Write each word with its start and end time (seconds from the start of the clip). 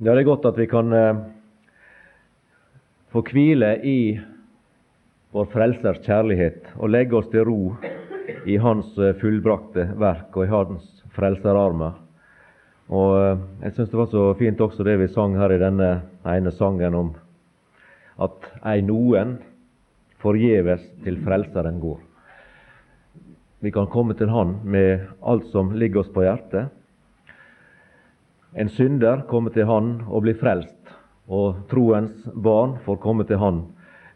Det 0.00 0.08
er 0.08 0.24
godt 0.24 0.46
at 0.48 0.56
vi 0.56 0.64
kan 0.64 0.94
eh, 0.96 1.18
få 3.12 3.20
hvile 3.20 3.74
i 3.84 4.14
vår 5.36 5.50
Frelsers 5.52 5.98
kjærlighet 6.06 6.70
og 6.78 6.88
legge 6.88 7.18
oss 7.18 7.28
til 7.28 7.44
ro 7.44 7.74
i 8.48 8.56
Hans 8.64 8.96
eh, 8.96 9.12
fullbrakte 9.20 9.90
verk 10.00 10.38
og 10.40 10.46
i 10.46 10.48
Hans 10.54 10.86
frelserarmer. 11.12 12.00
Og 12.88 13.12
eh, 13.18 13.44
Jeg 13.66 13.76
syns 13.76 13.92
det 13.92 14.00
var 14.00 14.08
så 14.14 14.24
fint 14.40 14.64
også 14.64 14.88
det 14.88 14.96
vi 15.02 15.12
sang 15.12 15.36
her 15.36 15.52
i 15.52 15.60
denne 15.60 15.92
ene 16.24 16.56
sangen 16.56 16.96
om 16.96 17.12
at 18.24 18.50
ei 18.72 18.80
noen 18.80 19.36
forgjeves 20.24 20.80
til 21.04 21.20
Frelseren 21.28 21.76
går. 21.84 22.00
Vi 23.60 23.76
kan 23.76 23.92
komme 23.92 24.16
til 24.16 24.32
Han 24.32 24.62
med 24.64 25.10
alt 25.20 25.52
som 25.52 25.76
ligger 25.76 26.06
oss 26.06 26.14
på 26.16 26.24
hjertet 26.24 26.72
en 28.54 28.68
synder 28.68 29.26
kommer 29.28 29.54
til 29.54 29.66
Han 29.66 30.00
og 30.08 30.24
blir 30.24 30.38
frelst, 30.40 30.94
og 31.30 31.66
troens 31.70 32.26
barn 32.34 32.78
får 32.84 32.98
komme 33.02 33.26
til 33.28 33.38
Han 33.38 33.64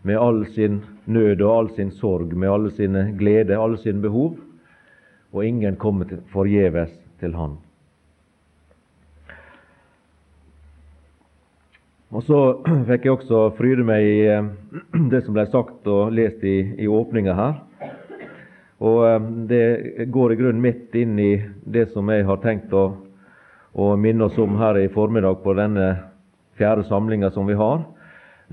med 0.04 0.20
all 0.20 0.42
sin 0.52 0.82
nød 1.04 1.40
og 1.40 1.52
all 1.56 1.70
sin 1.76 1.90
sorg, 1.90 2.34
med 2.36 2.50
alle 2.50 2.70
sine 2.70 3.06
gleder, 3.18 3.56
alle 3.56 3.78
sine 3.80 4.02
behov, 4.02 4.34
og 5.32 5.46
ingen 5.46 5.76
kommer 5.76 6.10
forgjeves 6.32 6.92
til 7.20 7.34
Han. 7.34 7.56
Og 12.14 12.22
Så 12.22 12.40
fikk 12.88 13.06
jeg 13.06 13.16
også 13.16 13.48
fryde 13.58 13.86
meg 13.86 14.04
i 14.06 14.18
eh, 14.30 14.50
det 15.12 15.24
som 15.24 15.34
ble 15.34 15.46
sagt 15.50 15.88
og 15.90 16.12
lest 16.14 16.44
i, 16.46 16.60
i 16.78 16.86
åpninga 16.86 17.34
her. 17.34 17.56
Og 18.84 19.00
eh, 19.08 19.30
Det 19.50 20.10
går 20.12 20.34
i 20.34 20.38
grunnen 20.38 20.62
midt 20.62 20.94
inn 20.94 21.18
i 21.18 21.32
det 21.64 21.88
som 21.94 22.12
jeg 22.12 22.28
har 22.28 22.38
tenkt 22.44 22.74
å 22.76 22.84
og 23.74 23.98
minne 23.98 24.28
oss 24.28 24.38
om 24.38 24.56
her 24.60 24.78
i 24.78 24.90
formiddag 24.92 25.40
på 25.42 25.54
denne 25.58 25.88
fjerde 26.58 26.84
samlinga 26.86 27.30
som 27.34 27.48
vi 27.50 27.56
har, 27.58 27.82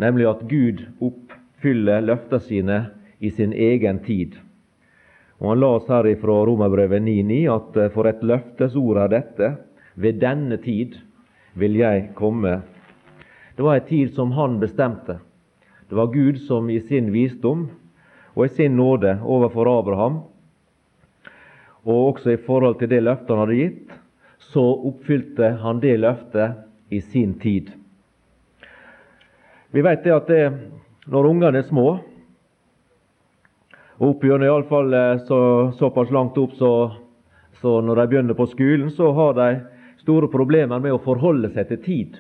nemlig 0.02 0.26
at 0.30 0.46
Gud 0.50 0.82
oppfyller 1.00 2.02
løfta 2.02 2.40
sine 2.42 2.86
i 3.20 3.30
sin 3.30 3.54
egen 3.54 4.02
tid. 4.06 4.38
Og 5.42 5.50
Han 5.54 5.62
la 5.62 5.70
oss 5.78 5.90
her 5.90 6.10
fra 6.22 6.40
Romerbrevet 6.46 7.02
9,9 7.02 7.42
at 7.54 7.78
eh, 7.78 7.92
for 7.94 8.10
et 8.10 8.22
løftesord 8.26 8.98
er 9.02 9.14
dette, 9.14 9.54
ved 9.96 10.22
denne 10.22 10.58
tid 10.62 10.98
vil 11.54 11.76
jeg 11.78 12.12
komme. 12.18 12.62
Det 13.58 13.66
var 13.66 13.78
en 13.78 13.88
tid 13.90 14.14
som 14.16 14.34
Han 14.38 14.60
bestemte. 14.62 15.20
Det 15.90 15.98
var 15.98 16.14
Gud 16.14 16.38
som 16.48 16.70
i 16.70 16.80
sin 16.80 17.12
visdom 17.14 17.70
og 18.36 18.46
i 18.46 18.54
sin 18.56 18.78
nåde 18.78 19.20
overfor 19.22 19.68
Abraham, 19.68 20.22
og 21.84 22.14
også 22.14 22.32
i 22.32 22.44
forhold 22.46 22.78
til 22.80 22.90
det 22.90 23.02
løftet 23.04 23.34
han 23.34 23.42
hadde 23.42 23.58
gitt, 23.58 24.01
så 24.42 24.64
oppfylte 24.90 25.54
han 25.62 25.80
det 25.80 25.98
løftet 26.02 26.66
i 26.90 27.02
sin 27.02 27.34
tid. 27.40 27.70
Vi 29.72 29.82
vet 29.82 30.04
det 30.04 30.16
at 30.16 30.28
det, 30.28 30.46
når 31.08 31.30
ungene 31.30 31.62
er 31.62 31.68
små, 31.68 31.92
og 34.02 34.08
opp 34.10 34.26
gjennom 34.26 34.48
iallfall 34.48 34.94
eh, 34.98 35.22
så, 35.28 35.40
såpass 35.78 36.10
langt 36.12 36.40
opp 36.42 36.56
så, 36.58 36.72
så 37.62 37.78
når 37.86 38.02
de 38.02 38.08
begynner 38.12 38.38
på 38.38 38.50
skolen, 38.50 38.90
så 38.92 39.12
har 39.14 39.38
de 39.38 39.50
store 40.02 40.28
problemer 40.34 40.82
med 40.82 40.96
å 40.96 41.04
forholde 41.04 41.52
seg 41.54 41.70
til 41.70 41.82
tid. 41.86 42.18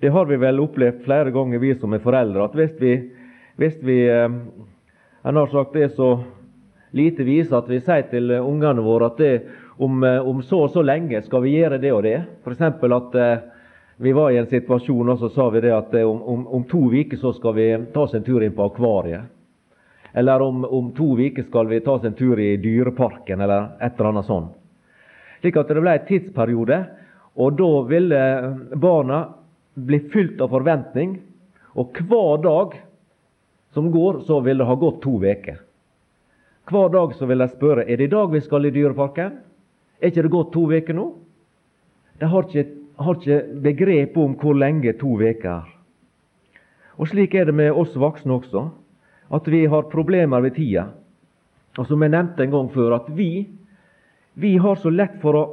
Det 0.00 0.10
har 0.12 0.26
vi 0.28 0.40
vel 0.40 0.62
opplevd 0.64 1.04
flere 1.04 1.32
ganger, 1.32 1.60
vi 1.60 1.74
som 1.76 1.92
er 1.92 2.02
foreldre, 2.04 2.48
at 2.48 2.56
hvis 2.56 2.72
vi, 2.80 2.94
hvis 3.60 3.76
vi 3.84 4.00
eh, 4.08 4.40
har 5.22 5.52
sagt 5.52 5.76
det 5.76 5.92
så 5.94 6.16
lite 6.96 7.26
vise 7.28 7.54
at 7.56 7.68
vi 7.68 7.82
sier 7.84 8.08
til 8.08 8.32
ungene 8.40 8.84
våre 8.84 9.12
at 9.12 9.20
det, 9.20 9.32
om, 9.76 10.04
eh, 10.04 10.28
om, 10.28 10.42
så 10.42 10.60
og 10.64 10.70
så 10.70 10.82
lenge 10.82 11.22
skal 11.22 11.42
vi 11.44 11.56
gjøre 11.56 11.78
det 11.78 11.92
og 11.92 12.02
det. 12.06 12.16
F.eks. 12.44 12.60
at 12.60 13.14
eh, 13.14 13.38
vi 13.96 14.12
var 14.12 14.30
i 14.30 14.40
en 14.40 14.50
situasjon 14.50 15.08
og 15.12 15.18
så 15.20 15.30
sa 15.32 15.48
vi 15.50 15.62
det 15.64 15.72
at 15.76 15.94
eh, 15.94 16.08
om, 16.08 16.22
om, 16.22 16.46
om 16.46 16.64
to 16.68 16.86
uker 16.92 17.20
så 17.20 17.32
skal 17.36 17.56
vi 17.56 17.70
ta 17.94 18.06
oss 18.06 18.14
en 18.14 18.24
tur 18.24 18.44
inn 18.44 18.56
på 18.56 18.68
akvariet. 18.70 19.32
Eller 20.16 20.40
om, 20.40 20.92
to 20.96 21.10
uker 21.18 21.44
skal 21.44 21.68
vi 21.68 21.80
ta 21.84 21.98
oss 21.98 22.04
en 22.08 22.16
tur 22.16 22.40
i 22.40 22.56
dyreparken, 22.56 23.40
eller 23.40 23.74
et 23.84 23.98
eller 23.98 24.14
annet 24.14 24.28
sånt. 24.28 24.54
Slik 25.42 25.58
at 25.60 25.68
det 25.68 25.82
ble 25.84 25.92
en 25.92 26.06
tidsperiode, 26.08 26.78
og 27.36 27.58
da 27.58 27.68
ville 27.84 28.20
barna 28.80 29.18
bli 29.76 29.98
fylt 30.08 30.40
av 30.40 30.54
forventning. 30.54 31.18
Og 31.76 32.00
hver 32.08 32.40
dag 32.40 32.78
som 33.76 33.90
går, 33.92 34.22
så 34.24 34.40
vil 34.40 34.56
det 34.56 34.70
ha 34.70 34.78
gått 34.80 35.02
to 35.04 35.18
uker. 35.20 35.60
Hver 36.66 36.88
dag 36.96 37.12
så 37.14 37.28
vil 37.28 37.44
de 37.44 37.50
spørre 37.52 37.84
er 37.84 38.00
det 38.00 38.08
i 38.08 38.14
dag 38.16 38.32
vi 38.32 38.40
skal 38.40 38.64
i 38.66 38.72
Dyreparken. 38.72 39.36
Er 40.00 40.10
ikke 40.10 40.26
det 40.26 40.32
gått 40.32 40.52
to 40.52 40.66
uker 40.68 40.96
nå? 40.96 41.06
De 42.20 42.28
har 42.28 42.48
ikke, 42.48 42.66
har 43.00 43.18
ikke 43.20 43.60
begrep 43.64 44.18
om 44.20 44.36
hvor 44.40 44.56
lenge 44.56 44.92
to 45.00 45.16
uker 45.20 45.50
er. 45.52 45.72
Og 46.96 47.10
Slik 47.10 47.34
er 47.36 47.48
det 47.48 47.54
med 47.56 47.76
oss 47.76 47.96
voksne 47.96 48.38
også, 48.38 48.68
at 49.36 49.48
vi 49.52 49.66
har 49.68 49.90
problemer 49.92 50.40
ved 50.44 50.56
tida. 50.56 50.88
Og 51.76 51.88
som 51.88 52.02
jeg 52.02 52.14
nevnte 52.14 52.44
en 52.44 52.54
gang 52.54 52.68
før, 52.72 52.96
at 52.96 53.08
vi, 53.16 53.48
vi 54.34 54.56
har 54.56 54.78
så 54.80 54.92
lett 54.92 55.18
for 55.20 55.36
å, 55.36 55.44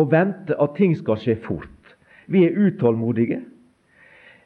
å 0.00 0.04
vente 0.08 0.56
at 0.56 0.76
ting 0.78 0.94
skal 0.96 1.20
skje 1.20 1.36
fort. 1.44 1.96
Vi 2.26 2.46
er 2.46 2.56
utålmodige. 2.56 3.42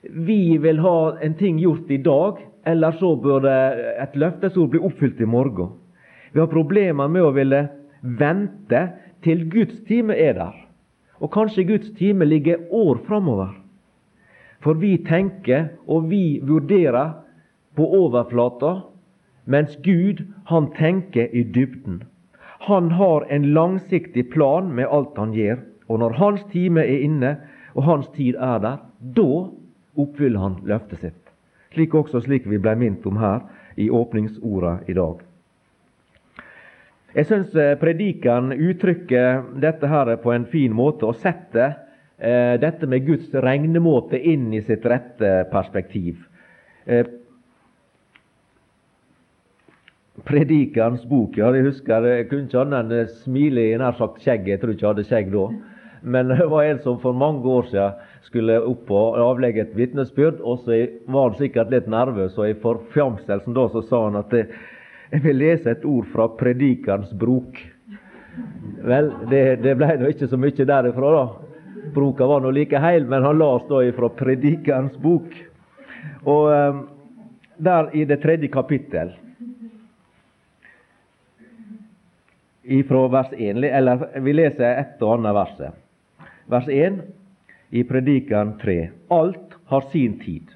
Vi 0.03 0.59
vil 0.63 0.81
ha 0.83 0.99
en 1.23 1.35
ting 1.39 1.61
gjort 1.63 1.91
i 1.95 2.01
dag, 2.03 2.43
eller 2.67 2.99
så 2.99 3.15
bør 3.19 3.47
et 3.49 4.17
løftesord 4.19 4.73
bli 4.73 4.83
oppfylt 4.83 5.21
i 5.23 5.31
morgen. 5.31 5.77
Vi 6.33 6.43
har 6.43 6.51
problemer 6.51 7.09
med 7.09 7.25
å 7.25 7.35
ville 7.35 7.63
vente 8.03 8.83
til 9.23 9.51
Guds 9.51 9.81
time 9.89 10.17
er 10.17 10.33
der. 10.33 10.55
Og 11.21 11.31
kanskje 11.35 11.65
Guds 11.65 11.91
time 11.99 12.25
ligger 12.25 12.57
år 12.71 13.01
framover. 13.07 13.55
For 14.61 14.75
vi 14.75 14.97
tenker 15.07 15.69
og 15.87 16.11
vi 16.11 16.41
vurderer 16.43 17.13
på 17.77 17.87
overflata, 17.87 18.81
mens 19.47 19.77
Gud, 19.85 20.25
han 20.47 20.71
tenker 20.79 21.27
i 21.33 21.43
dybden. 21.43 22.03
Han 22.67 22.91
har 22.91 23.27
en 23.31 23.45
langsiktig 23.55 24.31
plan 24.31 24.73
med 24.75 24.91
alt 24.91 25.17
han 25.17 25.33
gjør. 25.33 25.63
Og 25.89 25.99
når 25.99 26.19
hans 26.19 26.43
time 26.53 26.81
er 26.81 27.05
inne, 27.07 27.37
og 27.75 27.85
hans 27.85 28.09
tid 28.17 28.35
er 28.35 28.59
der, 28.59 28.77
da 29.17 29.31
oppfyller 29.97 30.43
han 30.43 30.59
løftet 30.67 31.01
sitt. 31.01 31.33
Slik 31.73 31.95
også 31.95 32.21
slik 32.25 32.49
vi 32.49 32.59
ble 32.59 32.75
minnet 32.77 33.07
om 33.07 33.17
her 33.21 33.47
i 33.77 33.89
åpningsorda 33.91 34.79
i 34.89 34.97
dag. 34.99 35.23
Jeg 37.17 37.25
syns 37.25 37.55
eh, 37.57 37.73
predikeren 37.81 38.53
uttrykker 38.53 39.55
dette 39.63 39.89
her 39.89 40.11
på 40.21 40.33
en 40.35 40.45
fin 40.51 40.75
måte 40.77 41.09
og 41.09 41.17
setter 41.23 41.71
eh, 42.21 42.59
dette 42.61 42.89
med 42.91 43.07
Guds 43.07 43.33
regnemåte 43.33 44.21
inn 44.21 44.51
i 44.53 44.61
sitt 44.65 44.85
rette 44.89 45.47
perspektiv. 45.53 46.21
Eh, 46.85 47.07
Predikerens 50.29 51.05
bok, 51.07 51.37
ja, 51.39 51.49
jeg 51.55 51.69
husker 51.69 52.05
jeg 52.11 52.27
kunne 52.29 52.49
ikke 52.49 52.63
annet 52.65 52.93
enn 52.93 53.11
smile 53.23 53.69
i 53.71 53.77
nær 53.79 53.95
sagt 53.97 54.19
skjegget. 54.21 54.57
Jeg 54.57 54.61
tror 54.61 54.73
ikke 54.75 54.85
jeg 54.85 54.91
hadde 54.91 55.05
skjegg 55.09 55.29
da. 55.33 55.45
Men 56.03 56.29
det 56.35 56.49
var 56.51 56.67
en 56.67 56.81
som 56.85 56.99
for 57.01 57.17
mange 57.17 57.47
år 57.49 57.69
siden 57.71 58.01
skulle 58.27 58.59
opp 58.69 58.91
og 58.93 59.17
avlegge 59.23 59.63
et 59.65 59.77
vitnesbyrd, 59.79 60.43
og 60.43 60.67
så 60.67 60.83
var 61.07 61.31
han 61.31 61.39
sikkert 61.39 61.71
litt 61.73 61.87
nervøs, 61.89 62.35
og 62.37 62.51
i 62.51 62.59
forfjamselsen 62.61 63.57
da 63.57 63.69
så 63.73 63.85
sa 63.87 64.03
han 64.09 64.19
at 64.21 64.35
det, 64.35 64.49
jeg 65.11 65.25
vil 65.25 65.39
lese 65.41 65.73
et 65.73 65.85
ord 65.89 66.09
fra 66.13 66.29
Predikerens 66.37 67.13
brok. 67.17 67.59
Vel, 68.85 69.13
det, 69.31 69.45
det 69.65 69.75
ble 69.79 69.95
nå 70.01 70.11
ikke 70.13 70.29
så 70.29 70.39
mye 70.41 70.67
derifra, 70.69 71.13
da. 71.15 71.25
Broka 71.95 72.27
var 72.29 72.43
nå 72.45 72.51
like 72.53 72.79
heil, 72.83 73.07
men 73.09 73.25
han 73.25 73.39
las 73.41 73.65
da 73.71 73.81
ifra 73.87 74.11
Predikerens 74.13 74.99
bok. 75.01 75.33
Og 76.29 76.51
um, 76.53 76.83
der 77.57 77.89
i 77.97 78.05
det 78.05 78.21
tredje 78.23 78.51
kapittel, 78.53 79.15
ifra 82.69 83.07
vers 83.09 83.33
1, 83.33 83.65
eller 83.65 84.05
vi 84.21 84.35
leser 84.37 84.77
ett 84.77 85.01
og 85.03 85.17
annet 85.17 85.37
verset. 85.39 85.81
Vers 86.53 86.69
1 86.69 87.01
i 87.71 87.85
Predikeren 87.89 88.59
3. 88.61 88.77
Alt 89.09 89.57
har 89.73 89.89
sin 89.93 90.19
tid, 90.21 90.53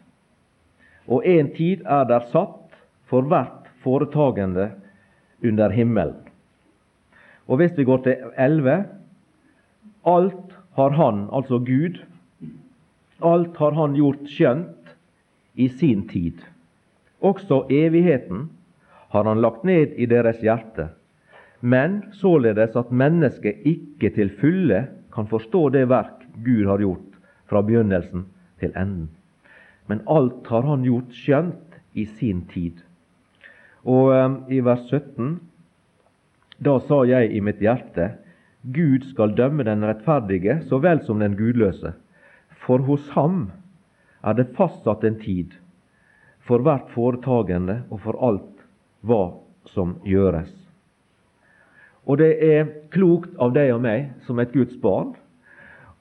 og 1.08 1.24
en 1.26 1.48
tid 1.56 1.82
er 1.88 2.04
der 2.08 2.28
satt 2.32 2.76
for 3.08 3.24
hvert 3.28 3.61
foretagende 3.82 4.70
under 5.44 5.70
himmelen. 5.70 6.18
Og 7.50 7.58
hvis 7.60 7.74
vi 7.76 7.84
går 7.84 8.04
til 8.06 8.32
11 8.38 8.84
Alt 10.06 10.56
har 10.74 10.90
Han, 10.98 11.28
altså 11.32 11.58
Gud, 11.58 12.00
alt 13.22 13.56
har 13.56 13.76
Han 13.76 13.94
gjort 13.94 14.24
skjønt 14.26 14.94
i 15.54 15.68
sin 15.68 16.08
tid. 16.08 16.42
Også 17.20 17.66
evigheten 17.70 18.48
har 19.12 19.24
Han 19.24 19.42
lagt 19.42 19.64
ned 19.64 19.94
i 19.96 20.06
deres 20.06 20.40
hjerte, 20.42 20.88
men 21.60 22.02
således 22.12 22.76
at 22.76 22.90
mennesket 22.90 23.62
ikke 23.64 24.10
til 24.10 24.32
fulle 24.40 24.86
kan 25.14 25.28
forstå 25.30 25.68
det 25.76 25.88
verk 25.88 26.24
Gud 26.44 26.66
har 26.66 26.82
gjort 26.82 27.18
fra 27.46 27.62
begynnelsen 27.62 28.24
til 28.58 28.72
enden. 28.74 29.10
Men 29.86 30.02
alt 30.08 30.46
har 30.48 30.66
Han 30.66 30.82
gjort 30.82 31.14
skjønt 31.14 31.78
i 31.94 32.06
sin 32.06 32.46
tid. 32.50 32.80
Og 33.84 34.12
um, 34.14 34.36
i 34.48 34.60
vers 34.62 34.84
17 34.90 35.40
Da 36.62 36.76
sa 36.86 37.02
jeg 37.08 37.32
i 37.34 37.40
mitt 37.42 37.62
hjerte 37.62 38.12
Gud 38.62 39.08
skal 39.10 39.34
dømme 39.34 39.64
den 39.66 39.82
rettferdige 39.82 40.60
så 40.68 40.78
vel 40.78 41.00
som 41.02 41.18
den 41.18 41.34
gudløse. 41.34 41.96
For 42.62 42.78
hos 42.86 43.08
ham 43.16 43.48
er 44.22 44.36
det 44.38 44.52
fastsatt 44.54 45.02
en 45.02 45.18
tid 45.18 45.56
for 46.46 46.62
hvert 46.62 46.90
foretagende 46.94 47.80
og 47.90 48.04
for 48.04 48.18
alt 48.22 48.62
hva 49.02 49.22
som 49.74 49.96
gjøres. 50.06 50.52
Og 52.06 52.18
det 52.18 52.32
er 52.38 52.70
klokt 52.94 53.34
av 53.42 53.50
deg 53.54 53.74
og 53.74 53.82
meg 53.82 54.12
som 54.26 54.38
et 54.42 54.54
Guds 54.54 54.78
barn 54.82 55.12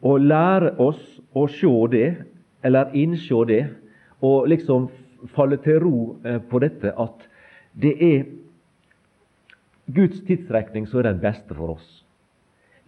å 0.01 0.17
lære 0.17 0.75
oss 0.81 1.01
å 1.37 1.45
se 1.49 1.73
det, 1.93 2.07
eller 2.65 2.93
innse 2.97 3.43
det, 3.49 3.63
og 4.21 4.47
liksom 4.49 4.87
falle 5.35 5.59
til 5.61 5.77
ro 5.83 5.97
eh, 6.25 6.39
på 6.41 6.61
dette 6.61 6.93
at 6.97 7.27
det 7.73 7.93
er 8.03 8.23
Guds 9.91 10.21
tidsrekning 10.27 10.87
som 10.87 11.01
er 11.01 11.11
den 11.11 11.21
beste 11.23 11.55
for 11.55 11.75
oss. 11.75 11.87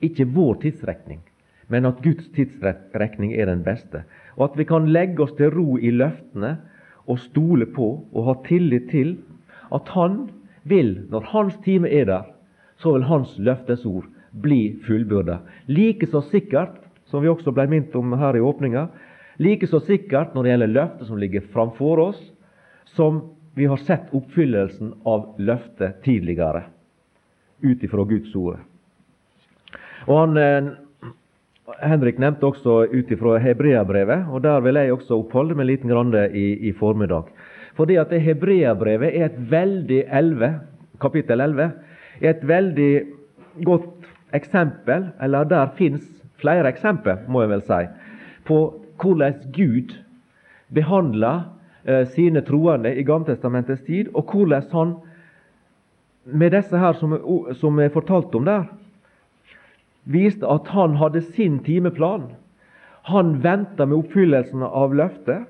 Ikke 0.03 0.27
vår 0.27 0.59
tidsrekning, 0.63 1.21
men 1.71 1.87
at 1.87 2.01
Guds 2.03 2.27
tidsrekning 2.35 3.33
er 3.35 3.49
den 3.51 3.63
beste. 3.63 4.03
Og 4.35 4.51
at 4.51 4.57
vi 4.59 4.67
kan 4.67 4.89
legge 4.91 5.23
oss 5.23 5.35
til 5.37 5.51
ro 5.53 5.77
i 5.77 5.91
løftene 5.91 6.57
og 7.07 7.19
stole 7.19 7.67
på 7.67 7.89
og 8.11 8.27
ha 8.27 8.35
tillit 8.47 8.89
til 8.91 9.17
at 9.73 9.89
Han 9.95 10.29
vil, 10.63 11.07
når 11.09 11.31
Hans 11.31 11.55
time 11.65 11.89
er 11.89 12.05
der, 12.05 12.27
så 12.77 12.93
vil 12.93 13.07
Hans 13.07 13.35
løftesord 13.37 14.07
bli 14.31 14.75
fullbyrda. 14.85 15.39
Like 15.67 16.07
så 16.07 16.21
sikkert, 16.21 16.79
som 17.05 17.23
vi 17.23 17.29
også 17.29 17.51
ble 17.51 17.67
minnet 17.67 17.95
om 17.95 18.13
her 18.17 18.35
i 18.35 18.43
åpninga, 18.43 18.87
like 19.39 19.67
så 19.67 19.79
sikkert 19.79 20.33
når 20.33 20.43
det 20.43 20.53
gjelder 20.53 20.73
løftet 20.73 21.07
som 21.07 21.19
ligger 21.19 21.47
framfor 21.53 22.01
oss, 22.09 22.21
som 22.85 23.32
vi 23.55 23.65
har 23.65 23.77
sett 23.77 24.13
oppfyllelsen 24.13 24.93
av 25.03 25.35
løftet 25.37 26.03
tidligere 26.03 26.63
ut 27.61 27.83
ifra 27.83 28.03
Guds 28.03 28.35
ord. 28.35 28.57
Og 30.07 30.17
han, 30.17 30.37
eh, 30.37 30.71
Henrik 31.79 32.19
nevnte 32.19 32.49
også 32.49 32.83
ut 32.91 33.11
ifra 33.11 33.37
Hebreabrevet, 33.39 34.27
og 34.29 34.41
der 34.43 34.59
vil 34.59 34.75
jeg 34.75 34.93
også 34.93 35.21
oppholde 35.21 35.55
meg 35.55 35.69
liten 35.69 35.89
grann 35.89 36.13
i, 36.33 36.69
i 36.69 36.73
formiddag. 36.75 37.29
Fordi 37.77 37.95
at 37.97 38.11
Hebreabrevet 38.11 39.15
er 39.15 39.29
et 39.29 39.39
veldig 39.51 40.03
11, 40.09 40.59
kapittel 41.01 41.41
11 41.41 41.71
er 42.21 42.29
et 42.29 42.43
veldig 42.47 42.93
godt 43.65 44.09
eksempel, 44.33 45.11
eller 45.21 45.43
der 45.43 45.71
fins 45.77 46.03
flere 46.41 46.69
eksempel, 46.69 47.23
må 47.27 47.43
jeg 47.43 47.53
vel 47.53 47.65
si, 47.67 47.81
på 48.47 48.59
hvordan 49.01 49.39
Gud 49.55 49.95
behandla 50.73 51.33
eh, 51.33 51.62
sine 52.13 52.41
troende 52.47 52.93
i 52.95 53.03
Gammeltestamentets 53.03 53.81
tid, 53.83 54.11
og 54.13 54.31
hvordan 54.31 54.69
han 54.71 54.93
med 56.25 56.53
disse 56.55 56.79
her 56.79 56.95
som, 56.95 57.15
som 57.59 57.79
er 57.79 57.91
fortalt 57.91 58.35
om 58.35 58.45
der, 58.47 58.69
viste 60.03 60.47
at 60.47 60.69
han 60.71 60.95
hadde 60.99 61.21
sin 61.33 61.59
timeplan. 61.63 62.29
Han 63.11 63.35
venta 63.43 63.85
med 63.85 63.97
oppfyllelsen 63.97 64.63
av 64.63 64.95
løftet. 64.95 65.49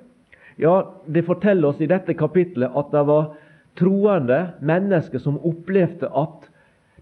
Ja, 0.57 0.83
Det 1.05 1.25
forteller 1.25 1.69
oss 1.69 1.81
i 1.81 1.89
dette 1.89 2.13
kapitlet 2.13 2.73
at 2.77 2.91
det 2.91 3.05
var 3.07 3.33
troende 3.77 4.53
mennesker 4.61 5.21
som 5.21 5.39
opplevde 5.41 6.09
at 6.09 6.49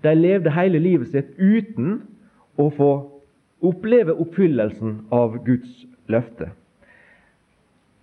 de 0.03 0.13
levde 0.15 0.51
hele 0.55 0.79
livet 0.79 1.11
sitt 1.11 1.35
uten 1.37 2.01
å 2.59 2.69
få 2.75 2.91
oppleve 3.61 4.15
oppfyllelsen 4.15 5.01
av 5.11 5.35
Guds 5.45 5.85
løfte. 6.11 6.49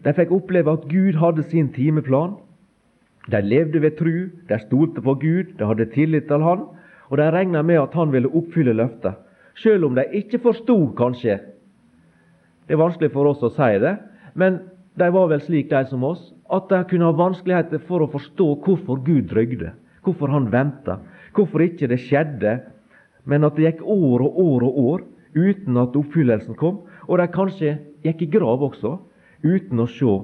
De 0.04 0.14
fikk 0.14 0.30
oppleve 0.34 0.72
at 0.76 0.86
Gud 0.90 1.18
hadde 1.18 1.44
sin 1.50 1.72
timeplan. 1.74 2.36
De 3.28 3.40
levde 3.42 3.82
ved 3.82 3.96
tru, 3.98 4.30
de 4.48 4.58
stolte 4.62 5.02
på 5.04 5.14
Gud, 5.20 5.54
de 5.58 5.66
hadde 5.66 5.88
tillit 5.92 6.28
til 6.30 6.44
Han, 6.44 6.68
og 7.10 7.18
de 7.18 7.30
regna 7.32 7.62
med 7.62 7.80
at 7.82 7.94
Han 7.98 8.12
ville 8.12 8.30
oppfylle 8.30 8.76
løftet, 8.78 9.18
sjøl 9.58 9.84
om 9.84 9.96
de 9.98 10.04
ikke 10.20 10.38
forsto, 10.38 10.76
kanskje. 10.96 11.38
Det 12.68 12.76
er 12.76 12.80
vanskelig 12.82 13.10
for 13.12 13.28
oss 13.30 13.42
å 13.42 13.50
si 13.52 13.70
det, 13.82 13.96
men 14.38 14.60
de 14.98 15.10
var 15.12 15.28
vel 15.30 15.42
slik, 15.42 15.70
de 15.70 15.82
som 15.90 16.04
oss, 16.04 16.22
at 16.52 16.70
de 16.70 16.80
kunne 16.88 17.08
ha 17.08 17.16
vanskeligheter 17.16 17.82
for 17.88 18.04
å 18.04 18.10
forstå 18.12 18.48
hvorfor 18.64 19.02
Gud 19.04 19.28
drøgde, 19.32 19.74
hvorfor 20.04 20.32
Han 20.32 20.50
venta, 20.52 21.00
hvorfor 21.36 21.64
ikke 21.64 21.88
det 21.90 22.00
skjedde, 22.06 22.58
men 23.28 23.44
at 23.44 23.56
det 23.56 23.66
gikk 23.66 23.84
år 23.84 24.24
og 24.24 24.40
år 24.40 24.66
og 24.68 24.78
år 24.92 25.06
uten 25.34 25.76
at 25.76 25.96
oppfyllelsen 25.98 26.56
kom, 26.56 26.84
og 27.08 27.18
de 27.20 27.28
kanskje 27.34 27.76
gikk 28.06 28.24
i 28.24 28.32
grav 28.38 28.62
også 28.64 28.96
uten 29.42 29.80
å 29.80 29.86
se 29.90 30.14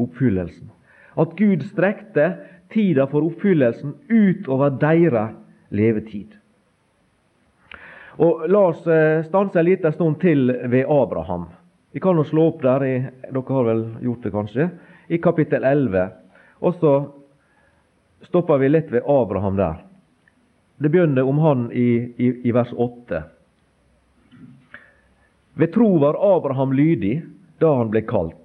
oppfyllelsen. 0.00 0.70
At 1.14 1.36
Gud 1.38 1.62
strekte 1.68 2.30
tida 2.74 3.06
for 3.10 3.26
oppfyllelsen 3.26 3.94
utover 4.10 4.74
deres 4.80 5.36
levetid. 5.74 6.32
Og 8.22 8.46
La 8.50 8.68
oss 8.70 8.84
eh, 8.86 9.24
stanse 9.26 9.58
en 9.58 9.66
liten 9.66 9.94
stund 9.94 10.20
til 10.22 10.50
ved 10.70 10.86
Abraham. 10.90 11.48
Vi 11.94 12.02
kan 12.02 12.18
jo 12.18 12.26
slå 12.26 12.48
opp 12.50 12.62
der, 12.62 12.84
i, 12.86 12.94
dere 13.30 13.56
har 13.56 13.66
vel 13.68 13.84
gjort 14.02 14.26
det 14.26 14.32
kanskje, 14.34 14.68
i 15.08 15.18
kapittel 15.22 15.66
11. 15.66 16.08
Og 16.62 16.78
så 16.80 16.94
stopper 18.26 18.62
vi 18.62 18.70
litt 18.70 18.90
ved 18.94 19.06
Abraham 19.10 19.58
der. 19.58 19.82
Det 20.78 20.90
begynner 20.90 21.26
om 21.26 21.38
han 21.38 21.68
i, 21.72 22.14
i, 22.18 22.30
i 22.48 22.54
vers 22.54 22.72
8. 22.72 23.22
Ved 25.54 25.70
tro 25.74 25.92
var 26.02 26.18
Abraham 26.18 26.72
lydig 26.74 27.20
da 27.62 27.76
han 27.78 27.92
ble 27.94 28.02
kalt. 28.06 28.43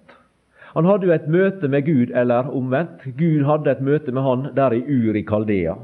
Han 0.74 0.86
hadde 0.86 1.08
jo 1.10 1.14
et 1.16 1.30
møte 1.32 1.68
med 1.68 1.86
Gud, 1.86 2.12
eller 2.16 2.50
omvendt. 2.54 3.06
Gud 3.18 3.46
hadde 3.48 3.72
et 3.72 3.82
møte 3.82 4.14
med 4.14 4.26
han 4.26 4.46
der 4.58 4.76
i 4.78 4.84
Ur 4.86 5.18
i 5.18 5.26
Kaldea, 5.26 5.76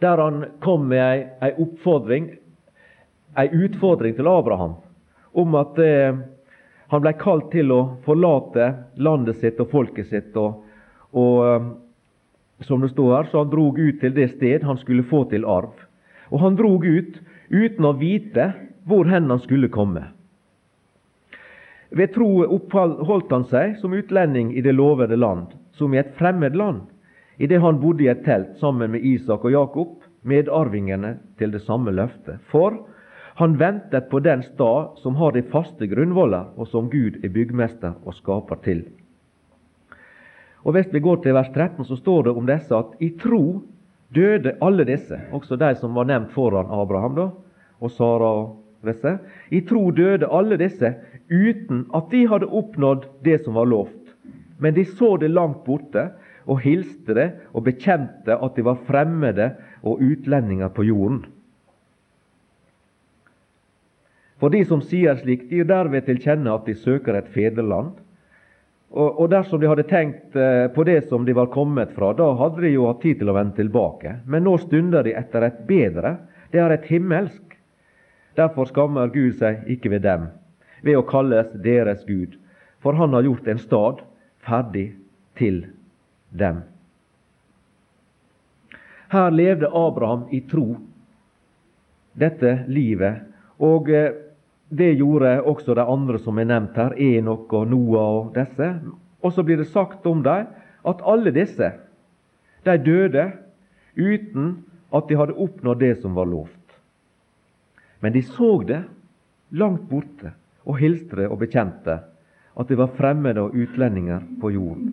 der 0.00 0.22
han 0.22 0.44
kom 0.64 0.86
med 0.90 1.02
ei, 1.02 1.24
ei 1.42 1.52
oppfordring, 1.58 2.30
ei 3.38 3.48
utfordring 3.50 4.16
til 4.16 4.30
Abraham 4.30 4.78
om 5.32 5.54
at 5.54 5.78
eh, 5.78 6.16
han 6.90 7.02
ble 7.04 7.12
kalt 7.18 7.52
til 7.52 7.70
å 7.70 7.80
forlate 8.02 8.72
landet 8.98 9.38
sitt 9.38 9.60
og 9.62 9.70
folket 9.70 10.08
sitt. 10.10 10.34
og, 10.36 10.64
og 11.14 11.36
eh, 11.46 11.68
som 12.66 12.82
det 12.82 12.90
står 12.92 13.14
her, 13.14 13.28
så 13.30 13.44
han 13.44 13.52
drog 13.52 13.78
ut 13.78 14.00
til 14.02 14.14
det 14.14 14.30
sted 14.34 14.64
han 14.66 14.78
skulle 14.80 15.06
få 15.08 15.24
til 15.30 15.46
arv. 15.48 15.72
Og 16.30 16.42
han 16.42 16.58
drog 16.58 16.84
ut 16.84 17.20
uten 17.50 17.86
å 17.86 17.94
vite 17.96 18.50
hvor 18.84 19.08
hen 19.08 19.30
han 19.30 19.40
skulle 19.40 19.70
komme. 19.72 20.10
Ved 21.90 22.12
tro 22.14 22.28
oppholdt 22.46 23.32
han 23.34 23.44
seg 23.50 23.74
som 23.80 23.94
utlending 23.96 24.52
i 24.54 24.62
det 24.62 24.76
lovede 24.76 25.16
land, 25.18 25.56
som 25.74 25.94
i 25.94 25.98
et 25.98 26.12
fremmed 26.18 26.54
land, 26.56 26.84
idet 27.42 27.58
han 27.62 27.80
bodde 27.82 28.04
i 28.04 28.10
et 28.12 28.22
telt 28.22 28.54
sammen 28.60 28.92
med 28.92 29.02
Isak 29.02 29.44
og 29.44 29.54
Jakob, 29.54 29.96
medarvingene 30.22 31.16
til 31.40 31.50
det 31.50 31.62
samme 31.64 31.90
løftet. 31.90 32.38
For 32.52 32.76
han 33.40 33.56
ventet 33.58 34.10
på 34.10 34.20
den 34.20 34.44
stad 34.44 35.00
som 35.00 35.16
har 35.16 35.32
de 35.34 35.42
faste 35.42 35.88
grunnvoller, 35.90 36.52
og 36.56 36.68
som 36.68 36.90
Gud 36.92 37.18
er 37.24 37.32
byggmester 37.32 37.96
og 38.04 38.14
skaper 38.14 38.60
til. 38.62 38.84
Og 40.62 40.76
Hvis 40.76 40.92
vi 40.92 41.00
går 41.00 41.22
til 41.24 41.34
vers 41.34 41.48
13, 41.54 41.84
så 41.84 41.96
står 41.96 42.22
det 42.22 42.36
om 42.36 42.46
disse 42.46 42.76
at 42.76 42.96
i 43.00 43.10
tro 43.16 43.62
døde 44.14 44.58
alle 44.62 44.84
disse, 44.84 45.16
også 45.32 45.56
de 45.56 45.74
som 45.74 45.94
var 45.94 46.04
nevnt 46.04 46.34
foran 46.36 46.68
Abraham 46.68 47.16
da, 47.16 47.30
og 47.80 47.90
Sara 47.90 48.32
og 48.42 48.60
disse. 48.84 49.18
I 49.50 49.60
tro 49.60 49.90
døde 49.90 50.28
alle 50.28 50.58
disse 50.60 50.94
uten 51.30 51.86
at 51.94 52.10
de 52.10 52.24
hadde 52.28 52.50
oppnådd 52.50 53.06
det 53.24 53.38
som 53.44 53.56
var 53.56 53.70
lovt. 53.70 54.14
Men 54.58 54.74
de 54.74 54.84
så 54.84 55.14
det 55.16 55.30
langt 55.32 55.62
borte 55.64 56.10
og 56.50 56.60
hilste 56.64 57.16
det 57.16 57.28
og 57.54 57.64
bekjente 57.68 58.36
at 58.36 58.56
de 58.56 58.66
var 58.66 58.80
fremmede 58.88 59.52
og 59.86 60.02
utlendinger 60.04 60.72
på 60.74 60.84
jorden. 60.90 61.22
For 64.40 64.52
de 64.52 64.62
som 64.64 64.80
sier 64.84 65.18
slik, 65.20 65.48
de 65.50 65.60
gir 65.60 65.68
derved 65.68 66.06
til 66.06 66.20
kjenne 66.20 66.52
at 66.52 66.64
de 66.68 66.74
søker 66.74 67.18
et 67.18 67.28
fedreland. 67.32 67.92
Og 68.90 69.28
dersom 69.30 69.60
de 69.62 69.68
hadde 69.70 69.86
tenkt 69.86 70.34
eh, 70.34 70.66
på 70.74 70.82
det 70.88 71.04
som 71.06 71.22
de 71.22 71.34
var 71.36 71.52
kommet 71.52 71.92
fra, 71.94 72.08
da 72.16 72.32
hadde 72.40 72.64
de 72.64 72.72
jo 72.72 72.88
hatt 72.88 73.04
tid 73.04 73.20
til 73.20 73.30
å 73.30 73.36
vende 73.36 73.54
tilbake. 73.60 74.16
Men 74.26 74.42
nå 74.48 74.56
stunder 74.58 75.06
de 75.06 75.12
etter 75.14 75.46
et 75.46 75.60
bedre. 75.68 76.16
Det 76.50 76.58
er 76.58 76.74
et 76.74 76.88
himmelsk. 76.90 77.54
Derfor 78.40 78.66
skammer 78.66 79.12
Gud 79.14 79.36
seg 79.38 79.68
ikke 79.70 79.92
ved 79.92 80.02
dem, 80.08 80.26
ved 80.82 80.98
å 80.98 81.06
kalles 81.06 81.50
deres 81.64 82.04
Gud, 82.08 82.36
for 82.80 82.96
han 82.96 83.14
har 83.16 83.26
gjort 83.26 83.48
en 83.48 83.60
stad 83.60 84.02
ferdig 84.44 84.90
til 85.38 85.64
dem. 86.30 86.62
Her 89.10 89.30
levde 89.34 89.70
Abraham 89.74 90.28
i 90.30 90.40
tro 90.46 90.76
dette 92.14 92.60
livet, 92.70 93.26
og 93.58 93.90
eh, 93.90 94.14
det 94.70 94.92
gjorde 95.00 95.40
også 95.50 95.74
de 95.74 95.82
andre 95.82 96.18
som 96.22 96.38
er 96.38 96.46
nevnt 96.46 96.76
her, 96.78 96.94
Enok 96.94 97.52
og 97.58 97.66
Noah 97.72 98.10
og 98.20 98.34
disse. 98.36 98.68
Og 99.20 99.32
så 99.34 99.42
blir 99.42 99.58
det 99.58 99.68
sagt 99.72 100.06
om 100.06 100.22
dem 100.22 100.46
at 100.86 101.02
alle 101.02 101.32
disse, 101.34 101.72
de 102.64 102.76
døde 102.78 103.26
uten 103.98 104.52
at 104.94 105.08
de 105.08 105.18
hadde 105.18 105.38
oppnådd 105.42 105.82
det 105.82 105.96
som 106.00 106.14
var 106.14 106.30
lovt. 106.30 106.56
Men 108.00 108.14
de 108.14 108.22
så 108.24 108.52
det 108.66 108.84
langt 109.50 109.88
borte 109.90 110.32
og 110.70 110.78
hilste 110.78 111.26
og 111.28 111.40
bekjente 111.42 111.98
at 112.60 112.68
de 112.68 112.76
var 112.78 112.92
fremmede 112.96 113.42
og 113.42 113.54
utlendinger 113.56 114.24
på 114.40 114.50
jorden. 114.54 114.92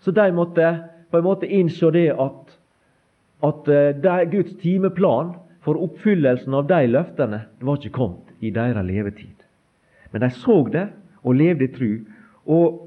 Så 0.00 0.12
de 0.12 0.26
måtte 0.36 0.68
på 1.10 1.18
en 1.18 1.24
måte 1.24 1.48
innse 1.48 1.90
det 1.94 2.10
at, 2.12 2.56
at 3.46 3.68
eh, 3.70 3.94
de, 4.02 4.16
Guds 4.32 4.56
timeplan 4.60 5.34
for 5.64 5.80
oppfyllelsen 5.80 6.54
av 6.54 6.66
de 6.68 6.82
løftene 6.90 7.44
det 7.58 7.68
var 7.68 7.78
ikke 7.78 7.96
kommet 7.96 8.34
i 8.44 8.50
deres 8.52 8.84
levetid. 8.84 9.46
Men 10.12 10.26
de 10.26 10.30
så 10.36 10.58
det, 10.72 10.88
og 11.24 11.38
levde 11.38 11.64
i 11.64 11.72
tru, 11.72 11.92
og 12.44 12.82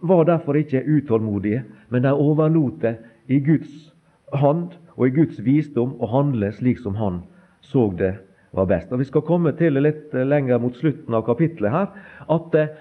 var 0.00 0.24
derfor 0.24 0.56
ikke 0.56 0.86
utålmodige, 0.86 1.64
men 1.90 2.02
de 2.02 2.12
overlot 2.14 2.80
det 2.80 2.96
i 3.28 3.40
Guds 3.44 3.92
hand 4.32 4.78
og 4.96 5.08
i 5.08 5.14
Guds 5.14 5.42
visdom 5.44 5.92
å 6.00 6.08
handle 6.08 6.52
slik 6.56 6.80
som 6.80 6.96
han 6.96 7.20
så 7.60 7.90
det 7.98 8.14
var 8.50 8.66
best. 8.66 8.92
Og 8.92 8.98
Vi 8.98 9.08
skal 9.08 9.26
komme 9.26 9.52
til 9.58 9.74
det 9.78 9.82
litt 9.84 10.14
lenger 10.14 10.58
mot 10.62 10.76
slutten 10.76 11.14
av 11.14 11.26
kapittelet 11.26 11.74
her, 11.74 11.92
at 12.30 12.56
eh, 12.58 12.72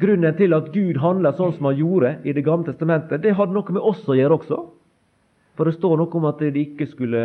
grunnen 0.00 0.36
til 0.36 0.56
at 0.56 0.70
Gud 0.74 1.00
handla 1.00 1.32
sånn 1.36 1.54
som 1.56 1.70
han 1.70 1.80
gjorde 1.80 2.18
i 2.24 2.32
Det 2.36 2.44
gamle 2.44 2.68
testamentet, 2.68 3.22
det 3.22 3.36
hadde 3.36 3.56
noe 3.56 3.72
med 3.72 3.82
oss 3.82 4.06
å 4.08 4.16
gjøre 4.16 4.40
også. 4.40 4.60
For 5.56 5.68
det 5.68 5.76
står 5.76 5.98
noe 6.00 6.16
om 6.16 6.28
at 6.28 6.40
det 6.40 6.56
ikke 6.56 6.88
skulle 6.88 7.24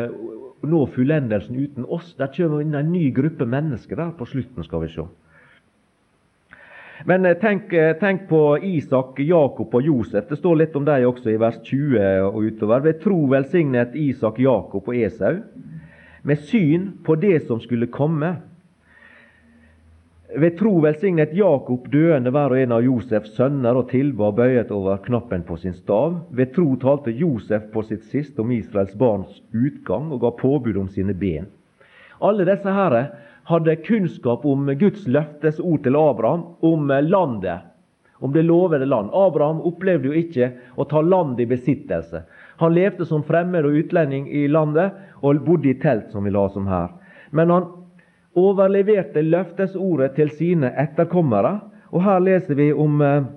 nå 0.66 0.86
fullendelsen 0.96 1.56
uten 1.56 1.86
oss. 1.86 2.16
Der 2.18 2.32
kommer 2.36 2.64
inn 2.64 2.76
en 2.76 2.92
ny 2.92 3.12
gruppe 3.14 3.46
mennesker 3.46 3.96
der 3.96 4.16
på 4.18 4.28
slutten, 4.28 4.64
skal 4.66 4.84
vi 4.84 4.92
se. 4.96 5.06
Men 7.06 7.26
eh, 7.28 7.36
tenk, 7.38 7.74
eh, 7.76 7.94
tenk, 8.00 8.28
på 8.30 8.58
Isak, 8.64 9.20
Jakob 9.20 9.76
og 9.76 9.84
Josef. 9.84 10.30
Det 10.30 10.40
står 10.40 10.62
litt 10.64 10.76
om 10.80 10.88
dem 10.88 11.08
også 11.10 11.34
i 11.34 11.40
vers 11.40 11.60
20 11.68 12.32
og 12.32 12.40
utover. 12.48 12.86
Ved 12.88 13.02
tro 13.04 13.20
velsignet 13.30 13.96
Isak 14.00 14.40
Jakob 14.40 14.88
og 14.88 14.96
Esau 14.96 15.42
med 16.26 16.42
syn 16.42 16.92
på 17.06 17.16
det 17.22 17.46
som 17.48 17.60
skulle 17.62 17.88
komme. 17.88 18.36
Ved 20.36 20.58
tro 20.58 20.80
velsignet 20.82 21.36
Jakob 21.38 21.86
døende 21.94 22.32
hver 22.34 22.52
og 22.56 22.60
en 22.60 22.74
av 22.76 22.84
Josefs 22.84 23.36
sønner 23.38 23.78
og 23.78 23.92
tilba 23.92 24.32
bøyet 24.36 24.72
over 24.74 24.98
knappen 25.06 25.46
på 25.46 25.56
sin 25.62 25.76
stav. 25.78 26.18
Ved 26.34 26.52
tro 26.56 26.74
talte 26.82 27.14
Josef 27.14 27.70
på 27.72 27.86
sitt 27.86 28.08
siste 28.10 28.42
om 28.42 28.52
Israels 28.52 28.96
barns 28.98 29.38
utgang 29.54 30.10
og 30.10 30.24
ga 30.26 30.34
påbud 30.42 30.82
om 30.82 30.90
sine 30.90 31.14
ben. 31.14 31.46
Alle 32.20 32.48
disse 32.50 32.74
herre 32.74 33.06
hadde 33.46 33.78
kunnskap 33.86 34.44
om 34.50 34.66
Guds 34.82 35.06
løftes 35.06 35.62
ord 35.62 35.86
til 35.86 35.96
Abraham, 36.00 36.48
om 36.66 36.90
landet, 36.90 37.70
om 38.26 38.34
det 38.34 38.42
lovede 38.42 38.86
land. 38.86 39.10
Abraham 39.14 39.60
opplevde 39.62 40.10
jo 40.10 40.16
ikke 40.18 40.48
å 40.76 40.86
ta 40.90 41.02
land 41.06 41.38
i 41.40 41.46
besittelse. 41.46 42.24
Han 42.58 42.74
levde 42.74 43.06
som 43.06 43.22
fremmed 43.24 43.68
og 43.68 43.76
utlending 43.78 44.26
i 44.34 44.48
landet 44.50 44.96
og 45.22 45.44
bodde 45.46 45.70
i 45.70 45.76
telt, 45.78 46.08
som 46.10 46.26
vi 46.26 46.34
la 46.34 46.48
om 46.50 46.66
her. 46.66 46.88
Men 47.30 47.54
han 47.54 47.68
overleverte 48.34 49.22
løftesordet 49.22 50.16
til 50.18 50.32
sine 50.34 50.72
etterkommere. 50.74 51.60
Og 51.94 52.02
her 52.02 52.24
leser 52.26 52.58
vi 52.58 52.72
om, 52.74 53.02
eh, 53.02 53.28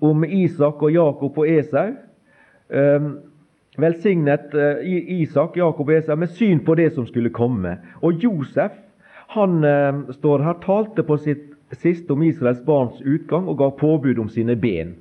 om 0.00 0.24
Isak 0.24 0.82
og 0.82 0.92
Jakob 0.92 1.38
og 1.38 1.48
Esau. 1.48 1.94
Um, 2.68 3.18
velsignet 3.76 4.54
uh, 4.54 4.84
Isak, 4.84 5.56
Jakob 5.56 5.88
og 5.88 5.96
Esau 5.96 6.16
med 6.16 6.30
syn 6.36 6.60
på 6.64 6.76
det 6.76 6.92
som 6.92 7.06
skulle 7.08 7.32
komme. 7.32 7.78
Og 8.02 8.20
Josef 8.20 8.76
han 9.32 9.64
står 10.12 10.42
her, 10.44 10.60
talte 10.60 11.02
på 11.08 11.16
sitt 11.16 11.51
siste 11.80 12.12
om 12.12 12.22
Israels 12.22 12.62
barns 12.66 13.00
utgang 13.00 13.48
og 13.48 13.58
ga 13.58 13.70
påbud 13.70 14.18
om 14.18 14.28
sine 14.28 14.56
ben. 14.56 14.94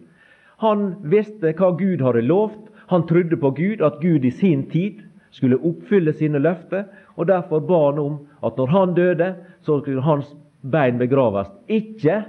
Han 0.62 0.94
visste 1.04 1.54
hva 1.58 1.72
Gud 1.78 2.04
hadde 2.06 2.22
lovt. 2.22 2.70
Han 2.92 3.08
trodde 3.08 3.38
på 3.38 3.52
Gud, 3.58 3.82
at 3.82 4.02
Gud 4.02 4.26
i 4.26 4.32
sin 4.32 4.68
tid 4.70 5.02
skulle 5.32 5.58
oppfylle 5.58 6.14
sine 6.14 6.40
løfter. 6.40 6.86
Og 7.16 7.28
derfor 7.28 7.64
ba 7.66 7.80
han 7.90 8.00
om 8.00 8.20
at 8.44 8.58
når 8.58 8.74
han 8.76 8.94
døde, 8.94 9.36
så 9.62 9.80
skulle 9.80 10.04
hans 10.06 10.30
bein 10.62 11.00
begraves 11.00 11.50
ikke 11.68 12.24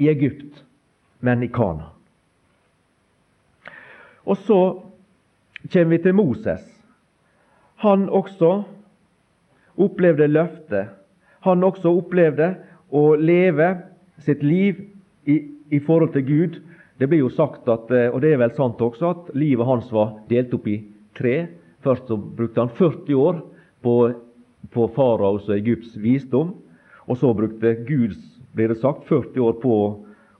i 0.00 0.08
Egypt, 0.08 0.64
men 1.20 1.42
i 1.42 1.50
Kana. 1.52 1.90
Og 4.24 4.36
så 4.36 4.60
kommer 5.72 5.96
vi 5.96 5.98
til 5.98 6.14
Moses. 6.14 6.64
Han 7.76 8.08
også 8.08 8.62
opplevde 9.76 10.26
løftet. 10.28 10.88
Han 11.40 11.64
også 11.64 11.92
opplevde 11.96 12.54
å 12.90 13.14
leve 13.16 13.70
sitt 14.24 14.42
liv 14.42 14.80
i, 15.24 15.36
i, 15.70 15.78
forhold 15.78 16.12
til 16.14 16.26
Gud. 16.26 16.58
Det 16.98 17.08
blir 17.08 17.22
jo 17.22 17.30
sagt, 17.32 17.68
at, 17.68 17.90
eh, 17.94 18.08
og 18.10 18.20
det 18.22 18.34
er 18.34 18.42
vel 18.42 18.52
sant 18.56 18.80
også, 18.82 19.14
at 19.14 19.30
livet 19.38 19.66
hans 19.66 19.90
var 19.94 20.18
delt 20.30 20.54
opp 20.56 20.66
i 20.68 20.80
tre. 21.16 21.36
Først 21.84 22.10
så 22.10 22.18
brukte 22.18 22.60
han 22.60 22.74
40 22.76 23.14
år 23.16 23.40
på, 23.84 23.94
på 24.74 24.88
faraos 24.96 25.48
og 25.48 25.56
Egypts 25.56 25.96
visdom. 26.00 26.54
Og 27.08 27.18
så 27.18 27.32
brukte 27.34 27.78
Gud 27.88 28.18
blir 28.54 28.72
det 28.72 28.80
sagt, 28.82 29.06
40 29.08 29.40
år 29.40 29.58
på 29.62 29.76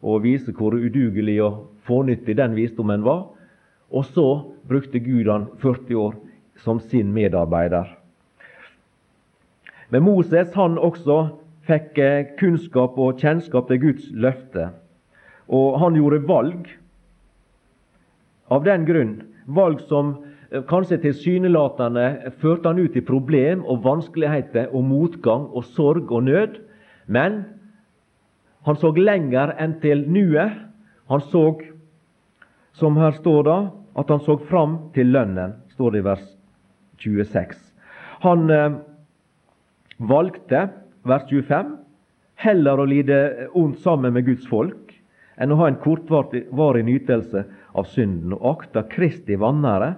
å 0.00 0.16
vise 0.22 0.52
hvor 0.56 0.74
udugelig 0.74 1.38
og 1.44 1.62
fornyttig 1.86 2.36
den 2.38 2.56
visdommen 2.58 3.04
var. 3.06 3.28
Og 3.90 4.06
så 4.12 4.26
brukte 4.68 5.02
Gud 5.02 5.30
han 5.30 5.48
40 5.62 5.96
år 5.98 6.18
som 6.60 6.80
sin 6.80 7.12
medarbeider. 7.14 7.96
Men 9.90 10.04
Moses 10.06 10.52
han 10.54 10.78
også 10.78 11.39
fikk 11.70 12.02
kunnskap 12.40 12.98
og 12.98 13.22
kjennskap 13.22 13.70
til 13.70 13.82
Guds 13.86 14.10
løfte. 14.10 14.72
Og 15.50 15.78
han 15.82 15.96
gjorde 15.98 16.26
valg 16.26 16.68
av 18.50 18.66
den 18.66 18.84
grunn. 18.86 19.14
Valg 19.50 19.82
som 19.90 20.12
eh, 20.50 20.62
kanskje 20.68 21.00
tilsynelatende 21.04 22.34
førte 22.42 22.70
han 22.70 22.82
ut 22.82 22.98
i 22.98 23.04
problem 23.06 23.64
og 23.64 23.84
vanskeligheter 23.86 24.74
og 24.74 24.86
motgang 24.90 25.48
og 25.54 25.66
sorg 25.70 26.10
og 26.10 26.26
nød. 26.26 26.60
Men 27.06 27.44
han 28.66 28.78
så 28.78 28.92
lenger 28.94 29.54
enn 29.58 29.78
til 29.82 30.04
nuet. 30.10 30.58
Han 31.10 31.22
så, 31.30 31.44
som 32.76 32.98
her 33.00 33.16
står 33.18 33.46
da, 33.48 33.58
at 33.98 34.10
han 34.12 34.22
så 34.22 34.36
fram 34.50 34.76
til 34.94 35.10
lønnen, 35.10 35.56
står 35.74 35.94
det 35.94 36.02
i 36.02 36.06
vers 36.06 36.26
26. 37.02 37.56
Han 38.22 38.50
eh, 38.54 38.78
valgte, 39.98 40.68
vers 41.02 41.26
25, 41.30 41.76
heller 42.40 42.80
å 42.80 42.88
lide 42.88 43.48
ondt 43.56 43.80
sammen 43.84 44.14
med 44.16 44.26
Guds 44.28 44.46
folk 44.48 44.94
enn 45.40 45.52
å 45.52 45.58
ha 45.62 45.70
en 45.70 45.80
kortvarig 45.80 46.84
nytelse 46.84 47.46
av 47.72 47.88
synden, 47.88 48.34
og 48.36 48.60
akta 48.60 48.84
Kristi 48.90 49.38
vannære 49.40 49.94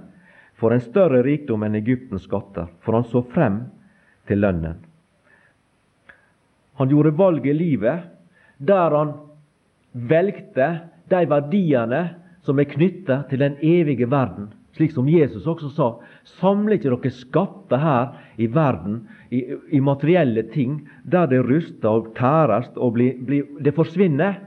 for 0.60 0.74
en 0.74 0.82
større 0.84 1.24
rikdom 1.26 1.64
enn 1.66 1.78
Egyptens 1.80 2.28
skatter, 2.28 2.68
for 2.84 2.94
han 2.94 3.06
så 3.10 3.24
frem 3.32 3.64
til 4.30 4.42
lønnen. 4.44 4.78
Han 6.78 6.90
gjorde 6.90 7.16
valg 7.18 7.46
i 7.46 7.54
livet 7.56 8.06
der 8.62 8.94
han 8.94 9.16
velgte 9.92 10.68
de 11.10 11.22
verdiene 11.28 12.02
som 12.46 12.58
er 12.58 12.70
knytta 12.70 13.24
til 13.30 13.42
den 13.42 13.58
evige 13.62 14.06
verden. 14.10 14.52
Slik 14.72 14.94
som 14.94 15.08
Jesus 15.08 15.46
også 15.46 15.68
sa, 15.74 15.88
samle 16.40 16.78
ikke 16.78 16.88
dere 16.88 17.12
skatter 17.12 17.80
her 17.82 18.14
i 18.40 18.46
verden, 18.48 19.02
i, 19.28 19.42
i 19.68 19.80
materielle 19.84 20.46
ting, 20.52 20.78
der 21.04 21.28
det 21.28 21.42
ruster 21.44 21.90
og 21.90 22.14
tæres 22.16 22.70
og 22.76 22.94
blir, 22.96 23.18
blir, 23.26 23.44
det 23.60 23.74
forsvinner. 23.76 24.40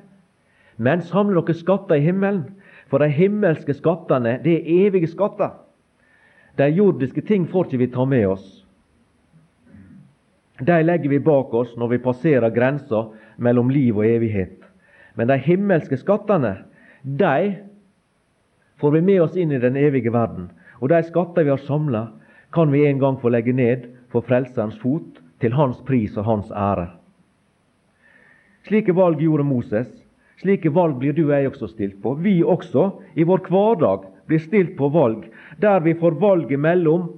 Men 0.77 1.05
samle 1.05 1.43
dere 1.43 1.57
skatter 1.57 1.99
i 1.99 2.07
himmelen, 2.07 2.47
for 2.89 3.01
de 3.01 3.09
himmelske 3.09 3.73
skattene, 3.77 4.39
det 4.43 4.59
er 4.59 4.87
evige 4.87 5.09
skatter. 5.13 5.53
De 6.57 6.69
jordiske 6.71 7.21
ting 7.21 7.47
får 7.51 7.67
ikke 7.67 7.81
vi 7.83 7.91
ta 7.93 8.05
med 8.07 8.27
oss. 8.29 8.45
De 10.65 10.77
legger 10.83 11.11
vi 11.11 11.19
bak 11.19 11.53
oss 11.53 11.73
når 11.77 11.91
vi 11.91 12.03
passerer 12.05 12.53
grensa 12.55 13.09
mellom 13.37 13.69
liv 13.69 13.97
og 13.97 14.07
evighet. 14.07 14.61
Men 15.19 15.27
de 15.27 15.37
himmelske 15.37 15.97
skattene, 15.99 16.55
de 17.03 17.57
får 18.79 18.91
vi 18.91 19.01
med 19.01 19.21
oss 19.21 19.35
inn 19.37 19.51
i 19.51 19.59
den 19.59 19.77
evige 19.79 20.13
verden. 20.13 20.49
Og 20.81 20.89
de 20.91 21.01
skatter 21.03 21.43
vi 21.43 21.53
har 21.53 21.63
samla, 21.67 22.07
kan 22.53 22.71
vi 22.71 22.85
en 22.85 22.99
gang 22.99 23.19
få 23.21 23.31
legge 23.31 23.53
ned 23.53 23.87
for 24.11 24.25
Frelserens 24.25 24.77
fot, 24.79 25.21
til 25.39 25.51
hans 25.51 25.81
pris 25.83 26.15
og 26.17 26.25
hans 26.25 26.51
ære. 26.55 26.87
Slike 28.65 28.95
valg 28.95 29.19
gjorde 29.19 29.43
Moses. 29.45 29.89
Slike 30.39 30.71
valg 30.73 30.95
blir 31.01 31.13
du 31.13 31.25
og 31.27 31.33
jeg 31.35 31.49
også 31.49 31.67
stilt 31.73 31.97
på. 32.01 32.15
Vi 32.23 32.39
også, 32.43 32.87
i 33.15 33.25
vår 33.27 33.43
hverdag, 33.49 34.07
blir 34.25 34.41
stilt 34.41 34.73
på 34.79 34.89
valg, 34.89 35.27
der 35.61 35.83
vi 35.85 35.93
får 35.99 36.17
valget 36.21 36.59
mellom 36.59 37.11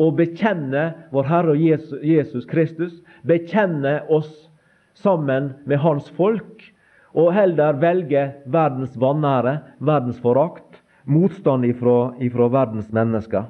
å 0.00 0.08
bekjenne 0.16 0.86
vår 1.12 1.28
Herre 1.28 1.54
Jesus 1.60 2.48
Kristus, 2.48 2.96
bekjenne 3.22 4.00
oss 4.08 4.32
sammen 4.98 5.52
med 5.68 5.82
Hans 5.84 6.08
folk, 6.16 6.64
og 7.14 7.32
heller 7.34 7.78
velge 7.82 8.24
verdens 8.50 8.96
vanære, 8.98 9.58
verdens 9.78 10.20
forakt, 10.22 10.69
motstand 11.10 11.66
ifra, 11.66 12.14
ifra 12.22 12.48
verdens 12.48 12.90
mennesker. 12.94 13.48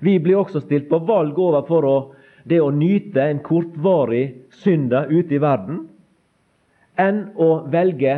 Vi 0.00 0.18
blir 0.20 0.40
også 0.40 0.62
stilt 0.64 0.88
på 0.90 1.00
valg 1.08 1.38
overfor 1.38 1.86
å, 1.86 1.96
det 2.44 2.60
å 2.62 2.70
nyte 2.72 3.24
en 3.24 3.42
kortvarig 3.44 4.24
synde 4.62 5.04
ute 5.10 5.36
i 5.36 5.40
verden, 5.42 5.86
enn 7.00 7.26
å 7.40 7.50
velge 7.72 8.16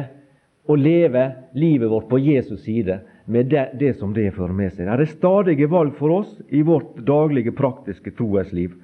å 0.70 0.76
leve 0.78 1.24
livet 1.58 1.90
vårt 1.90 2.08
på 2.10 2.20
Jesus 2.22 2.62
side 2.66 3.00
med 3.24 3.50
det, 3.50 3.68
det 3.78 3.94
som 3.98 4.12
det 4.14 4.30
fører 4.34 4.54
med 4.54 4.72
seg. 4.72 4.86
Det 4.86 5.06
er 5.06 5.10
stadige 5.10 5.68
valg 5.70 5.94
for 5.98 6.22
oss 6.22 6.36
i 6.50 6.62
vårt 6.66 6.96
daglige, 7.06 7.54
praktiske 7.54 8.14
troesliv. 8.18 8.74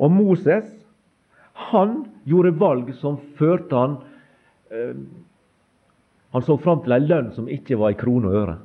Og 0.00 0.12
Moses 0.12 0.68
han 1.68 2.02
gjorde 2.28 2.56
valg 2.60 2.92
som 3.00 3.18
førte 3.38 3.76
han 3.76 3.98
eh, 4.72 4.96
han 6.32 6.42
så 6.42 6.56
fram 6.58 6.80
til 6.84 6.94
ei 6.96 7.02
lønn 7.04 7.32
som 7.36 7.48
ikke 7.48 7.76
var 7.76 7.92
i 7.92 7.98
krone 8.00 8.30
og 8.30 8.36
øre. 8.40 8.56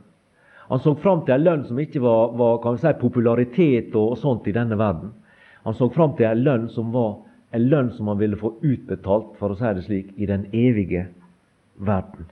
Han 0.68 0.80
så 0.84 0.94
fram 1.00 1.26
til 1.26 1.36
ei 1.36 1.44
lønn 1.44 1.66
som 1.68 1.80
ikke 1.80 2.00
var, 2.04 2.32
var 2.40 2.62
kan 2.64 2.78
vi 2.78 2.84
si, 2.84 2.94
popularitet 3.02 3.96
og, 3.96 4.14
og, 4.14 4.18
sånt 4.22 4.48
i 4.48 4.56
denne 4.56 4.78
verden. 4.80 5.12
Han 5.68 5.76
så 5.76 5.90
fram 5.92 6.16
til 6.16 6.30
ei 6.30 6.38
lønn 6.40 6.70
som 6.72 6.94
var 6.96 7.18
en 7.56 7.68
lønn 7.68 7.92
som 7.96 8.08
han 8.12 8.20
ville 8.20 8.40
få 8.40 8.54
utbetalt, 8.62 9.36
for 9.40 9.52
å 9.52 9.60
si 9.60 9.74
det 9.76 9.84
slik, 9.84 10.16
i 10.16 10.28
den 10.28 10.48
evige 10.56 11.10
verden. 11.80 12.28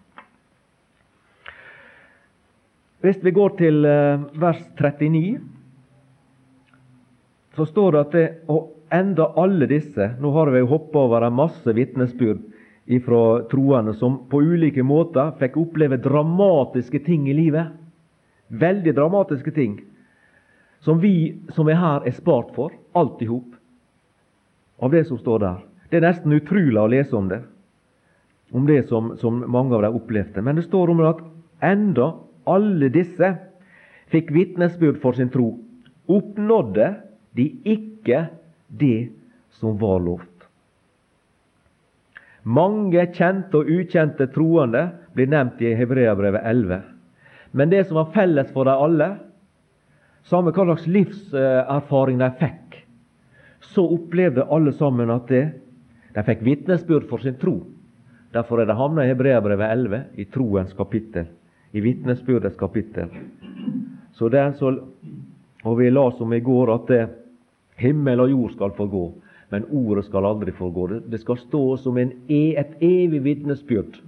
Hvis 3.04 3.20
vi 3.24 3.36
går 3.36 3.56
til 3.60 3.86
eh, 3.86 4.24
vers 4.40 4.64
39, 4.80 5.38
så 7.56 7.68
står 7.68 7.92
det 7.92 8.00
at 8.06 8.16
det, 8.16 8.26
og 8.52 8.72
enda 8.92 9.30
alle 9.40 9.68
disse 9.70 10.10
Nå 10.20 10.32
har 10.36 10.52
vi 10.52 10.64
hoppa 10.68 11.06
over 11.08 11.24
en 11.28 11.38
masse 11.38 11.76
vitnesbyrd 11.76 12.42
fra 13.06 13.44
troende 13.50 13.94
som 13.98 14.20
på 14.30 14.42
ulike 14.46 14.84
måter 14.86 15.34
fikk 15.40 15.58
oppleve 15.58 15.98
dramatiske 16.02 17.02
ting 17.06 17.30
i 17.30 17.34
livet. 17.34 17.74
Veldig 18.48 18.94
dramatiske 18.96 19.52
ting. 19.52 19.80
Som 20.86 21.00
vi 21.02 21.42
som 21.56 21.70
er 21.70 21.80
her, 21.82 22.06
er 22.06 22.14
spart 22.14 22.54
for, 22.54 22.76
alt 22.94 23.22
i 23.26 23.30
hop. 23.30 23.56
Av 24.78 24.94
det 24.94 25.06
som 25.08 25.18
står 25.18 25.42
der. 25.42 25.64
Det 25.90 25.98
er 25.98 26.06
nesten 26.06 26.36
utrolig 26.36 26.78
å 26.82 26.92
lese 26.92 27.18
om 27.18 27.30
det. 27.32 27.42
Om 28.54 28.68
det 28.70 28.84
som, 28.90 29.16
som 29.18 29.42
mange 29.50 29.74
av 29.74 29.82
dem 29.88 29.98
opplevde. 29.98 30.44
Men 30.46 30.60
det 30.60 30.68
står 30.68 30.94
om 30.94 31.02
at 31.08 31.24
enda 31.66 32.12
alle 32.46 32.92
disse 32.94 33.32
fikk 34.14 34.30
vitnesbyrd 34.36 35.02
for 35.02 35.18
sin 35.18 35.32
tro, 35.34 35.56
oppnådde 36.06 36.92
de 37.34 37.50
ikke 37.66 38.28
det 38.70 39.10
som 39.58 39.80
var 39.82 40.04
lovt. 40.06 40.35
Mange 42.46 43.08
kjente 43.14 43.58
og 43.62 43.70
ukjente 43.72 44.28
troende 44.34 44.84
blir 45.18 45.30
nevnt 45.32 45.62
i 45.66 45.74
Hebreabrevet 45.78 46.46
11. 46.46 46.82
Men 47.58 47.72
det 47.72 47.86
som 47.88 47.98
var 47.98 48.12
felles 48.14 48.52
for 48.54 48.70
dem 48.70 48.82
alle, 48.86 49.08
samme 50.30 50.54
hva 50.54 50.66
slags 50.68 50.86
livserfaring 50.90 52.20
de 52.22 52.30
fikk, 52.42 52.82
så 53.74 53.86
opplevde 53.96 54.46
alle 54.54 54.74
sammen 54.78 55.14
at 55.14 55.32
det, 55.32 55.46
de 56.14 56.24
fikk 56.26 56.44
vitnesbyrd 56.46 57.08
for 57.10 57.24
sin 57.24 57.40
tro. 57.42 57.58
Derfor 58.36 58.62
er 58.62 58.70
det 58.70 58.78
havna 58.78 59.06
i 59.06 59.10
Hebreabrevet 59.10 59.72
11, 59.72 60.04
i 60.22 60.28
troens 60.30 60.76
kapittel 60.78 61.32
i 61.76 61.82
vitnesbyrdets 61.82 62.56
kapittel. 62.56 63.10
Så 64.16 64.30
det 64.32 64.40
er 64.40 64.52
så, 64.56 64.72
og 65.64 65.78
Vi 65.80 65.90
la 65.90 66.06
som 66.16 66.34
i 66.34 66.40
går 66.40 66.72
at 66.74 66.88
det, 66.88 67.06
himmel 67.76 68.22
og 68.24 68.30
jord 68.32 68.52
skal 68.54 68.72
få 68.78 68.86
gå, 68.88 69.06
men 69.56 69.68
ordet 69.72 70.06
skal 70.10 70.28
aldri 70.28 70.52
forgå. 70.52 70.88
gå. 70.88 71.00
Det 71.08 71.22
skal 71.22 71.40
stå 71.40 71.64
som 71.78 71.98
en, 71.98 72.12
e, 72.28 72.56
et 72.60 72.76
evig 72.84 73.24
vitnesbyrd. 73.24 74.02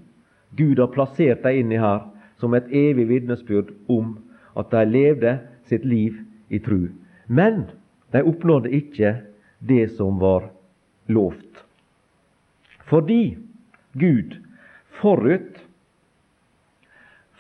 Gud 0.58 0.80
har 0.80 0.92
plassert 0.92 1.44
dem 1.44 1.62
inni 1.64 1.80
her 1.80 2.04
som 2.38 2.54
et 2.54 2.68
evig 2.68 3.08
vitnesbyrd 3.08 3.72
om 3.88 4.18
at 4.58 4.72
de 4.72 4.84
levde 4.86 5.38
sitt 5.70 5.86
liv 5.86 6.20
i 6.50 6.60
tru. 6.60 6.90
Men 7.28 7.70
de 8.12 8.24
oppnådde 8.24 8.72
ikke 8.76 9.16
det 9.60 9.88
som 9.96 10.20
var 10.20 10.50
lovt. 11.08 11.64
Fordi 12.88 13.38
Gud 13.96 14.36
forut 15.00 15.64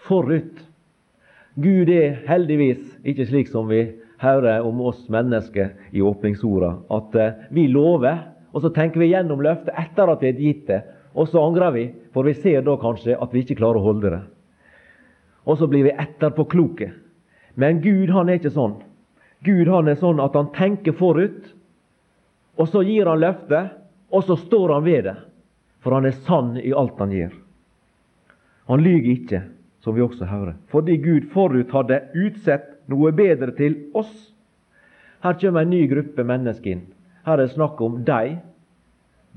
forut. 0.07 0.63
Gud 1.55 1.89
er 1.89 2.21
heldigvis 2.27 2.83
ikke 3.07 3.25
slik 3.27 3.49
som 3.51 3.69
vi 3.69 3.81
hører 4.21 4.65
om 4.65 4.81
oss 4.81 5.03
mennesker 5.09 5.73
i 5.91 6.01
åpningsorda, 6.01 6.73
at 6.93 7.15
eh, 7.15 7.43
vi 7.53 7.67
lover, 7.71 8.23
og 8.53 8.63
så 8.63 8.71
tenker 8.73 9.01
vi 9.01 9.11
gjennom 9.11 9.41
løftet 9.43 9.75
etter 9.77 10.09
at 10.09 10.23
vi 10.23 10.31
har 10.31 10.41
gitt 10.41 10.63
det, 10.69 10.81
og 11.17 11.29
så 11.29 11.41
angrer 11.41 11.73
vi, 11.73 11.85
for 12.13 12.27
vi 12.27 12.35
ser 12.37 12.63
da 12.65 12.77
kanskje 12.81 13.17
at 13.17 13.33
vi 13.33 13.43
ikke 13.43 13.59
klarer 13.59 13.81
å 13.81 13.87
holde 13.89 14.13
det. 14.13 14.23
Og 15.47 15.57
så 15.59 15.67
blir 15.69 15.87
vi 15.87 15.95
etterpåkloke. 15.95 16.91
Men 17.57 17.81
Gud 17.81 18.11
han 18.13 18.29
er 18.29 18.37
ikke 18.37 18.53
sånn. 18.53 18.75
Gud 19.45 19.69
han 19.71 19.89
er 19.89 19.97
sånn 19.97 20.21
at 20.21 20.35
han 20.37 20.51
tenker 20.53 20.97
forut, 20.97 21.53
og 22.57 22.69
så 22.69 22.83
gir 22.85 23.09
han 23.09 23.21
løftet, 23.21 23.73
og 24.13 24.23
så 24.25 24.37
står 24.39 24.73
han 24.75 24.85
ved 24.85 25.07
det. 25.09 25.15
For 25.85 25.93
han 25.93 26.07
er 26.09 26.17
sann 26.25 26.55
i 26.59 26.73
alt 26.73 26.97
han 27.01 27.13
gjør. 27.13 27.33
Han 28.67 28.83
lyver 28.83 29.13
ikke 29.13 29.41
som 29.85 29.95
vi 29.95 30.03
også 30.03 30.27
hører. 30.27 30.57
Fordi 30.73 30.97
Gud 30.99 31.29
forut 31.31 31.71
hadde 31.71 32.01
utsett 32.17 32.73
noe 32.91 33.11
bedre 33.15 33.53
til 33.57 33.77
oss. 33.97 34.11
Her 35.23 35.37
kommer 35.41 35.65
en 35.65 35.73
ny 35.73 35.85
gruppe 35.91 36.23
mennesker 36.27 36.75
inn. 36.75 36.85
Her 37.25 37.37
er 37.37 37.45
det 37.45 37.55
snakk 37.55 37.81
om 37.83 38.01
de, 38.07 38.37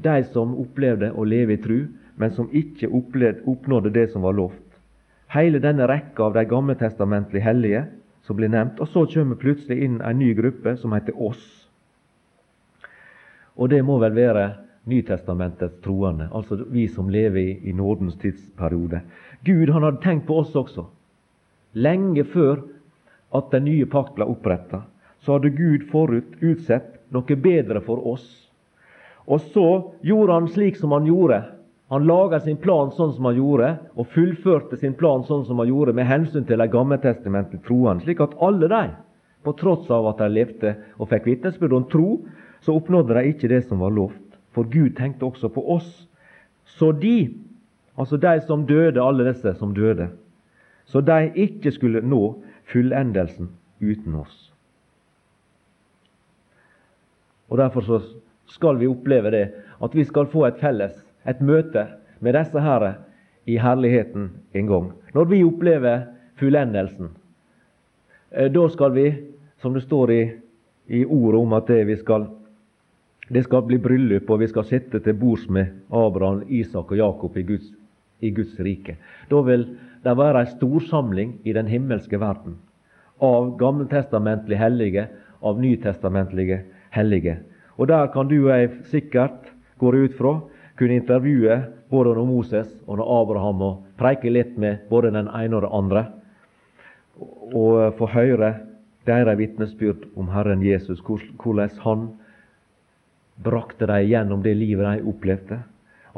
de 0.01 0.19
som 0.33 0.55
opplevde 0.61 1.11
å 1.13 1.25
leve 1.27 1.57
i 1.57 1.63
tru, 1.63 1.79
men 2.21 2.35
som 2.37 2.51
ikke 2.53 2.91
opplevde, 2.93 3.47
oppnådde 3.49 3.95
det 3.95 4.11
som 4.13 4.27
var 4.27 4.37
lovt. 4.37 4.67
Hele 5.31 5.61
denne 5.63 5.87
rekka 5.89 6.29
av 6.29 6.37
de 6.37 6.45
gammeltestamentlige 6.51 7.45
hellige 7.45 7.85
som 8.27 8.37
blir 8.37 8.51
nevnt. 8.53 8.81
Og 8.83 8.91
så 8.91 9.07
kommer 9.15 9.39
plutselig 9.41 9.85
inn 9.87 10.01
en 10.03 10.19
ny 10.19 10.33
gruppe 10.39 10.77
som 10.79 10.93
heter 10.95 11.17
oss. 11.17 11.45
Og 13.57 13.71
det 13.71 13.83
må 13.85 13.99
vel 14.03 14.17
være 14.17 14.49
Nytestamentets 14.89 15.77
troende, 15.85 16.31
altså 16.33 16.57
vi 16.73 16.87
som 16.89 17.11
lever 17.13 17.41
i, 17.41 17.51
i 17.69 17.73
nådens 17.77 18.17
tidsperiode. 18.17 19.03
Gud 19.45 19.69
han 19.69 19.85
hadde 19.85 20.01
tenkt 20.01 20.25
på 20.27 20.39
oss 20.41 20.55
også. 20.57 20.87
Lenge 21.77 22.25
før 22.25 22.63
at 23.33 23.51
den 23.51 23.65
nye 23.69 23.87
pakt 23.87 24.17
ble 24.17 24.27
oppretta, 24.31 24.83
så 25.21 25.37
hadde 25.37 25.53
Gud 25.55 25.87
forut 25.93 26.39
utsett 26.41 26.97
noe 27.15 27.37
bedre 27.37 27.83
for 27.85 28.03
oss. 28.09 28.27
Og 29.31 29.43
så 29.55 29.67
gjorde 30.07 30.37
han 30.39 30.49
slik 30.51 30.79
som 30.81 30.95
han 30.97 31.07
gjorde. 31.07 31.43
Han 31.91 32.07
laga 32.07 32.41
sin 32.41 32.59
plan 32.63 32.93
sånn 32.95 33.13
som 33.17 33.27
han 33.29 33.39
gjorde, 33.39 33.71
og 33.99 34.11
fullførte 34.15 34.79
sin 34.79 34.95
plan 34.99 35.25
sånn 35.27 35.45
som 35.47 35.59
han 35.59 35.71
gjorde 35.71 35.95
med 35.99 36.07
hensyn 36.07 36.47
til 36.47 36.63
de 36.63 36.69
gammeltestamentlige 36.71 37.67
troende, 37.67 38.05
slik 38.07 38.23
at 38.23 38.37
alle 38.43 38.71
de, 38.71 38.85
på 39.43 39.55
tross 39.59 39.91
av 39.91 40.07
at 40.11 40.21
de 40.23 40.29
levde 40.31 40.75
og 40.99 41.11
fikk 41.11 41.27
vitnesbyrd 41.27 41.75
om 41.77 41.87
tro, 41.91 42.09
så 42.63 42.77
oppnådde 42.77 43.17
de 43.17 43.33
ikke 43.33 43.51
det 43.51 43.65
som 43.67 43.83
var 43.83 43.95
lovt. 43.97 44.23
For 44.55 44.67
Gud 44.71 44.97
tenkte 44.99 45.27
også 45.27 45.51
på 45.55 45.65
oss. 45.77 45.89
Så 46.79 46.93
de 46.93 47.31
Altså 48.01 48.17
de 48.17 48.41
som 48.47 48.63
døde, 48.65 49.03
alle 49.03 49.27
disse 49.27 49.51
som 49.59 49.75
døde. 49.77 50.07
Så 50.89 51.03
de 51.05 51.31
ikke 51.37 51.69
skulle 51.75 52.01
nå 52.01 52.23
fullendelsen 52.73 53.51
uten 53.81 54.15
oss. 54.15 54.51
Og 57.51 57.59
Derfor 57.59 57.81
så 57.81 58.01
skal 58.47 58.79
vi 58.79 58.87
oppleve 58.87 59.31
det, 59.31 59.47
at 59.83 59.95
vi 59.95 60.05
skal 60.05 60.29
få 60.31 60.47
et 60.47 60.61
felles, 60.61 60.95
et 61.27 61.41
møte 61.41 61.87
med 62.21 62.37
disse 62.39 62.61
herre 62.63 62.95
i 63.47 63.59
herligheten 63.59 64.31
en 64.55 64.67
gang. 64.67 64.93
Når 65.15 65.25
vi 65.25 65.43
opplever 65.45 66.07
fullendelsen, 66.39 67.11
eh, 68.31 68.51
da 68.53 68.69
skal 68.69 68.95
vi, 68.95 69.07
som 69.59 69.75
det 69.75 69.83
står 69.83 70.13
i, 70.13 70.23
i 70.89 71.05
ordet 71.05 71.41
om 71.41 71.53
at 71.53 71.67
det 71.67 71.87
vi 71.87 71.97
skal 71.97 72.29
det 73.31 73.45
skal 73.47 73.63
bli 73.63 73.79
bryllup, 73.79 74.31
og 74.31 74.41
vi 74.43 74.49
skal 74.51 74.65
sitte 74.67 74.99
til 74.99 75.15
bords 75.15 75.45
med 75.49 75.67
Abraham, 75.95 76.43
Isak 76.49 76.91
og 76.91 76.99
Jakob 76.99 77.37
i 77.37 77.45
Guds 77.47 77.69
i 78.21 78.31
Guds 78.35 78.59
rike. 78.61 78.97
Da 79.31 79.41
vil 79.47 79.67
det 80.03 80.15
var 80.17 80.39
ei 80.41 80.49
storsamling 80.49 81.39
i 81.45 81.53
den 81.53 81.69
himmelske 81.69 82.19
verden 82.21 82.57
av 83.21 83.57
gammeltestamentlige 83.61 84.59
hellige, 84.59 85.09
av 85.41 85.61
nytestamentlige 85.61 86.63
hellige. 86.91 87.37
Og 87.77 87.89
Der 87.89 88.07
kan 88.13 88.29
du 88.29 88.49
og 88.49 88.51
jeg 88.51 88.71
sikkert, 88.85 89.53
går 89.79 89.95
ut 89.95 90.15
fra, 90.17 90.41
kunne 90.77 90.97
intervjue 90.97 91.63
både 91.91 92.15
når 92.15 92.27
Moses 92.27 92.69
og 92.87 92.97
når 92.97 93.23
Abraham 93.23 93.63
og 93.63 93.85
preike 93.99 94.31
litt 94.31 94.57
med 94.59 94.89
både 94.89 95.13
den 95.13 95.29
ene 95.29 95.57
og 95.57 95.63
den 95.63 95.73
andre. 95.73 96.05
Og 97.53 97.95
få 97.99 98.07
høre 98.07 98.55
deres 99.07 99.39
vitnesbyrd 99.39 100.09
om 100.17 100.29
Herren 100.29 100.63
Jesus, 100.63 101.01
hvordan 101.01 101.71
han 101.85 102.09
brakte 103.45 103.87
dem 103.87 104.09
gjennom 104.09 104.43
det 104.43 104.57
livet 104.57 104.87
de 104.87 105.09
opplevde 105.09 105.61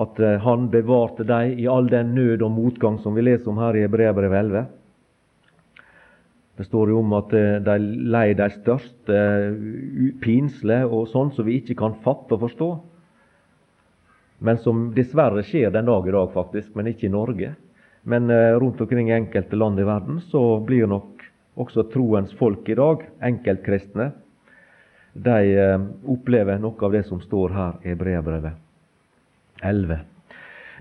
at 0.00 0.20
eh, 0.20 0.38
han 0.40 0.70
bevarte 0.70 1.24
dem 1.24 1.58
i 1.58 1.66
all 1.68 1.88
den 1.90 2.14
nød 2.14 2.42
og 2.42 2.54
motgang 2.54 2.98
som 3.02 3.16
vi 3.16 3.24
leser 3.26 3.50
om 3.52 3.60
her 3.60 3.76
i 3.76 3.84
Hebreabrevet 3.84 4.38
11. 4.38 4.62
Det 6.56 6.66
står 6.68 6.92
jo 6.92 7.00
om 7.02 7.12
at 7.18 7.34
eh, 7.36 7.58
de 7.64 7.76
lei 8.14 8.28
de 8.38 8.48
største 8.54 9.18
eh, 9.18 10.14
pinsler 10.22 10.88
og 10.88 11.10
sånn 11.12 11.34
som 11.36 11.48
vi 11.48 11.58
ikke 11.60 11.76
kan 11.82 11.98
fatte 12.04 12.36
og 12.36 12.46
forstå. 12.46 12.70
Men 14.42 14.58
som 14.58 14.88
dessverre 14.96 15.44
skjer 15.46 15.70
den 15.74 15.86
dag 15.86 16.08
i 16.08 16.14
dag, 16.16 16.32
faktisk, 16.34 16.72
men 16.74 16.88
ikke 16.90 17.06
i 17.06 17.12
Norge. 17.12 17.52
Men 18.02 18.26
rundt 18.58 18.80
omkring 18.82 19.12
i 19.12 19.14
enkelte 19.14 19.54
land 19.54 19.78
i 19.78 19.84
verden 19.86 20.16
så 20.32 20.40
blir 20.66 20.88
nok 20.90 21.22
også 21.62 21.84
troens 21.92 22.32
folk 22.34 22.66
i 22.66 22.74
dag, 22.74 23.04
enkeltkristne, 23.22 24.08
de 25.14 25.38
opplever 26.10 26.58
noe 26.58 26.88
av 26.88 26.98
det 26.98 27.04
som 27.06 27.22
står 27.22 27.54
her 27.54 27.78
i 27.84 27.92
Hebreabrevet 27.92 28.61
11. 29.62 30.00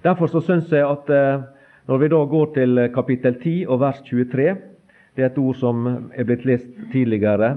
Derfor 0.03 0.27
så 0.27 0.41
syns 0.41 0.71
jeg 0.73 0.85
at 0.85 1.09
eh, 1.13 1.43
når 1.87 1.97
vi 2.01 2.09
da 2.13 2.21
går 2.25 2.53
til 2.55 2.87
kapittel 2.93 3.37
10 3.41 3.55
og 3.67 3.79
vers 3.81 4.01
23 4.07 4.55
Det 5.15 5.23
er 5.23 5.29
et 5.29 5.37
ord 5.37 5.55
som 5.59 5.87
er 6.15 6.23
blitt 6.23 6.45
lest 6.47 6.69
tidligere 6.91 7.55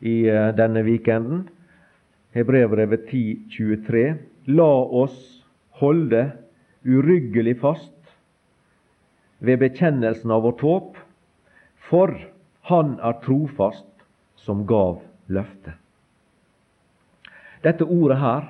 i 0.00 0.26
eh, 0.28 0.50
denne 0.56 0.82
weekenden. 0.82 1.48
Hebrevbrevet 2.34 3.06
10, 3.10 3.46
23. 3.54 4.04
La 4.46 4.72
oss 5.02 5.44
holde 5.80 6.30
uryggelig 6.84 7.58
fast 7.60 7.94
ved 9.40 9.60
bekjennelsen 9.60 10.30
av 10.30 10.44
vårt 10.44 10.60
håp, 10.64 10.96
for 11.88 12.12
Han 12.70 12.98
er 13.02 13.16
trofast 13.24 13.88
som 14.36 14.66
gav 14.68 15.00
løftet. 15.32 15.74
Dette 17.64 17.84
ordet 17.88 18.18
her, 18.20 18.44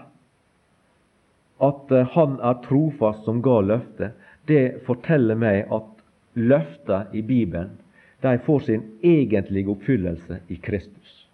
at 1.61 1.93
eh, 1.93 2.09
Han 2.15 2.39
er 2.41 2.61
trofast 2.65 3.25
som 3.25 3.43
ga 3.43 3.61
løftet, 3.61 4.17
det 4.49 4.81
forteller 4.87 5.39
meg 5.39 5.69
at 5.71 5.89
løftene 6.35 7.07
i 7.13 7.23
Bibelen 7.23 7.77
de 8.21 8.39
får 8.45 8.61
sin 8.67 8.83
egentlige 9.01 9.71
oppfyllelse 9.73 10.41
i 10.49 10.57
Kristus. 10.61 11.27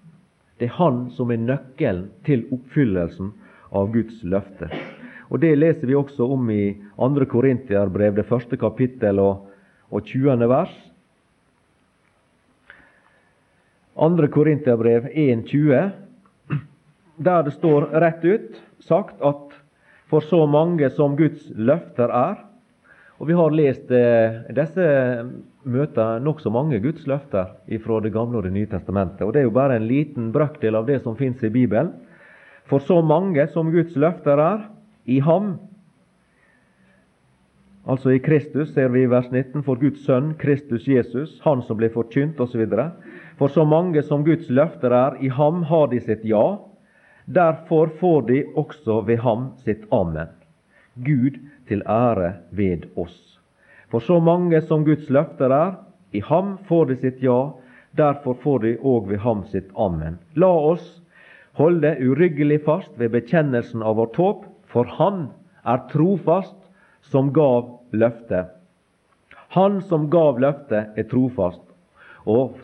Det 0.58 0.68
er 0.68 0.78
Han 0.78 1.08
som 1.10 1.30
er 1.30 1.42
nøkkelen 1.42 2.10
til 2.24 2.44
oppfyllelsen 2.54 3.32
av 3.74 3.90
Guds 3.92 4.22
løfte. 4.22 4.70
Og 5.28 5.40
Det 5.40 5.56
leser 5.58 5.86
vi 5.86 5.94
også 5.98 6.28
om 6.32 6.50
i 6.50 6.76
2. 6.96 7.26
Korintiarbrev, 7.26 8.14
det 8.14 8.26
første 8.26 8.56
kapittel 8.56 9.18
og, 9.18 9.48
og 9.90 10.04
20. 10.06 10.48
vers. 10.48 10.74
2. 13.96 14.28
Korintiabrev 14.30 15.08
1,20, 15.10 15.90
der 17.16 17.42
det 17.42 17.52
står 17.56 17.90
rett 17.96 18.24
ut 18.24 18.62
sagt 18.86 19.20
at 19.24 19.45
for 20.10 20.22
så 20.22 20.44
mange 20.46 20.90
som 20.94 21.16
Guds 21.18 21.48
løfter 21.54 22.12
er 22.14 22.42
Og 23.18 23.30
vi 23.30 23.36
har 23.36 23.54
lest 23.54 23.90
eh, 23.96 24.42
disse 24.52 24.86
møter 25.64 26.20
nokså 26.20 26.50
mange 26.52 26.78
Guds 26.84 27.06
løfter 27.08 27.54
fra 27.80 28.00
Det 28.04 28.12
gamle 28.12 28.38
og 28.38 28.44
Det 28.44 28.52
nye 28.52 28.68
testamentet. 28.68 29.22
Og 29.24 29.32
det 29.32 29.40
er 29.40 29.46
jo 29.48 29.54
bare 29.56 29.78
en 29.78 29.86
liten 29.88 30.32
brøkdel 30.34 30.76
av 30.76 30.84
det 30.86 31.00
som 31.02 31.16
fins 31.16 31.40
i 31.42 31.48
Bibelen. 31.48 31.94
For 32.68 32.82
så 32.82 33.00
mange 33.00 33.46
som 33.48 33.70
Guds 33.72 33.96
løfter 33.96 34.36
er, 34.42 34.66
i 35.06 35.20
ham, 35.22 35.54
altså 37.86 38.10
i 38.10 38.18
Kristus, 38.18 38.72
ser 38.74 38.90
vi 38.90 39.04
i 39.06 39.10
vers 39.10 39.30
19, 39.30 39.62
for 39.62 39.78
Guds 39.78 40.02
sønn, 40.04 40.34
Kristus 40.34 40.88
Jesus, 40.90 41.38
han 41.44 41.62
som 41.62 41.78
ble 41.78 41.88
forkynt, 41.94 42.40
osv. 42.42 42.66
For 43.38 43.48
så 43.48 43.64
mange 43.64 44.02
som 44.02 44.26
Guds 44.26 44.50
løfter 44.50 44.90
er, 44.90 45.16
i 45.22 45.30
ham 45.30 45.62
har 45.70 45.88
de 45.94 46.02
sitt 46.02 46.26
ja. 46.26 46.58
Derfor 47.26 47.86
får 47.86 48.22
de 48.22 48.44
også 48.54 49.00
ved 49.00 49.18
ham 49.18 49.48
sitt 49.64 49.86
amen. 49.90 50.28
Gud 50.94 51.38
til 51.66 51.82
ære 51.82 52.32
ved 52.50 52.86
oss. 52.96 53.16
For 53.90 53.98
så 53.98 54.20
mange 54.22 54.60
som 54.62 54.84
Guds 54.86 55.10
løfter 55.10 55.50
er, 55.50 55.72
i 56.14 56.22
ham 56.22 56.56
får 56.68 56.84
de 56.86 56.96
sitt 57.00 57.22
ja. 57.22 57.50
Derfor 57.98 58.38
får 58.42 58.62
de 58.62 58.76
òg 58.78 59.08
ved 59.10 59.18
ham 59.24 59.42
sitt 59.50 59.72
amen. 59.74 60.20
La 60.38 60.52
oss 60.70 61.00
holde 61.58 61.96
uryggelig 61.98 62.60
fast 62.62 62.94
ved 62.94 63.10
bekjennelsen 63.16 63.82
av 63.82 63.98
vårt 63.98 64.16
håp, 64.22 64.46
for 64.70 64.86
han 64.98 65.26
er 65.66 65.82
trofast 65.90 66.56
som 67.10 67.32
gav 67.34 67.72
løftet. 67.90 68.54
Han 69.56 69.80
som 69.82 70.06
gav 70.10 70.38
løftet, 70.38 70.94
er 70.94 71.10
trofast. 71.10 71.62
Og 72.26 72.54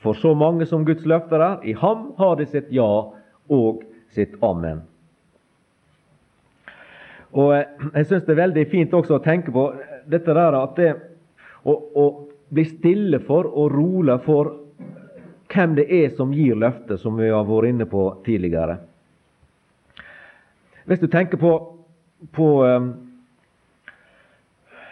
for 0.00 0.16
så 0.16 0.32
mange 0.34 0.64
som 0.64 0.86
Guds 0.88 1.04
løfter 1.04 1.42
er, 1.44 1.60
i 1.68 1.76
ham 1.76 2.12
har 2.16 2.40
de 2.40 2.48
sitt 2.48 2.72
ja 2.72 2.88
og 3.50 3.84
sitt 4.14 4.36
amen. 4.44 4.82
Og 7.30 7.54
eh, 7.54 7.66
Jeg 7.94 8.08
syns 8.08 8.26
det 8.26 8.34
er 8.34 8.42
veldig 8.44 8.66
fint 8.70 8.94
også 8.96 9.18
å 9.18 9.24
tenke 9.24 9.54
på 9.54 9.68
dette 10.10 10.34
der 10.34 10.56
at 10.58 10.78
det 10.78 10.90
å, 11.62 11.74
å 11.74 12.06
bli 12.50 12.64
stille 12.66 13.20
for 13.22 13.46
og 13.46 13.70
rolig 13.74 14.16
for 14.24 14.56
hvem 15.50 15.76
det 15.78 15.86
er 15.90 16.10
som 16.14 16.32
gir 16.34 16.58
løftet, 16.58 17.00
som 17.02 17.16
vi 17.18 17.30
har 17.30 17.46
vært 17.46 17.72
inne 17.72 17.86
på 17.90 18.04
tidligere. 18.26 18.78
Hvis 20.86 21.02
du 21.02 21.06
tenker 21.10 21.38
på, 21.38 21.52
på 22.34 22.48
um, 22.66 22.90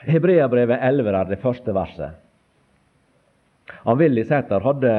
Hebreabrevet 0.07 0.83
11, 0.83 1.13
der, 1.13 1.31
det 1.31 1.43
første 1.43 1.75
verset 1.75 2.28
han 3.69 3.99
Willy 4.01 4.25
Sæter 4.25 4.65
hadde 4.65 4.93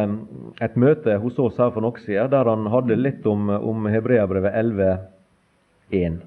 et 0.62 0.75
møte 0.79 1.17
hos 1.21 1.39
oss 1.41 1.58
her 1.62 1.71
for 1.73 1.84
noen 1.86 2.01
siden 2.03 2.32
der 2.34 2.49
han 2.49 2.67
hadde 2.69 2.97
litt 2.99 3.25
om, 3.29 3.49
om 3.49 3.88
Hebreabrevet 3.89 4.53
11.1. 4.53 6.19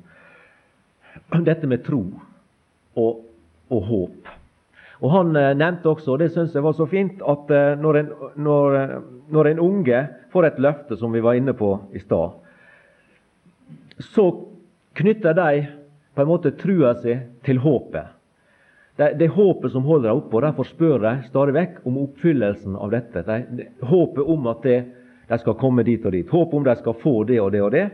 Dette 1.47 1.71
med 1.71 1.85
tro 1.87 2.03
og, 2.99 3.21
og 3.73 3.83
håp. 3.89 4.33
Og 5.03 5.11
Han 5.11 5.37
eh, 5.37 5.53
nevnte 5.59 5.91
også, 5.91 6.15
og 6.15 6.21
det 6.23 6.31
syns 6.31 6.55
jeg 6.55 6.63
var 6.63 6.77
så 6.79 6.87
fint, 6.87 7.23
at 7.27 7.51
eh, 7.51 7.73
når 7.79 7.99
en, 7.99 8.11
når, 8.47 8.79
når 9.35 9.51
en 9.51 9.63
unge 9.63 10.03
får 10.31 10.47
et 10.47 10.61
løfte, 10.63 10.99
som 10.99 11.15
vi 11.15 11.23
var 11.25 11.39
inne 11.39 11.55
på 11.59 11.75
i 11.93 12.03
stad, 12.03 12.39
så 14.13 14.27
knytter 14.99 15.35
de 15.35 15.65
på 16.15 16.23
en 16.23 16.31
måte 16.31 16.55
trua 16.59 16.95
si 17.01 17.17
til 17.47 17.59
håpet. 17.65 18.15
Det, 18.97 19.15
det 19.19 19.25
er 19.25 19.37
håpet 19.37 19.73
som 19.73 19.87
holder 19.89 20.11
dem 20.11 20.21
oppe, 20.21 20.37
og 20.37 20.45
derfor 20.45 20.69
spør 20.69 20.99
de 21.01 21.13
stadig 21.29 21.55
vekk 21.57 21.79
om 21.89 22.01
oppfyllelsen 22.03 22.77
av 22.77 22.93
dette. 22.93 23.23
De, 23.25 23.39
de, 23.59 23.69
håpet 23.89 24.33
om 24.35 24.51
at 24.53 24.67
det, 24.67 24.79
de 25.31 25.39
skal 25.41 25.57
komme 25.61 25.85
dit 25.87 26.05
og 26.05 26.13
dit. 26.13 26.29
Håpet 26.29 26.59
om 26.59 26.67
de 26.67 26.75
skal 26.81 26.99
få 27.01 27.15
det 27.29 27.39
og 27.41 27.53
det 27.55 27.63
og 27.65 27.73
det. 27.73 27.87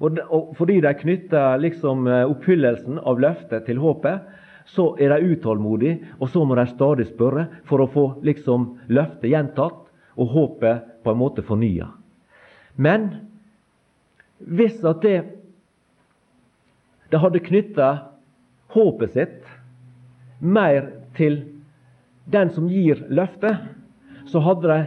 Og, 0.00 0.22
og 0.32 0.54
Fordi 0.58 0.78
de 0.82 0.94
knytter 1.02 1.60
liksom 1.60 2.08
eh, 2.08 2.24
oppfyllelsen 2.30 2.98
av 3.04 3.20
løftet 3.20 3.68
til 3.68 3.82
håpet, 3.82 4.24
så 4.64 4.94
er 4.96 5.12
de 5.12 5.34
utålmodige, 5.34 5.98
og 6.18 6.30
så 6.32 6.40
må 6.44 6.56
de 6.56 6.64
stadig 6.70 7.04
spørre 7.10 7.46
for 7.68 7.84
å 7.84 7.90
få 7.92 8.04
liksom 8.24 8.70
løftet 8.88 9.28
gjentatt 9.28 9.82
og 10.16 10.32
håpet 10.32 10.88
på 11.04 11.12
en 11.12 11.20
måte 11.20 11.44
fornya. 11.44 11.90
Men 12.80 13.10
hvis 14.38 14.80
at 14.88 15.04
det, 15.04 15.18
det 17.12 17.20
hadde 17.20 17.44
knytta 17.44 17.90
håpet 18.74 19.14
sitt 19.14 19.43
mer 20.44 20.90
til 21.16 21.40
den 22.30 22.50
som 22.52 22.68
gir 22.68 23.00
løftet, 23.08 23.64
så 24.28 24.40
hadde 24.44 24.68
de 24.68 24.78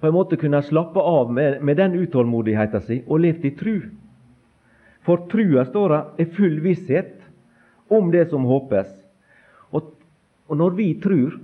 på 0.00 0.08
en 0.08 0.14
måte 0.14 0.38
kunnet 0.38 0.66
slappe 0.68 1.00
av 1.00 1.32
med, 1.32 1.62
med 1.62 1.78
den 1.78 1.96
utålmodigheten 1.96 2.82
sin 2.84 3.04
og 3.06 3.22
levd 3.24 3.46
i 3.48 3.54
tru. 3.58 3.76
For 5.06 5.26
trua, 5.30 5.64
står 5.66 5.92
det, 5.92 6.00
er 6.22 6.32
full 6.36 6.60
visshet 6.64 7.14
om 7.88 8.10
det 8.10 8.26
som 8.30 8.46
håpes. 8.46 8.88
Og, 9.70 9.92
og 10.50 10.58
når 10.58 10.74
vi 10.78 10.88
tror, 11.02 11.38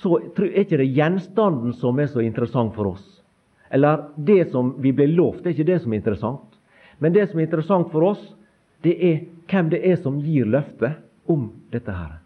så 0.00 0.20
er 0.22 0.62
ikke 0.62 0.78
det 0.80 0.92
gjenstanden 0.94 1.74
som 1.76 1.98
er 1.98 2.08
så 2.10 2.22
interessant 2.24 2.74
for 2.76 2.94
oss. 2.94 3.04
Eller 3.70 4.06
det 4.16 4.50
som 4.50 4.74
vi 4.82 4.92
blir 4.94 5.10
lovt, 5.12 5.42
det 5.42 5.50
er 5.50 5.58
ikke 5.58 5.72
det 5.72 5.80
som 5.82 5.92
er 5.92 6.00
interessant. 6.00 6.46
Men 6.98 7.14
det 7.14 7.28
som 7.30 7.38
er 7.40 7.48
interessant 7.48 7.90
for 7.92 8.12
oss, 8.12 8.22
det 8.82 8.96
er 8.96 9.20
hvem 9.50 9.70
det 9.72 9.82
er 9.86 10.00
som 10.00 10.18
gir 10.22 10.48
løftet 10.48 11.00
om 11.30 11.50
dette 11.72 11.92
her. 11.92 12.19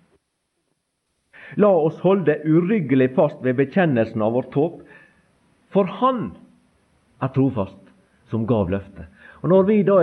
La 1.56 1.70
oss 1.70 2.00
holde 2.02 2.40
uryggelig 2.44 3.12
fast 3.14 3.42
ved 3.44 3.58
bekjennelsen 3.60 4.22
av 4.22 4.34
vårt 4.34 4.54
håp, 4.54 4.80
for 5.74 5.90
Han 6.00 6.32
er 7.22 7.30
trofast, 7.34 7.78
som 8.30 8.46
gav 8.46 8.70
løftet. 8.70 9.06
Og 9.42 9.50
Når 9.52 9.62
vi 9.68 9.82
da 9.82 9.98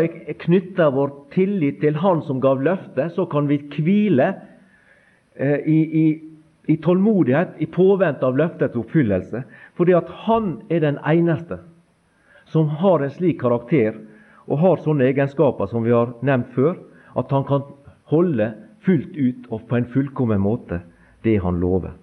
knytter 0.45 0.91
vår 0.93 1.11
tillit 1.33 1.81
til 1.81 1.95
Han 1.95 2.21
som 2.21 2.39
gav 2.41 2.61
løftet, 2.61 3.11
så 3.15 3.25
kan 3.25 3.47
vi 3.49 3.57
hvile 3.73 4.33
eh, 5.35 5.59
i, 5.65 5.79
i, 6.03 6.05
i, 6.67 6.77
tålmodighet 6.77 7.57
i 7.59 7.65
påvente 7.65 8.25
av 8.25 8.37
løftets 8.37 8.77
oppfyllelse, 8.77 9.43
fordi 9.75 9.97
at 9.97 10.09
Han 10.27 10.61
er 10.69 10.79
den 10.85 10.99
eneste 11.03 11.59
som 12.51 12.67
har 12.67 12.99
en 12.99 13.11
slik 13.11 13.39
karakter 13.41 13.95
og 14.47 14.59
har 14.59 14.81
sånne 14.83 15.07
egenskaper 15.07 15.69
som 15.71 15.85
vi 15.85 15.93
har 15.95 16.11
nevnt 16.21 16.51
før, 16.55 16.75
at 17.15 17.31
han 17.31 17.45
kan 17.47 17.63
holde 18.11 18.49
fullt 18.83 19.15
ut 19.15 19.47
og 19.51 19.67
på 19.69 19.77
en 19.77 19.87
fullkommen 19.93 20.41
måte 20.43 20.81
det 21.23 21.37
han 21.43 21.59
lover. 21.59 21.93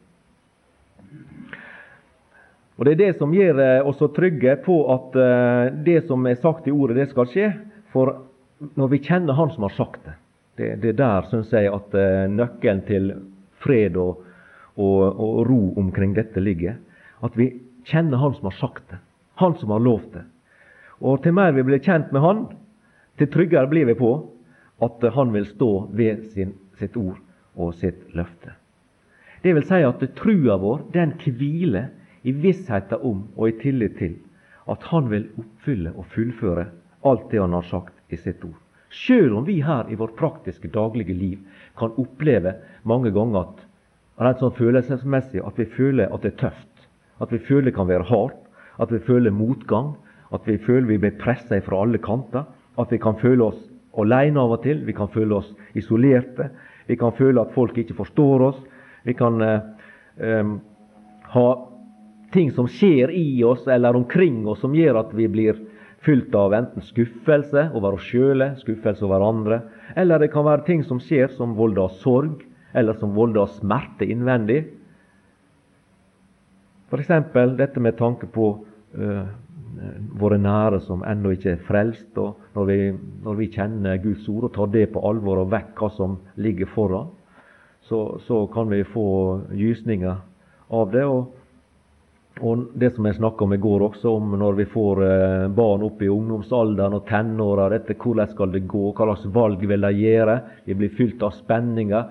Og 2.78 2.84
Det 2.84 2.92
er 2.92 3.00
det 3.00 3.14
som 3.18 3.34
gjør 3.34 3.58
eh, 3.58 3.86
oss 3.86 4.02
trygge 4.14 4.54
på 4.62 4.76
at 4.94 5.16
eh, 5.18 5.74
det 5.82 6.04
som 6.06 6.26
er 6.30 6.38
sagt 6.38 6.68
i 6.70 6.74
ordet, 6.74 7.00
det 7.00 7.08
skal 7.10 7.26
skje. 7.26 7.48
For 7.90 8.14
når 8.78 8.92
vi 8.92 9.00
kjenner 9.02 9.34
Han 9.34 9.50
som 9.50 9.66
har 9.66 9.74
sagt 9.74 10.04
det, 10.06 10.14
det, 10.58 10.68
det 10.82 10.92
er 10.92 11.00
der 11.00 11.26
syns 11.30 11.50
jeg 11.54 11.72
at 11.74 11.94
eh, 11.98 12.30
nøkkelen 12.30 12.84
til 12.86 13.10
fred 13.58 13.98
og, 13.98 14.22
og, 14.78 15.02
og, 15.10 15.40
ro 15.50 15.60
omkring 15.78 16.14
dette 16.14 16.38
ligger. 16.42 16.78
At 17.22 17.34
vi 17.34 17.50
kjenner 17.86 18.22
Han 18.22 18.38
som 18.38 18.46
har 18.46 18.58
sagt 18.60 18.86
det, 18.92 19.00
Han 19.42 19.58
som 19.58 19.74
har 19.74 19.82
lovt 19.82 20.14
det. 20.14 20.24
Og 21.02 21.22
til 21.22 21.34
mer 21.34 21.54
vi 21.58 21.66
blir 21.66 21.82
kjent 21.82 22.14
med 22.14 22.22
Han, 22.22 22.46
til 23.18 23.30
tryggere 23.34 23.70
blir 23.70 23.90
vi 23.90 23.98
på 23.98 24.12
at 24.86 25.02
Han 25.18 25.34
vil 25.34 25.50
stå 25.50 25.72
ved 25.98 26.30
sin, 26.30 26.54
sitt 26.78 26.94
ord 26.94 27.18
og 27.58 27.74
sitt 27.74 28.06
løfte. 28.14 28.54
Det 29.48 29.54
vil 29.56 29.64
si 29.64 29.78
at 29.80 30.02
trua 30.12 30.58
vår 30.60 30.80
den 30.92 31.14
hviler 31.24 31.86
i 32.28 32.34
vissheten 32.36 33.00
om 33.00 33.22
og 33.32 33.46
i 33.48 33.54
tillit 33.62 33.94
til 33.96 34.18
at 34.68 34.82
Han 34.90 35.08
vil 35.08 35.24
oppfylle 35.40 35.94
og 35.96 36.04
fullføre 36.12 36.66
alt 37.08 37.30
det 37.30 37.40
Han 37.40 37.56
har 37.56 37.64
sagt 37.64 38.12
i 38.12 38.18
sitt 38.20 38.44
ord. 38.44 38.58
Sjøl 38.92 39.32
om 39.38 39.46
vi 39.48 39.62
her 39.64 39.88
i 39.88 39.96
vårt 39.96 40.18
praktiske, 40.20 40.68
daglige 40.68 41.16
liv 41.16 41.64
kan 41.80 41.96
oppleve 41.96 42.58
mange 42.84 43.14
ganger 43.16 43.46
at 43.46 43.64
rent 44.20 44.44
sånn 44.44 44.56
følelsesmessig 44.60 45.40
at 45.40 45.56
vi 45.56 45.70
føler 45.78 46.12
at 46.12 46.28
det 46.28 46.34
er 46.34 46.40
tøft, 46.44 46.88
at 47.16 47.32
vi 47.32 47.40
føler 47.48 47.70
det 47.70 47.76
kan 47.80 47.88
være 47.88 48.10
hardt, 48.12 48.40
at 48.76 48.92
vi 48.92 49.00
føler 49.00 49.32
motgang, 49.32 49.94
at 50.28 50.44
vi 50.44 50.60
føler 50.60 50.92
vi 50.92 51.02
blir 51.06 51.20
pressa 51.24 51.56
fra 51.64 51.84
alle 51.86 52.04
kanter, 52.04 52.44
at 52.76 52.92
vi 52.92 53.00
kan 53.00 53.16
føle 53.16 53.48
oss 53.48 53.64
alene 53.96 54.44
av 54.44 54.58
og 54.58 54.66
til, 54.68 54.84
vi 54.84 54.92
kan 54.92 55.08
føle 55.08 55.40
oss 55.40 55.54
isolerte, 55.72 56.52
vi 56.84 57.00
kan 57.00 57.16
føle 57.16 57.40
at 57.40 57.56
folk 57.56 57.80
ikke 57.80 57.96
forstår 57.96 58.52
oss, 58.52 58.66
vi 59.08 59.14
kan 59.16 59.40
eh, 59.40 60.44
ha 61.32 61.48
ting 62.32 62.52
som 62.52 62.68
skjer 62.68 63.10
i 63.10 63.44
oss 63.44 63.66
eller 63.66 63.96
omkring 63.96 64.46
oss, 64.46 64.60
som 64.60 64.74
gjør 64.76 65.00
at 65.00 65.14
vi 65.16 65.28
blir 65.32 65.56
fylt 66.04 66.34
av 66.36 66.52
enten 66.54 66.84
skuffelse 66.84 67.70
over 67.74 67.96
oss 67.96 68.06
sjøle, 68.10 68.52
skuffelse 68.60 69.06
over 69.06 69.24
andre, 69.24 69.62
eller 69.96 70.20
det 70.20 70.30
kan 70.34 70.46
være 70.46 70.66
ting 70.68 70.84
som 70.86 71.00
skjer 71.02 71.32
som 71.38 71.56
volder 71.58 71.86
oss 71.88 71.98
sorg, 72.04 72.44
eller 72.76 72.98
som 73.00 73.16
volder 73.16 73.46
oss 73.46 73.56
smerte 73.62 74.06
innvendig. 74.06 74.60
F.eks. 76.88 77.10
dette 77.58 77.80
med 77.80 77.96
tanke 77.98 78.28
på 78.32 78.50
uh, 78.96 79.24
våre 80.20 80.38
nære 80.40 80.80
som 80.84 81.02
ennå 81.06 81.32
ikke 81.34 81.54
er 81.56 81.64
frelst. 81.66 82.12
og 82.16 82.40
når 82.54 82.64
vi, 82.70 82.78
når 83.24 83.40
vi, 83.40 83.50
kjenner 83.52 84.00
Guds 84.02 84.28
ord 84.28 84.48
og 84.48 84.54
tar 84.54 84.72
det 84.72 84.88
på 84.92 85.02
alvor 85.04 85.42
og 85.42 85.52
vekk 85.52 85.80
hva 85.80 85.90
som 85.96 86.18
ligger 86.36 86.70
foran, 86.74 87.12
så, 87.88 88.20
så 88.26 88.46
kan 88.52 88.70
vi 88.70 88.84
få 88.84 89.08
gysninger 89.56 90.16
av 90.68 90.90
det. 90.92 91.04
og 91.04 91.34
og 92.40 92.68
det 92.78 92.92
som 92.94 93.06
jeg 93.08 93.16
snakka 93.16 93.44
om 93.44 93.52
i 93.54 93.58
går 93.58 93.82
også, 93.88 94.10
om 94.14 94.34
når 94.38 94.58
vi 94.60 94.66
får 94.70 95.00
eh, 95.04 95.46
barn 95.54 95.82
opp 95.86 96.02
i 96.02 96.10
ungdomsalderen 96.12 96.94
og 96.94 97.06
tenåra, 97.08 97.68
dette 97.72 97.96
hvordan 97.98 98.30
skal 98.30 98.52
det 98.54 98.66
gå, 98.70 98.92
hva 98.92 99.08
slags 99.08 99.26
valg 99.34 99.64
vil 99.66 99.82
de 99.82 99.90
gjøre? 99.98 100.36
Vi 100.68 100.76
blir 100.78 100.92
fylt 100.94 101.22
av 101.26 101.34
spenninger, 101.34 102.04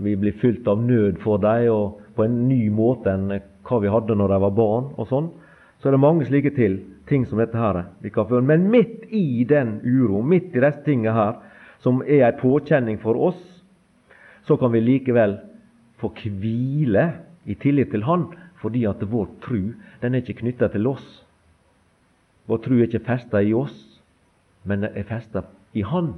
vi 0.00 0.14
blir 0.16 0.36
fylt 0.40 0.68
av 0.68 0.80
nød 0.80 1.20
for 1.24 1.42
dem, 1.42 1.68
og 1.74 2.16
på 2.16 2.24
en 2.24 2.38
ny 2.48 2.62
måte 2.72 3.12
enn 3.12 3.34
hva 3.66 3.80
vi 3.82 3.92
hadde 3.92 4.16
når 4.16 4.32
de 4.32 4.40
var 4.46 4.56
barn. 4.56 4.88
og 4.96 5.10
sånn. 5.10 5.28
Så 5.76 5.90
er 5.90 5.96
det 5.96 6.00
mange 6.00 6.24
slike 6.24 6.54
til, 6.56 6.78
ting 7.08 7.26
som 7.28 7.38
dette 7.38 7.58
her 7.58 7.82
vi 8.00 8.10
kan 8.10 8.28
føle. 8.28 8.46
Men 8.46 8.70
midt 8.72 9.04
i 9.12 9.44
den 9.44 9.80
uro, 9.84 10.22
midt 10.22 10.56
i 10.56 10.62
disse 10.64 10.84
tingene 10.86 11.12
her, 11.12 11.36
som 11.84 12.00
er 12.06 12.30
en 12.30 12.40
påkjenning 12.40 12.96
for 13.02 13.18
oss, 13.28 13.55
så 14.46 14.56
kan 14.56 14.72
vi 14.72 14.80
likevel 14.80 15.38
få 16.00 16.12
hvile 16.22 17.06
i 17.44 17.54
tillit 17.54 17.90
til 17.90 18.04
Han 18.06 18.28
fordi 18.60 18.86
at 18.88 19.02
vår 19.02 19.28
tru 19.44 19.74
den 20.00 20.14
er 20.14 20.22
ikke 20.22 20.40
knytta 20.40 20.68
til 20.72 20.86
oss. 20.88 21.04
Vår 22.46 22.62
tru 22.64 22.78
er 22.78 22.86
ikke 22.86 23.04
festa 23.06 23.42
i 23.42 23.52
oss, 23.54 23.74
men 24.64 24.84
er 24.86 25.06
festa 25.08 25.44
i 25.74 25.82
Han. 25.82 26.14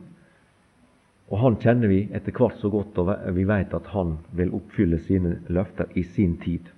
Og 1.28 1.38
Han 1.42 1.58
kjenner 1.60 1.88
vi 1.88 2.06
etter 2.12 2.32
hvert 2.32 2.60
så 2.60 2.70
godt, 2.72 2.98
og 2.98 3.12
vi 3.36 3.44
vet 3.48 3.74
at 3.74 3.92
Han 3.92 4.18
vil 4.36 4.54
oppfylle 4.56 5.00
sine 5.04 5.38
løfter 5.48 5.90
i 5.94 6.04
sin 6.04 6.36
tid. 6.44 6.68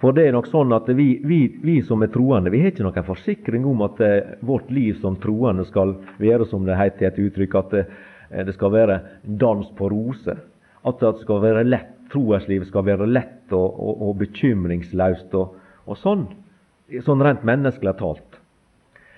For 0.00 0.12
det 0.12 0.26
er 0.28 0.34
nok 0.36 0.48
sånn 0.52 0.74
at 0.76 0.90
vi, 0.92 1.22
vi, 1.24 1.40
vi 1.64 1.78
som 1.84 2.02
er 2.04 2.12
troende, 2.12 2.52
vi 2.52 2.60
har 2.60 2.68
ikke 2.68 2.84
noen 2.84 3.06
forsikring 3.06 3.64
om 3.64 3.80
at 3.86 4.00
eh, 4.04 4.34
vårt 4.44 4.68
liv 4.70 4.98
som 5.00 5.16
troende 5.16 5.64
skal 5.64 5.94
være, 6.20 6.44
som 6.50 6.66
det 6.68 6.76
heter 6.76 7.06
i 7.06 7.08
et 7.08 7.20
uttrykk, 7.24 7.56
at 7.62 7.76
det, 8.30 8.48
eh, 8.48 8.54
skal 8.54 8.72
være 8.72 9.00
dans 9.24 9.68
på 9.76 9.90
roser. 9.90 10.40
At 10.86 11.00
det 11.00 11.16
skal 11.20 11.42
være 11.42 11.64
lett 11.66 11.96
troeslivet 12.12 12.68
skal 12.70 12.86
være 12.86 13.08
lett 13.10 13.52
og, 13.54 13.66
og, 13.66 14.02
og 14.08 14.18
bekymringsløst 14.22 15.34
og, 15.38 15.56
og, 15.86 15.98
sånn. 16.00 16.26
Sånn 17.04 17.22
rent 17.24 17.44
menneskelig 17.46 17.96
talt. 18.00 18.40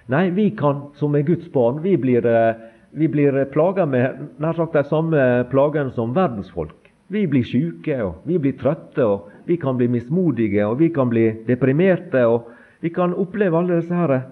Nei, 0.09 0.29
vi 0.33 0.49
kan, 0.57 0.87
som 0.97 1.17
er 1.19 1.27
Guds 1.29 1.51
barn, 1.53 1.83
vi 1.85 1.97
blir, 2.01 2.25
eh, 2.25 2.61
vi 2.97 3.11
blir 3.13 3.43
plaga 3.53 3.85
med 3.87 4.23
nær 4.41 4.57
sagt 4.57 4.77
de 4.77 4.85
samme 4.89 5.25
plagene 5.53 5.93
som 5.97 6.15
verdensfolk. 6.17 6.77
Vi 7.13 7.25
blir 7.29 7.45
syke, 7.45 7.97
og 8.05 8.25
vi 8.29 8.39
blir 8.41 8.57
trøtte, 8.61 9.05
og 9.05 9.29
vi 9.49 9.57
kan 9.61 9.77
bli 9.77 9.89
mismodige, 9.93 10.65
og 10.69 10.79
vi 10.81 10.91
kan 10.93 11.09
bli 11.13 11.31
deprimerte. 11.47 12.27
og 12.27 12.49
Vi 12.81 12.89
kan 12.93 13.15
oppleve 13.15 13.57
alle 13.59 13.81
disse 13.81 13.95
her 13.95 14.23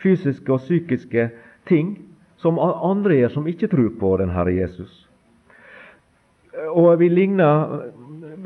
fysiske 0.00 0.52
og 0.52 0.60
psykiske 0.60 1.30
ting 1.68 1.96
som 2.42 2.58
andre 2.60 3.20
gjør 3.20 3.34
som 3.36 3.46
ikke 3.48 3.70
tror 3.72 3.92
på 4.00 4.16
den 4.20 4.32
Herre 4.34 4.54
Jesus. 4.54 4.92
Og 6.72 6.96
vi 7.00 7.08
ligner 7.12 7.92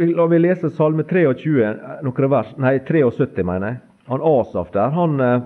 La 0.01 0.25
vi 0.31 0.39
lese 0.39 0.71
Salme 0.73 1.05
23, 1.05 1.67
noen 2.07 2.31
vers, 2.33 2.53
nei 2.57 2.79
73, 2.87 3.43
mener 3.45 3.67
jeg. 3.67 3.81
Han 4.09 4.23
Asaf 4.25 4.71
der, 4.73 4.95
han 4.95 5.21
eh, 5.21 5.43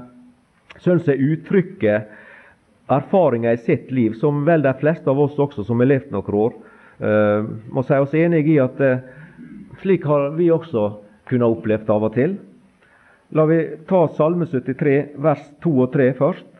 syns 0.85 1.09
jeg 1.11 1.23
uttrykker 1.33 2.05
erfaringer 2.93 3.57
i 3.57 3.63
sitt 3.65 3.91
liv, 3.91 4.15
som 4.21 4.45
vel 4.47 4.63
de 4.63 4.73
fleste 4.79 5.11
av 5.11 5.21
oss 5.21 5.39
også 5.41 5.65
som 5.67 5.83
har 5.83 5.91
levd 5.91 6.15
noen 6.15 6.39
år, 6.45 6.55
eh, 7.01 7.51
må 7.75 7.83
si 7.83 7.99
oss 7.99 8.15
enig 8.15 8.45
i 8.53 8.61
at 8.63 8.81
eh, 8.85 9.03
slik 9.83 10.07
har 10.07 10.31
vi 10.39 10.53
også 10.55 10.87
kunnet 11.29 11.57
oppleve 11.57 11.91
av 11.91 12.07
og 12.07 12.15
til. 12.15 12.39
La 13.35 13.49
vi 13.51 13.59
ta 13.89 14.05
Salme 14.15 14.47
73, 14.47 15.17
vers 15.19 15.45
2 15.65 15.75
og 15.83 15.93
3 15.97 16.11
først. 16.21 16.54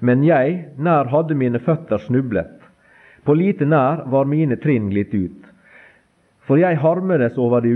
Men 0.00 0.24
jeg, 0.24 0.64
nær 0.80 1.10
hadde 1.12 1.36
mine 1.36 1.60
føtter 1.60 2.00
snublet, 2.00 2.56
på 3.24 3.36
lite 3.36 3.66
nær 3.68 4.06
var 4.08 4.28
mine 4.28 4.56
trinn 4.60 4.88
glitt 4.90 5.12
ut. 5.14 5.48
For 6.48 6.58
jeg 6.58 6.80
harmedes 6.82 7.36
over 7.38 7.60
de, 7.62 7.74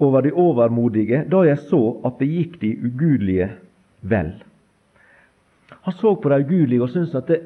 over 0.00 0.24
de 0.24 0.32
overmodige 0.32 1.24
da 1.30 1.44
jeg 1.46 1.60
så 1.68 1.82
at 2.08 2.16
det 2.18 2.30
gikk 2.30 2.56
de 2.62 2.70
ugudelige 2.88 3.50
vel. 4.00 4.32
Han 5.84 5.94
så 5.94 6.16
på 6.16 6.32
de 6.32 6.40
ugudelige 6.42 6.82
og 6.82 6.90
syntes 6.90 7.14
at 7.20 7.28
det, 7.30 7.40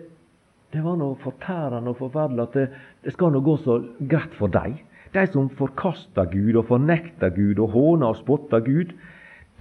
det 0.73 0.83
var 0.83 0.97
noe 0.99 1.19
fortærende 1.21 1.93
og 1.93 1.99
forferdelig 1.99 2.47
at 2.47 2.57
det, 2.59 2.65
det 3.05 3.13
skal 3.15 3.35
nå 3.35 3.43
gå 3.45 3.59
så 3.63 3.81
greit 4.09 4.35
for 4.39 4.51
dem. 4.55 4.79
De 5.15 5.27
som 5.31 5.51
forkaster 5.59 6.27
Gud 6.33 6.57
og 6.59 6.67
fornekter 6.71 7.31
Gud 7.35 7.61
og 7.63 7.75
håner 7.75 8.15
og 8.15 8.19
spotter 8.19 8.65
Gud, 8.65 8.95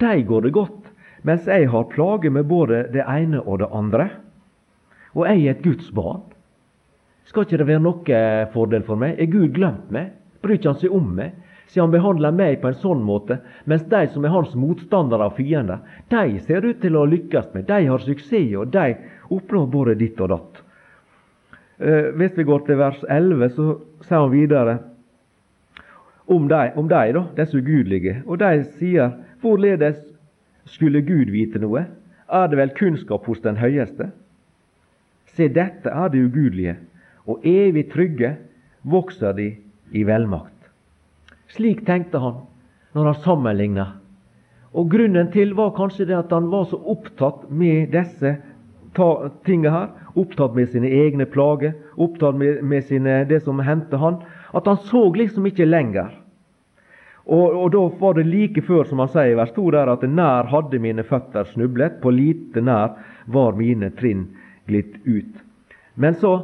de 0.02 0.14
går 0.26 0.46
det 0.46 0.54
godt, 0.56 0.88
mens 1.22 1.46
jeg 1.46 1.68
har 1.70 1.90
plager 1.92 2.32
med 2.34 2.48
både 2.50 2.86
det 2.94 3.04
ene 3.06 3.42
og 3.42 3.60
det 3.62 3.68
andre. 3.70 4.08
Og 5.14 5.26
jeg 5.28 5.44
er 5.44 5.54
et 5.54 5.64
Guds 5.64 5.90
barn. 5.94 6.22
Skal 7.24 7.46
ikke 7.46 7.60
det 7.62 7.68
være 7.70 7.82
noen 7.82 8.50
fordel 8.52 8.84
for 8.86 9.00
meg? 9.00 9.16
Er 9.18 9.30
Gud 9.32 9.54
glemt 9.56 9.90
meg? 9.94 10.12
Bryr 10.42 10.58
ikke 10.58 10.74
han 10.74 10.80
seg 10.80 10.94
om 10.94 11.14
meg? 11.16 11.32
Siden 11.70 11.86
han 11.86 11.94
behandler 11.94 12.34
meg 12.36 12.58
på 12.60 12.68
en 12.68 12.76
sånn 12.78 13.00
måte, 13.02 13.38
mens 13.64 13.86
de 13.90 14.02
som 14.12 14.26
er 14.26 14.34
hans 14.34 14.52
motstandere 14.58 15.30
og 15.30 15.38
fiender, 15.38 15.80
de 16.12 16.38
ser 16.44 16.66
ut 16.66 16.82
til 16.82 16.98
å 17.00 17.06
lykkes 17.08 17.54
med. 17.54 17.66
De 17.70 17.88
har 17.88 18.04
suksess, 18.04 18.52
og 18.60 18.74
de 18.74 18.92
oppnår 19.32 19.70
både 19.72 19.96
ditt 20.02 20.20
og 20.20 20.34
datt. 20.34 20.60
Eh, 21.78 22.10
hvis 22.14 22.36
vi 22.36 22.46
går 22.46 22.66
til 22.66 22.78
vers 22.78 23.00
11, 23.08 23.48
så 23.56 23.68
sier 24.04 24.20
han 24.20 24.34
videre 24.34 24.76
om 26.30 26.46
de, 26.48 26.60
om 26.76 26.88
de 26.88 27.06
da, 27.16 27.24
disse 27.40 27.58
ugudelige. 27.58 28.20
Og 28.26 28.38
de 28.44 28.52
sier 28.78 29.16
hvorledes 29.42 29.98
skulle 30.70 31.02
Gud 31.04 31.32
vite 31.32 31.60
noe? 31.60 31.86
Er 32.28 32.46
det 32.48 32.60
vel 32.60 32.76
kunnskap 32.76 33.26
hos 33.28 33.42
den 33.44 33.58
høyeste? 33.60 34.12
Se, 35.34 35.48
dette 35.50 35.90
er 35.90 36.10
det 36.12 36.22
ugudelige 36.28 36.76
og 37.26 37.44
evig 37.48 37.88
trygge 37.92 38.34
vokser 38.84 39.34
de 39.36 39.50
i 39.94 40.04
velmakt. 40.06 40.52
Slik 41.54 41.84
tenkte 41.86 42.20
han 42.20 42.42
når 42.94 43.10
han 43.10 43.22
sammenligna. 43.24 43.86
Og 44.74 44.90
Grunnen 44.90 45.30
til 45.32 45.54
var 45.54 45.74
kanskje 45.76 46.08
det 46.10 46.18
at 46.18 46.32
han 46.34 46.50
var 46.50 46.66
så 46.70 46.78
opptatt 46.78 47.46
med 47.50 47.92
disse 47.94 48.36
tingene 49.46 49.72
her, 49.74 49.88
opptatt 50.18 50.54
med 50.54 50.70
sine 50.70 50.90
egne 50.90 51.26
plager, 51.30 51.74
opptatt 51.96 52.36
med, 52.38 52.60
med 52.62 52.84
sine, 52.86 53.22
det 53.30 53.40
som 53.46 53.62
hendte 53.62 53.98
han, 53.98 54.20
at 54.54 54.66
han 54.70 54.78
så 54.86 55.08
liksom 55.14 55.46
ikke 55.50 55.66
lenger. 55.66 56.12
Og, 57.24 57.54
og, 57.56 57.68
da 57.72 57.82
var 57.98 58.18
det 58.18 58.26
like 58.28 58.62
før, 58.62 58.84
som 58.84 59.00
han 59.00 59.10
sier 59.10 59.32
i 59.32 59.38
vers 59.38 59.54
2, 59.56 59.64
der, 59.72 59.90
at 59.94 60.02
nær 60.06 60.50
hadde 60.50 60.78
mine 60.82 61.06
føtter 61.06 61.48
snublet, 61.54 61.96
på 62.02 62.12
lite 62.12 62.62
nær 62.62 62.98
var 63.32 63.56
mine 63.56 63.88
trinn 63.96 64.26
glitt 64.66 64.96
ut. 65.04 65.40
Men 65.94 66.16
så 66.18 66.34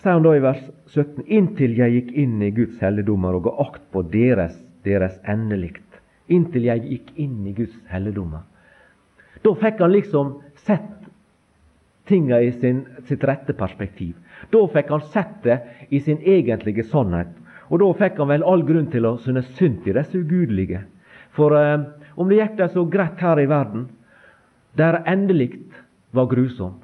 sier 0.00 0.14
han 0.14 0.26
da 0.26 0.34
i 0.36 0.42
vers 0.44 0.60
17.: 0.94 1.24
Inntil 1.26 1.76
jeg 1.78 1.96
gikk 1.96 2.12
inn 2.24 2.42
i 2.42 2.52
Guds 2.54 2.78
helligdommer 2.82 3.38
og 3.38 3.48
ga 3.48 3.56
akt 3.66 3.88
på 3.92 4.04
deres, 4.12 4.54
deres 4.86 5.18
endelikt. 5.28 5.84
Inntil 6.28 6.68
jeg 6.68 6.84
gikk 6.84 7.10
inn 7.16 7.46
i 7.48 7.56
Guds 7.56 7.76
helligdommer. 7.90 8.46
Da 9.42 9.54
fikk 9.58 9.82
han 9.82 9.94
liksom 9.94 10.38
sett 10.66 10.94
tinga 12.08 12.40
i 12.40 12.52
sin, 12.52 12.86
sitt 13.04 13.24
rette 13.24 13.52
perspektiv. 13.52 14.14
Da 14.50 14.62
fikk 14.72 14.90
han 14.94 15.04
sett 15.12 15.42
det 15.44 15.58
i 15.90 16.00
sin 16.00 16.22
egentlige 16.24 16.86
sannhet. 16.88 17.30
Og 17.68 17.82
da 17.82 17.88
fikk 17.98 18.20
han 18.22 18.30
vel 18.32 18.46
all 18.48 18.64
grunn 18.64 18.88
til 18.92 19.04
å 19.04 19.18
synes 19.20 19.50
synd 19.58 19.86
i 19.88 19.94
disse 19.96 20.16
ugudelige. 20.16 20.86
For 21.36 21.54
eh, 21.56 21.84
om 22.16 22.30
det 22.30 22.40
gikk 22.40 22.56
det 22.58 22.70
så 22.72 22.86
greit 22.88 23.20
her 23.20 23.40
i 23.40 23.48
verden, 23.50 23.88
der 24.78 25.02
endelikt 25.10 25.76
var 26.18 26.30
grusom 26.30 26.76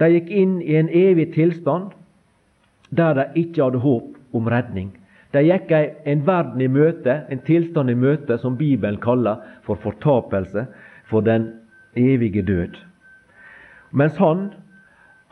De 0.00 0.10
gikk 0.12 0.28
inn 0.28 0.58
i 0.60 0.76
en 0.76 0.92
evig 0.92 1.30
tilstand 1.34 1.94
der 2.96 3.16
de 3.16 3.24
ikke 3.42 3.64
hadde 3.64 3.80
håp 3.82 4.36
om 4.36 4.48
redning. 4.52 4.90
De 5.32 5.42
gikk 5.42 5.72
en 5.72 6.26
verden 6.26 6.60
i 6.60 6.68
møte, 6.68 7.22
en 7.28 7.40
tilstand 7.44 7.90
i 7.90 7.96
møte, 7.98 8.36
som 8.38 8.56
Bibelen 8.56 9.00
kaller 9.02 9.40
for 9.66 9.80
fortapelse, 9.82 10.66
for 11.08 11.24
den 11.24 11.48
evige 11.96 12.44
død. 12.46 12.76
Mens 13.90 14.16
han, 14.20 14.50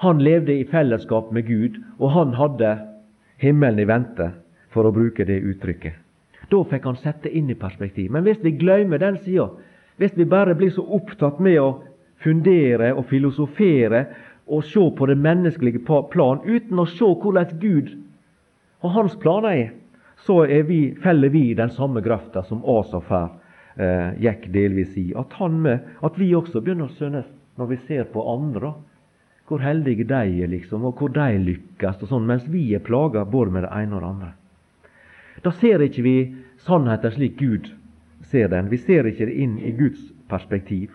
han 0.03 0.21
levde 0.25 0.57
i 0.57 0.67
fellesskap 0.69 1.33
med 1.33 1.47
Gud, 1.47 1.79
og 1.99 2.11
han 2.17 2.35
hadde 2.35 2.73
himmelen 3.41 3.85
i 3.85 3.89
vente, 3.89 4.31
for 4.73 4.89
å 4.89 4.95
bruke 4.95 5.25
det 5.29 5.43
uttrykket. 5.45 6.01
Da 6.51 6.61
fikk 6.69 6.87
han 6.89 6.99
sette 7.01 7.31
inn 7.31 7.49
i 7.51 7.59
perspektiv. 7.59 8.11
Men 8.13 8.27
hvis 8.27 8.43
vi 8.43 8.57
glemmer 8.59 9.01
den 9.01 9.17
sida, 9.23 9.49
hvis 9.97 10.17
vi 10.19 10.27
bare 10.29 10.57
blir 10.59 10.73
så 10.75 10.83
opptatt 10.97 11.39
med 11.41 11.61
å 11.63 11.69
fundere 12.23 12.93
og 12.95 13.07
filosofere 13.11 14.05
og 14.47 14.65
se 14.69 14.83
på 14.97 15.07
det 15.07 15.17
menneskelige 15.19 15.85
plan 16.13 16.43
uten 16.45 16.81
å 16.81 16.87
se 16.89 17.07
hvordan 17.07 17.55
Gud 17.61 17.95
og 18.85 18.93
hans 18.93 19.17
planer 19.17 19.51
er, 19.51 19.71
så 20.27 20.43
er 20.45 20.67
vi, 20.69 20.95
feller 21.01 21.33
vi 21.33 21.55
den 21.57 21.73
samme 21.73 22.03
grøfta 22.05 22.45
som 22.45 22.65
Asaf 22.69 23.09
her 23.13 23.31
eh, 23.81 24.11
gikk 24.21 24.51
delvis 24.53 24.93
i. 25.01 25.11
At, 25.17 25.33
med, 25.51 25.87
at 26.05 26.19
vi 26.21 26.35
også 26.37 26.61
begynner 26.61 26.89
å 26.91 26.97
skjønne 26.97 27.25
når 27.57 27.71
vi 27.71 27.79
ser 27.89 28.09
på 28.13 28.25
andre, 28.29 28.75
hvor 29.49 29.61
heldige 29.61 30.07
de 30.09 30.21
er, 30.43 30.49
liksom, 30.49 30.85
og 30.89 31.01
hvor 31.01 31.13
de 31.13 31.39
lykkes, 31.41 32.03
og 32.03 32.11
sånn, 32.11 32.29
mens 32.29 32.47
vi 32.49 32.71
er 32.77 32.85
plaga 32.85 33.25
både 33.29 33.57
med 33.57 33.67
det 33.67 33.73
ene 33.77 33.97
og 33.97 34.05
det 34.05 34.11
andre. 34.11 34.31
Da 35.45 35.53
ser 35.53 35.85
ikke 35.85 36.05
vi 36.05 36.19
sannheten 36.65 37.13
slik 37.13 37.37
Gud 37.41 37.69
ser 38.31 38.49
den. 38.53 38.71
Vi 38.73 38.81
ser 38.81 39.09
ikke 39.09 39.29
det 39.29 39.37
inn 39.37 39.59
i 39.61 39.75
Guds 39.77 40.01
perspektiv. 40.31 40.93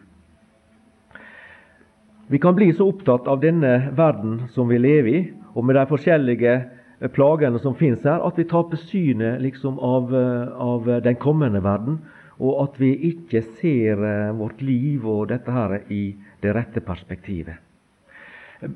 Vi 2.31 2.39
kan 2.39 2.55
bli 2.55 2.73
så 2.73 2.85
opptatt 2.89 3.27
av 3.27 3.39
denne 3.41 3.89
verden 3.97 4.43
som 4.53 4.67
vi 4.69 4.77
lever 4.77 5.09
i, 5.09 5.19
og 5.57 5.63
med 5.65 5.73
de 5.79 5.85
forskjellige 5.89 6.51
eh, 6.53 7.09
plagene 7.09 7.57
som 7.57 7.73
finnes 7.73 8.03
her, 8.05 8.21
at 8.21 8.37
vi 8.37 8.43
taper 8.45 8.77
synet 8.77 9.41
liksom 9.41 9.79
av, 9.81 10.13
eh, 10.13 10.51
av, 10.61 10.85
den 11.01 11.17
kommende 11.17 11.57
verden, 11.65 11.95
og 12.37 12.59
at 12.67 12.77
vi 12.77 12.91
ikke 13.09 13.41
ser 13.57 14.03
eh, 14.05 14.35
vårt 14.37 14.61
liv 14.61 15.07
og 15.09 15.31
dette 15.31 15.55
her 15.55 15.73
i 15.89 16.03
det 16.43 16.53
rette 16.53 16.83
perspektivet. 16.85 17.57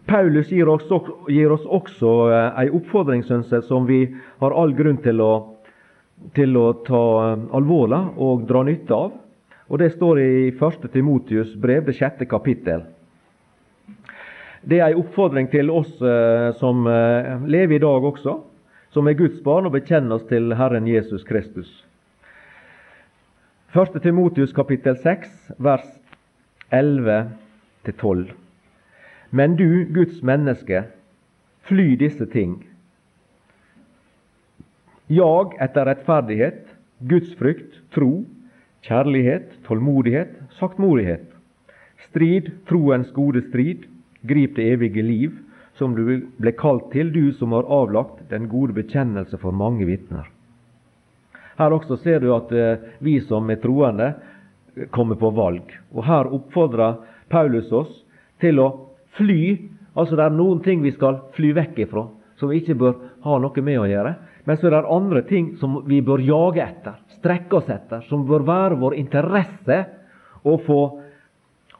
Paulus 0.09 0.49
gir 0.49 0.73
oss, 0.73 0.89
gir 1.29 1.53
oss 1.53 1.69
også 1.69 2.15
en 2.33 2.73
oppfordring 2.79 3.21
som 3.27 3.85
vi 3.85 4.07
har 4.41 4.57
all 4.57 4.73
grunn 4.73 4.97
til 5.05 5.21
å, 5.21 5.31
til 6.33 6.57
å 6.57 6.65
ta 6.89 7.03
alvorlig 7.53 8.01
og 8.17 8.49
dra 8.49 8.65
nytte 8.65 8.97
av. 8.97 9.13
Og 9.69 9.79
Det 9.83 9.93
står 9.93 10.25
i 10.25 10.33
1. 10.55 10.89
Timotius 10.89 11.53
brev, 11.53 11.85
det 11.85 11.99
sjette 11.99 12.25
kapittel. 12.25 12.87
Det 14.63 14.79
er 14.79 14.93
en 14.93 15.01
oppfordring 15.01 15.49
til 15.51 15.67
oss 15.73 15.91
eh, 15.99 16.53
som 16.55 16.85
eh, 16.87 17.41
lever 17.51 17.75
i 17.75 17.83
dag 17.83 18.05
også, 18.07 18.37
som 18.95 19.09
er 19.11 19.17
Guds 19.19 19.41
barn, 19.43 19.67
og 19.67 19.75
bekjenner 19.75 20.15
oss 20.15 20.27
til 20.29 20.53
Herren 20.55 20.87
Jesus 20.87 21.25
Kristus. 21.27 21.67
1. 23.75 23.97
Timotius 24.05 24.53
kapittel 24.55 24.95
6, 25.03 25.33
vers 25.59 25.83
11-12. 26.71 28.31
Men 29.35 29.57
du, 29.59 29.83
Guds 29.91 30.21
menneske, 30.23 30.85
fly 31.67 31.97
disse 31.99 32.29
ting. 32.31 32.61
Jag 35.11 35.57
etter 35.59 35.89
rettferdighet, 35.89 36.69
gudsfrykt, 37.03 37.81
tro, 37.91 38.23
kjærlighet, 38.87 39.57
tålmodighet, 39.67 40.37
saktmodighet. 40.55 41.27
Strid, 42.07 42.53
troens 42.69 43.11
gode 43.11 43.43
strid 43.49 43.89
Grip 44.23 44.55
det 44.55 44.69
evige 44.73 45.03
liv, 45.03 45.33
som 45.77 45.95
du 45.95 46.05
ble 46.37 46.53
kalt 46.55 46.91
til, 46.93 47.11
du 47.11 47.33
som 47.37 47.53
har 47.55 47.67
avlagt 47.67 48.23
den 48.29 48.47
gode 48.51 48.75
bekjennelse 48.77 49.39
for 49.41 49.55
mange 49.55 49.85
vitner. 49.89 50.29
Her 51.57 51.73
også 51.75 51.97
ser 52.01 52.23
du 52.23 52.31
at 52.33 52.51
eh, 52.55 52.85
vi 53.03 53.19
som 53.21 53.49
er 53.51 53.61
troende, 53.61 54.13
kommer 54.89 55.19
på 55.21 55.29
valg. 55.37 55.69
Og 55.93 56.05
Her 56.07 56.29
oppfordrer 56.33 56.97
Paulus 57.29 57.69
oss 57.71 57.91
til 58.41 58.61
å 58.61 58.69
fly. 59.17 59.69
Altså 59.93 60.17
det 60.17 60.25
er 60.25 60.33
noen 60.33 60.63
ting 60.65 60.81
vi 60.81 60.93
skal 60.95 61.19
fly 61.35 61.51
vekk 61.53 61.83
ifra, 61.85 62.07
som 62.39 62.49
vi 62.49 62.61
ikke 62.61 62.77
bør 62.79 62.95
ha 63.27 63.37
noe 63.41 63.65
med 63.65 63.81
å 63.81 63.89
gjøre. 63.89 64.15
Men 64.49 64.57
så 64.57 64.67
er 64.67 64.75
det 64.75 64.95
andre 64.95 65.21
ting 65.27 65.53
som 65.61 65.77
vi 65.87 66.01
bør 66.03 66.23
jage 66.25 66.63
etter, 66.63 66.97
strekke 67.19 67.59
oss 67.59 67.69
etter, 67.71 68.01
som 68.09 68.25
bør 68.27 68.43
være 68.47 68.79
vår 68.81 68.97
interesse 68.99 69.77
å 70.43 70.57
få 70.65 70.79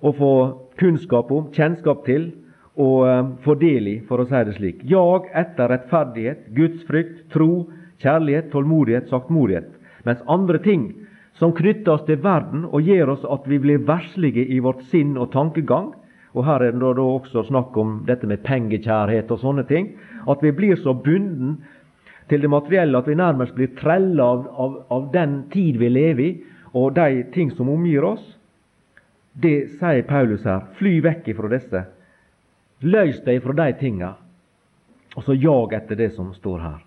å 0.04 0.12
få 0.18 0.34
kunnskap 0.80 1.32
om, 1.32 1.48
kjennskap 1.56 2.04
til 2.08 2.32
og 2.74 3.08
eh, 3.08 3.24
få 3.46 3.56
i, 3.62 4.02
for 4.08 4.20
å 4.20 4.28
si 4.28 4.44
det 4.48 4.58
slik. 4.58 4.84
Jag 4.84 5.30
etter 5.34 5.70
rettferdighet, 5.70 6.48
gudsfrykt, 6.58 7.30
tro, 7.34 7.70
kjærlighet, 8.02 8.52
tålmodighet, 8.52 9.10
saktmodighet. 9.10 9.70
Mens 10.04 10.24
andre 10.28 10.60
ting 10.60 10.92
som 11.40 11.54
knytter 11.54 11.96
oss 11.96 12.06
til 12.06 12.20
verden 12.22 12.66
og 12.66 12.82
gjør 12.82 13.16
oss 13.16 13.28
at 13.30 13.46
vi 13.50 13.60
blir 13.62 13.86
verslige 13.88 14.46
i 14.46 14.60
vårt 14.60 14.84
sinn 14.92 15.16
og 15.18 15.32
tankegang, 15.34 15.94
og 16.34 16.46
her 16.48 16.66
er 16.66 16.74
det 16.74 16.82
da 16.98 17.06
også 17.06 17.46
snakk 17.46 17.78
om 17.78 18.00
dette 18.08 18.28
med 18.30 18.42
pengekjærhet 18.46 19.30
og 19.32 19.42
sånne 19.42 19.66
ting, 19.70 19.94
at 20.26 20.42
vi 20.42 20.52
blir 20.56 20.80
så 20.82 20.96
bunden 20.98 21.60
til 22.32 22.42
det 22.42 22.50
materielle 22.50 22.98
at 22.98 23.08
vi 23.10 23.18
nærmest 23.20 23.54
blir 23.54 23.74
trella 23.78 24.26
av, 24.26 24.48
av, 24.58 24.78
av 24.90 25.10
den 25.14 25.44
tid 25.54 25.78
vi 25.78 25.92
lever 25.94 26.24
i, 26.26 26.32
og 26.74 26.96
de 26.98 27.22
ting 27.36 27.52
som 27.54 27.70
omgir 27.70 28.06
oss, 28.08 28.24
det 29.34 29.68
sier 29.80 30.06
Paulus 30.08 30.46
her. 30.46 30.68
Fly 30.78 31.00
vekk 31.04 31.28
ifra 31.34 31.50
disse. 31.52 31.84
Løs 32.84 33.22
deg 33.26 33.42
fra 33.44 33.56
de 33.58 33.70
tinga, 33.80 34.14
og 35.16 35.24
så 35.24 35.36
jag 35.38 35.74
etter 35.74 35.98
det 35.98 36.12
som 36.18 36.34
står 36.36 36.60
her. 36.60 36.82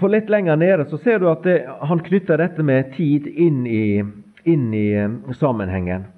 For 0.00 0.10
Litt 0.10 0.30
lenger 0.32 0.56
nede 0.58 0.86
så 0.90 0.98
ser 0.98 1.20
du 1.22 1.28
at 1.30 1.44
det, 1.46 1.60
han 1.66 2.02
knytter 2.02 2.40
dette 2.42 2.64
med 2.66 2.90
tid 2.96 3.28
inn 3.28 3.66
i, 3.70 4.02
inn 4.48 4.72
i 4.74 4.88
eh, 4.98 5.34
sammenhengen. 5.38 6.08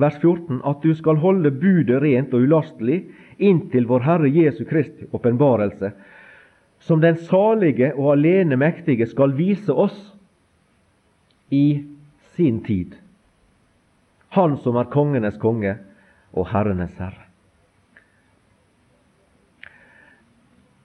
Vers 0.00 0.16
14. 0.22 0.62
At 0.64 0.80
du 0.80 0.94
skal 0.96 1.20
holde 1.20 1.52
budet 1.52 2.00
rent 2.00 2.32
og 2.32 2.46
ulastelig 2.46 3.02
inntil 3.36 3.84
vår 3.90 4.06
Herre 4.06 4.30
Jesu 4.32 4.64
Kristi 4.64 5.04
åpenbarelse, 5.12 5.92
som 6.80 7.02
den 7.02 7.18
salige 7.20 7.92
og 7.92 8.14
alene 8.14 8.56
mektige 8.56 9.06
skal 9.10 9.36
vise 9.36 9.74
oss 9.74 9.98
i 11.52 11.82
sin 12.32 12.62
tid. 12.64 12.96
Han 14.32 14.56
som 14.64 14.78
er 14.80 14.88
kongenes 14.92 15.36
konge 15.40 15.74
og 16.32 16.48
herrenes 16.48 16.94
herre. 16.96 17.26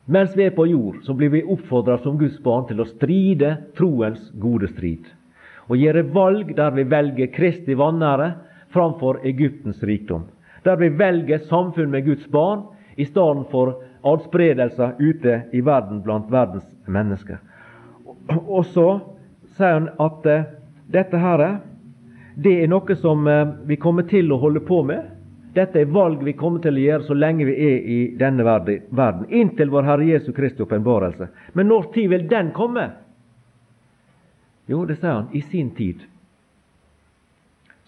Mens 0.08 0.36
vi 0.36 0.46
er 0.48 0.56
på 0.56 0.64
jord, 0.68 1.02
så 1.04 1.14
blir 1.16 1.34
vi 1.34 1.44
oppfordra 1.44 1.98
som 2.00 2.16
Guds 2.20 2.38
barn 2.44 2.68
til 2.70 2.80
å 2.80 2.88
stride 2.88 3.58
troens 3.76 4.30
gode 4.40 4.70
strid. 4.72 5.04
Og 5.68 5.80
gjøre 5.80 6.06
valg 6.16 6.54
der 6.56 6.72
vi 6.76 6.86
velger 6.88 7.32
Kristi 7.34 7.76
vanære 7.76 8.30
framfor 8.72 9.20
Egyptens 9.28 9.84
rikdom. 9.84 10.24
Der 10.64 10.80
vi 10.80 10.90
velger 10.96 11.44
samfunn 11.48 11.92
med 11.92 12.08
Guds 12.08 12.28
barn 12.32 12.64
i 12.96 13.06
stedet 13.08 13.48
for 13.52 13.82
adspredelser 14.08 14.96
ute 15.00 15.42
i 15.52 15.64
verden 15.64 16.00
blant 16.04 16.32
verdens 16.32 16.68
mennesker. 16.88 17.40
Og 18.48 18.64
så 18.72 18.88
sier 19.58 19.76
han 19.76 19.90
at 20.04 20.28
uh, 20.28 20.48
dette 20.92 21.20
her 21.20 21.44
det 22.40 22.54
er 22.64 22.68
noe 22.70 22.96
som 23.02 23.28
eh, 23.28 23.48
vi 23.66 23.76
kommer 23.82 24.06
til 24.06 24.30
å 24.32 24.38
holde 24.38 24.62
på 24.62 24.84
med. 24.86 25.08
Dette 25.58 25.82
er 25.82 25.90
valg 25.90 26.22
vi 26.22 26.36
kommer 26.38 26.62
til 26.62 26.76
å 26.78 26.84
gjøre 26.84 27.08
så 27.08 27.16
lenge 27.18 27.48
vi 27.48 27.56
er 27.66 27.88
i 27.90 27.98
denne 28.20 28.46
verden, 28.46 29.24
inntil 29.34 29.72
vår 29.74 29.88
Herre 29.88 30.06
Jesu 30.06 30.30
Kristi 30.38 30.62
åpenbarelse. 30.62 31.32
Men 31.58 31.72
når 31.72 31.88
tid 31.96 32.12
vil 32.12 32.28
den 32.30 32.52
komme? 32.54 32.92
Jo, 34.70 34.84
det 34.86 35.00
sier 35.00 35.16
han, 35.16 35.32
i 35.34 35.42
sin 35.42 35.72
tid. 35.74 36.04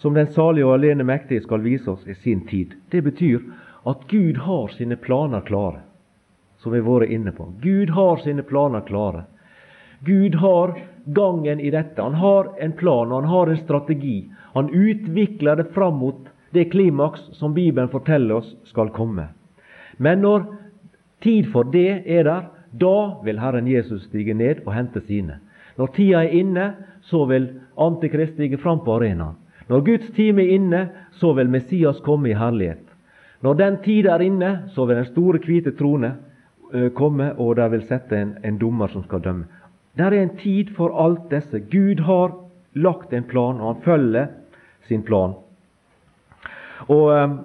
Som 0.01 0.17
den 0.17 0.31
salige 0.33 0.65
og 0.65 0.79
alene 0.79 1.05
mektige 1.05 1.45
skal 1.45 1.62
vise 1.62 1.91
oss 1.93 2.07
i 2.09 2.17
sin 2.17 2.41
tid. 2.49 2.73
Det 2.89 3.03
betyr 3.05 3.43
at 3.85 4.07
Gud 4.09 4.41
har 4.47 4.73
sine 4.73 4.97
planer 4.97 5.45
klare, 5.45 5.83
som 6.57 6.73
vi 6.73 6.81
har 6.81 6.89
vært 6.89 7.13
inne 7.13 7.35
på. 7.38 7.51
Gud 7.62 7.93
har 7.93 8.17
sine 8.23 8.47
planer 8.47 8.81
klare. 8.88 9.27
Gud 10.07 10.41
har 10.41 10.73
gangen 11.05 11.59
i 11.59 11.71
dette. 11.71 12.01
Han 12.01 12.13
har 12.13 12.51
en 12.59 12.71
plan 12.71 13.12
og 13.12 13.21
han 13.21 13.29
har 13.29 13.47
en 13.47 13.57
strategi. 13.57 14.29
Han 14.53 14.69
utvikler 14.69 15.55
det 15.55 15.71
fram 15.73 15.99
mot 16.01 16.27
det 16.51 16.69
klimaks 16.71 17.21
som 17.38 17.53
Bibelen 17.53 17.89
forteller 17.89 18.41
oss 18.41 18.55
skal 18.65 18.89
komme. 18.89 19.27
Men 19.97 20.21
når 20.21 20.45
tid 21.23 21.51
for 21.51 21.63
det 21.63 22.03
er 22.05 22.23
der, 22.23 22.47
da 22.71 23.21
vil 23.25 23.39
Herren 23.41 23.67
Jesus 23.67 24.07
stige 24.07 24.33
ned 24.33 24.63
og 24.65 24.73
hente 24.73 25.01
sine. 25.05 25.39
Når 25.77 25.93
tida 25.95 26.23
er 26.23 26.35
inne, 26.35 26.65
så 27.01 27.25
vil 27.25 27.49
Antikrist 27.79 28.33
stige 28.33 28.57
fram 28.57 28.81
på 28.83 28.97
arenaen. 28.97 29.38
Når 29.69 29.83
Guds 29.85 30.09
time 30.15 30.43
er 30.43 30.55
inne, 30.55 30.81
så 31.12 31.33
vil 31.38 31.49
Messias 31.49 31.99
komme 32.05 32.29
i 32.29 32.38
herlighet. 32.38 32.83
Når 33.41 33.53
den 33.53 33.77
tid 33.85 34.09
er 34.09 34.21
inne, 34.25 34.49
så 34.73 34.85
vil 34.85 34.97
den 34.97 35.05
store, 35.05 35.39
hvite 35.45 35.71
trone 35.77 36.15
komme, 36.95 37.31
og 37.38 37.55
der 37.55 37.69
vil 37.69 37.85
sette 37.88 38.17
en, 38.17 38.33
en 38.43 38.57
dommer 38.59 38.88
som 38.88 39.03
skal 39.05 39.21
dømme. 39.23 39.45
Det 39.97 40.06
er 40.06 40.15
en 40.19 40.36
tid 40.38 40.73
for 40.78 40.93
alt 40.95 41.30
disse. 41.32 41.60
Gud 41.71 42.04
har 42.06 42.36
lagt 42.73 43.13
en 43.13 43.27
plan, 43.27 43.62
og 43.62 43.73
han 43.73 43.85
følger 43.85 44.27
sin 44.87 45.04
plan. 45.04 45.33
Og 46.87 47.10
um, 47.13 47.40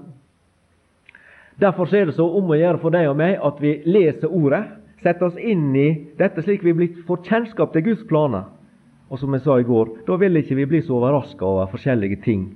Derfor 1.61 1.95
er 1.95 2.09
det 2.09 2.17
så 2.17 2.27
om 2.27 2.51
å 2.51 2.59
gjøre 2.59 2.81
for 2.83 2.95
deg 2.95 3.07
og 3.07 3.19
meg 3.19 3.39
at 3.39 3.61
vi 3.63 3.77
leser 3.87 4.33
Ordet, 4.33 4.65
setter 5.05 5.29
oss 5.29 5.39
inn 5.39 5.69
i 5.77 5.89
dette 6.19 6.43
slik 6.43 6.65
vi 6.67 6.89
får 7.07 7.23
kjennskap 7.29 7.75
til 7.75 7.85
Guds 7.91 8.03
planer. 8.11 8.49
Og 9.13 9.21
som 9.21 9.35
jeg 9.37 9.45
sa 9.45 9.61
i 9.61 9.67
går, 9.67 9.93
da 10.09 10.17
vil 10.19 10.41
ikke 10.41 10.57
vi 10.59 10.67
bli 10.67 10.81
så 10.83 10.97
overraska 10.97 11.47
over 11.47 11.71
forskjellige 11.71 12.23
ting 12.25 12.49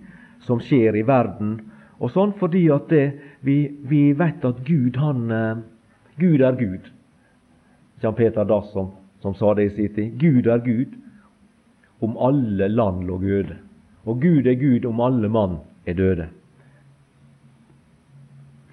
som 0.42 0.62
skjer 0.64 0.96
i 0.96 1.04
verden, 1.06 1.58
og 1.98 2.12
sånn, 2.14 2.32
fordi 2.38 2.64
at 2.70 2.86
det, 2.90 3.06
vi, 3.42 3.56
vi, 3.90 4.12
vet 4.16 4.44
at 4.46 4.62
Gud, 4.66 4.96
han 5.02 5.32
eh, 5.34 5.60
Gud 6.18 6.42
er 6.46 6.54
Gud. 6.58 6.86
Jan 8.02 8.14
Peter 8.14 8.46
Dass 8.46 8.70
som, 8.70 8.92
som 9.20 9.34
sa 9.34 9.54
det 9.54 9.62
i 9.62 9.70
sin 9.70 9.94
tid. 9.94 10.18
Gud 10.18 10.46
er 10.46 10.58
Gud 10.58 10.94
om 12.00 12.16
alle 12.16 12.68
land 12.68 13.04
lå 13.06 13.22
øde. 13.22 13.56
Og 14.04 14.20
Gud 14.20 14.46
er 14.46 14.54
Gud 14.54 14.84
om 14.84 15.00
alle 15.00 15.28
mann 15.28 15.58
er 15.86 15.94
døde. 15.94 16.28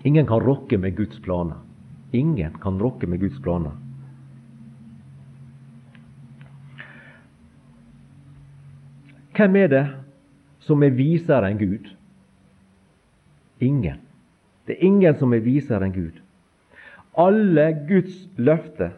Ingen 0.05 0.27
kan 0.27 0.43
rokke 0.43 0.77
med 0.77 0.95
Guds 0.95 1.19
planer. 1.19 1.57
Ingen 2.13 2.53
kan 2.61 2.81
rokke 2.81 3.07
med 3.07 3.19
Guds 3.19 3.39
planer. 3.41 3.73
Hvem 9.35 9.55
er 9.55 9.67
det 9.67 9.85
som 10.63 10.83
er 10.83 10.93
visere 10.95 11.49
enn 11.51 11.59
Gud? 11.59 11.89
Ingen. 13.59 13.97
Det 14.67 14.77
er 14.77 14.85
ingen 14.85 15.17
som 15.19 15.33
er 15.33 15.43
visere 15.43 15.83
enn 15.83 15.95
Gud. 15.95 16.21
Alle 17.17 17.65
Guds 17.89 18.27
løfter 18.37 18.93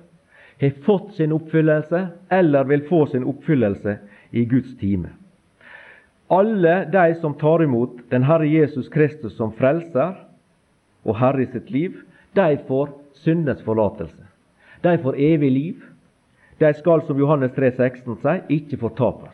har 0.60 0.84
fått 0.86 1.14
sin 1.14 1.34
oppfyllelse 1.36 2.08
eller 2.30 2.64
vil 2.64 2.86
få 2.90 3.06
sin 3.06 3.24
oppfyllelse 3.24 3.98
i 4.32 4.46
Guds 4.46 4.78
time. 4.80 5.10
Alle 6.28 6.86
de 6.92 7.16
som 7.22 7.34
tar 7.40 7.64
imot 7.64 8.00
den 8.10 8.26
Herre 8.28 8.48
Jesus 8.48 8.90
Kristus 8.90 9.38
som 9.38 9.54
frelser 9.56 10.18
og 11.08 11.16
Herre 11.22 11.46
i 11.46 11.52
sitt 11.52 11.70
liv, 11.72 12.02
de 12.36 12.58
får 12.68 12.90
syndens 13.24 13.62
forlatelse. 13.64 14.26
De 14.84 14.98
får 15.02 15.16
evig 15.16 15.52
liv. 15.52 15.84
De 16.60 16.74
skal, 16.74 17.04
som 17.06 17.20
Johannes 17.20 17.54
3, 17.56 17.72
16 17.78 18.18
sier, 18.22 18.44
ikke 18.50 18.80
fortapes. 18.82 19.34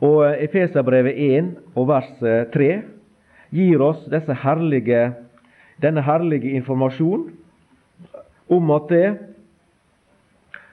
Og 0.00 0.24
Efeserbrevet 0.40 1.18
1 1.38 1.50
og 1.76 1.88
vers 1.90 2.10
3 2.54 2.68
eh, 2.72 2.84
gir 3.52 3.82
oss 3.84 4.06
herlige, 4.42 5.12
denne 5.82 6.02
herlige 6.02 6.54
informasjon 6.56 7.28
om 8.48 8.70
at 8.70 8.88
det, 8.88 9.08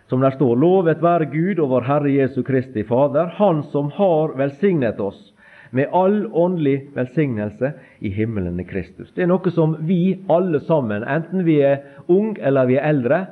som 0.09 0.21
der 0.23 0.35
står, 0.35 0.55
lovet 0.55 1.01
være 1.03 1.27
Gud 1.31 1.59
og 1.59 1.71
vår 1.73 1.87
Herre 1.87 2.11
Jesu 2.11 2.43
Kristi 2.43 2.83
Fader, 2.87 3.33
Han 3.37 3.63
som 3.71 3.91
har 3.91 4.37
velsignet 4.37 4.99
oss 4.99 5.33
med 5.71 5.91
all 5.91 6.27
åndelig 6.31 6.89
velsignelse 6.95 7.73
i 7.99 8.09
himmelen 8.09 8.59
i 8.59 8.63
Kristus. 8.63 9.11
Det 9.15 9.25
er 9.25 9.31
noe 9.31 9.51
som 9.51 9.75
vi 9.83 10.15
alle 10.31 10.61
sammen, 10.63 11.03
enten 11.03 11.43
vi 11.43 11.59
er 11.59 11.83
unge 12.07 12.39
eller 12.39 12.69
vi 12.69 12.77
er 12.79 12.87
eldre, 12.87 13.25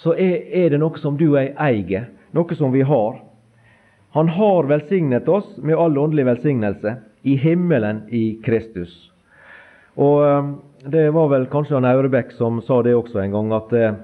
så 0.00 0.16
er 0.16 0.72
det 0.72 0.80
noe 0.80 0.98
som 0.98 1.18
du 1.20 1.28
og 1.34 1.38
jeg 1.42 1.52
eier, 1.60 2.08
noe 2.32 2.56
som 2.56 2.72
vi 2.72 2.82
har. 2.86 3.20
Han 4.16 4.28
har 4.28 4.68
velsignet 4.68 5.28
oss 5.28 5.56
med 5.56 5.76
all 5.76 5.98
åndelig 5.98 6.26
velsignelse 6.26 6.96
i 7.22 7.36
himmelen 7.36 8.02
i 8.08 8.40
Kristus. 8.44 8.92
Og 9.96 10.24
eh, 10.26 10.52
Det 10.82 11.10
var 11.14 11.28
vel 11.30 11.46
kanskje 11.46 11.76
han 11.76 11.86
Aurebekk 11.86 12.32
som 12.34 12.58
sa 12.66 12.80
det 12.82 12.96
også 12.96 13.20
en 13.22 13.34
gang, 13.36 13.52
at 13.54 13.72
eh, 13.72 13.98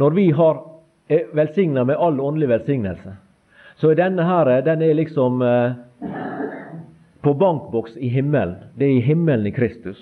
når 0.00 0.16
vi 0.16 0.30
har 0.30 0.62
er 1.12 1.28
velsigna 1.36 1.84
med 1.84 1.98
all 2.00 2.20
åndelig 2.20 2.48
velsignelse, 2.48 3.16
så 3.76 3.90
er 3.90 3.98
denne 3.98 4.24
her, 4.24 4.48
den 4.64 4.82
er 4.82 4.94
liksom 4.94 5.42
eh, 5.42 5.74
på 7.22 7.34
bankboks 7.34 7.96
i 7.96 8.08
himmelen. 8.08 8.56
Det 8.76 8.86
er 8.86 8.96
i 8.98 9.04
himmelen 9.04 9.46
i 9.46 9.54
Kristus. 9.54 10.00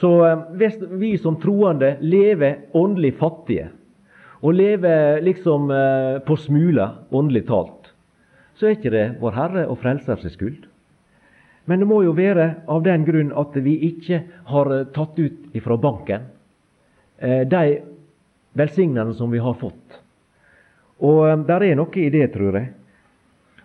Så 0.00 0.10
hvis 0.58 0.76
vi 1.00 1.16
som 1.18 1.38
troende 1.40 1.96
lever 2.00 2.66
åndelig 2.74 3.14
fattige, 3.20 3.70
og 4.44 4.54
lever 4.54 5.22
liksom 5.24 5.70
eh, 5.72 6.18
på 6.26 6.36
smuler, 6.36 7.00
åndelig 7.10 7.46
talt, 7.48 7.92
så 8.56 8.68
er 8.68 8.76
ikke 8.76 8.92
det 8.92 9.06
vår 9.20 9.36
Herre 9.36 9.66
og 9.70 9.78
Frelser 9.80 10.20
sin 10.20 10.32
skyld. 10.32 10.66
Men 11.66 11.82
det 11.82 11.88
må 11.90 12.02
jo 12.04 12.14
være 12.16 12.48
av 12.70 12.84
den 12.86 13.04
grunn 13.08 13.32
at 13.36 13.56
vi 13.64 13.74
ikke 13.88 14.22
har 14.52 14.72
eh, 14.74 14.86
tatt 14.94 15.18
ut 15.18 15.56
ifra 15.56 15.78
banken 15.80 16.28
eh, 17.18 17.42
de 17.48 17.80
velsignelsene 18.56 19.14
som 19.18 19.30
vi 19.30 19.42
har 19.42 19.54
fått. 19.60 20.00
Og 21.04 21.46
der 21.46 21.64
er 21.66 21.76
noe 21.76 22.00
i 22.00 22.08
det, 22.12 22.30
tror 22.34 22.56
jeg. 22.56 22.72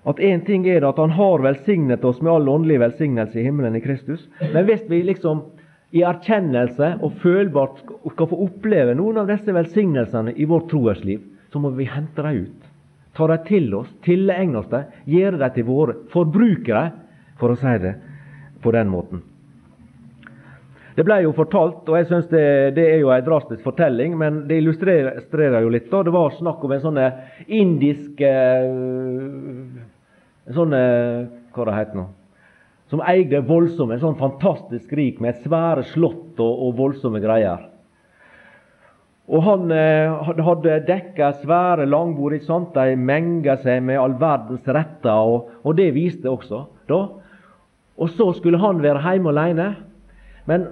At 0.02 0.20
én 0.20 0.42
ting 0.46 0.66
er 0.66 0.82
det 0.82 0.90
at 0.90 0.98
Han 0.98 1.14
har 1.14 1.44
velsignet 1.46 2.04
oss 2.06 2.22
med 2.22 2.32
all 2.34 2.50
åndelig 2.50 2.80
velsignelse 2.82 3.40
i 3.40 3.44
himmelen 3.46 3.76
i 3.78 3.84
Kristus. 3.84 4.28
Men 4.54 4.66
hvis 4.66 4.82
vi 4.90 5.04
liksom 5.06 5.44
i 5.92 6.02
erkjennelse 6.08 6.96
og 7.04 7.20
følbart 7.22 7.84
skal 7.84 8.30
få 8.32 8.40
oppleve 8.48 8.96
noen 8.98 9.22
av 9.22 9.30
disse 9.30 9.54
velsignelsene 9.54 10.34
i 10.36 10.48
vårt 10.48 10.70
troersliv, 10.72 11.22
så 11.52 11.60
må 11.60 11.74
vi 11.76 11.86
hente 11.86 12.24
dem 12.24 12.46
ut. 12.48 12.70
Ta 13.16 13.28
dem 13.28 13.44
til 13.48 13.74
oss, 13.76 13.90
tilegne 14.04 14.62
oss 14.62 14.70
dem, 14.72 14.88
gjøre 15.06 15.42
dem 15.42 15.58
til 15.58 15.68
våre. 15.68 15.98
Forbruke 16.14 16.72
dem, 16.72 16.96
for 17.40 17.54
å 17.54 17.60
si 17.60 17.76
det 17.84 17.98
på 18.64 18.72
den 18.74 18.90
måten. 18.90 19.26
Det 21.02 21.08
ble 21.08 21.16
jo 21.24 21.32
fortalt, 21.34 21.88
og 21.90 21.96
jeg 21.98 22.06
synes 22.12 22.28
det, 22.30 22.46
det 22.78 22.84
er 22.92 23.00
jo 23.02 23.10
en 23.10 23.26
drastisk 23.26 23.64
fortelling, 23.66 24.14
men 24.22 24.44
det 24.46 24.60
illustrerer 24.62 25.64
jo 25.64 25.72
litt. 25.74 25.88
da. 25.90 26.04
Det 26.06 26.14
var 26.14 26.36
snakk 26.36 26.62
om 26.62 26.72
en 26.76 26.84
sånn 26.84 27.00
indisk 27.48 28.22
En 28.22 29.82
sånn, 30.54 30.76
Hva 31.56 31.66
det 31.66 31.78
heter 31.80 31.98
nå? 31.98 32.06
som 32.92 33.00
eide 33.08 33.40
voldsomme, 33.48 33.96
en 33.96 34.04
sånn 34.04 34.18
fantastisk 34.20 34.92
rik 35.00 35.22
med 35.24 35.38
svære 35.46 35.86
slott 35.94 36.40
og, 36.44 36.64
og 36.66 36.74
voldsomme 36.76 37.22
greier. 37.24 37.70
Og 39.32 39.46
han 39.46 39.72
eh, 39.72 40.32
hadde 40.44 40.82
dekka 40.90 41.30
svære 41.40 41.86
langbord. 41.88 42.36
ikke 42.36 42.50
sant? 42.50 42.76
De 42.76 42.98
menga 43.00 43.56
seg 43.64 43.80
med 43.88 44.00
all 44.02 44.18
verdens 44.20 44.68
retter, 44.68 45.16
og, 45.24 45.54
og, 45.64 45.72
det 45.80 45.94
viste 45.96 46.28
også. 46.28 46.66
da. 46.92 47.00
Og 47.96 48.12
så 48.12 48.28
skulle 48.36 48.60
han 48.60 48.84
være 48.84 49.00
hjemme 49.06 49.32
alene. 49.32 49.70
Men 50.50 50.68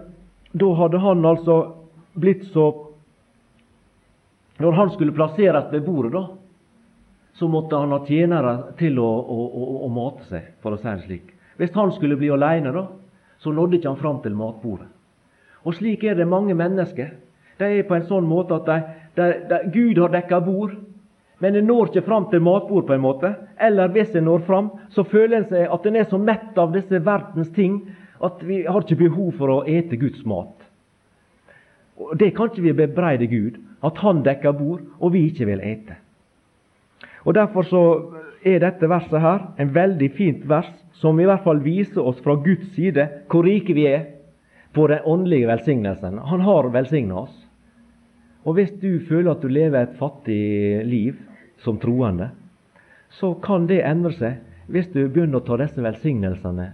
da 0.51 0.69
hadde 0.73 0.97
han 0.97 1.25
altså 1.25 1.57
blitt 2.13 2.47
så 2.53 2.85
Når 4.59 4.71
han 4.75 4.89
skulle 4.91 5.15
plasseres 5.15 5.69
ved 5.71 5.85
bordet, 5.85 6.11
da, 6.11 6.25
så 7.39 7.47
måtte 7.47 7.77
han 7.79 7.93
ha 7.95 8.01
tjenere 8.03 8.73
til 8.75 8.97
å, 8.99 9.07
å, 9.07 9.43
å, 9.47 9.67
å 9.85 9.89
mate 9.95 10.25
seg, 10.27 10.49
for 10.59 10.75
å 10.75 10.79
si 10.81 10.89
det 10.89 11.05
slik. 11.05 11.29
Hvis 11.55 11.71
han 11.77 11.93
skulle 11.95 12.17
bli 12.19 12.27
alene, 12.35 12.73
da, 12.75 12.83
så 13.39 13.53
nådde 13.55 13.77
ikke 13.77 13.93
han 13.93 14.01
fram 14.01 14.19
til 14.19 14.35
matbordet. 14.35 14.89
Og 15.63 15.77
slik 15.77 16.03
er 16.03 16.19
det 16.19 16.27
mange 16.27 16.57
mennesker. 16.59 17.13
De 17.59 17.69
er 17.71 17.87
på 17.87 17.95
en 17.95 18.09
sånn 18.09 18.27
måte 18.27 18.57
at 18.59 18.67
de, 18.67 18.77
de, 19.15 19.29
de, 19.47 19.61
Gud 19.71 20.03
har 20.03 20.11
dekka 20.11 20.41
bord, 20.43 20.75
men 21.39 21.55
en 21.55 21.67
når 21.71 21.93
ikke 21.93 22.03
fram 22.09 22.27
til 22.27 22.43
matbord 22.43 22.87
på 22.87 22.97
en 22.97 23.05
måte. 23.05 23.31
Eller 23.63 23.91
hvis 23.95 24.11
en 24.19 24.27
når 24.27 24.43
fram, 24.43 24.73
så 24.91 25.07
føler 25.07 25.37
en 25.37 25.47
seg 25.47 25.71
at 25.71 25.87
en 25.87 25.99
er 26.01 26.11
så 26.11 26.19
mett 26.19 26.59
av 26.59 26.75
disse 26.75 26.99
verdens 26.99 27.51
ting 27.55 27.79
at 28.23 28.43
vi 28.43 28.63
har 28.67 28.83
ikke 28.83 28.99
behov 28.99 29.31
for 29.39 29.53
å 29.53 29.63
ete 29.67 29.97
Guds 29.99 30.25
mat. 30.27 30.55
Og 31.99 32.17
Det 32.17 32.33
kan 32.35 32.49
ikke 32.49 32.63
vi 32.63 32.73
bebreide 32.73 33.27
Gud, 33.27 33.59
at 33.83 33.97
Han 33.97 34.23
dekker 34.23 34.51
bord, 34.51 34.81
og 34.99 35.13
vi 35.13 35.27
ikke 35.29 35.45
vil 35.45 35.63
ete. 35.63 35.95
Og 37.25 37.35
Derfor 37.35 37.63
så 37.63 37.83
er 38.43 38.59
dette 38.59 38.87
verset 38.87 39.19
her 39.19 39.51
en 39.59 39.73
veldig 39.75 40.11
fint 40.15 40.47
vers 40.47 40.69
som 40.99 41.19
i 41.19 41.27
hvert 41.27 41.43
fall 41.43 41.59
viser 41.63 42.01
oss 42.01 42.19
fra 42.23 42.35
Guds 42.39 42.71
side 42.75 43.03
hvor 43.27 43.43
rike 43.43 43.75
vi 43.75 43.85
er 43.87 44.05
på 44.73 44.87
den 44.87 45.03
åndelige 45.03 45.47
velsignelsen. 45.47 46.19
Han 46.19 46.41
har 46.41 46.71
velsigna 46.71 47.25
oss. 47.25 47.35
Og 48.47 48.55
hvis 48.55 48.71
du 48.79 48.99
føler 49.07 49.31
at 49.33 49.41
du 49.43 49.47
lever 49.51 49.81
et 49.81 49.97
fattig 49.99 50.85
liv 50.87 51.17
som 51.63 51.79
troende, 51.79 52.29
så 53.09 53.33
kan 53.43 53.67
det 53.67 53.81
endre 53.83 54.13
seg 54.15 54.39
hvis 54.71 54.87
du 54.93 55.01
begynner 55.07 55.41
å 55.41 55.45
ta 55.45 55.57
disse 55.59 55.81
velsignelsene 55.83 56.69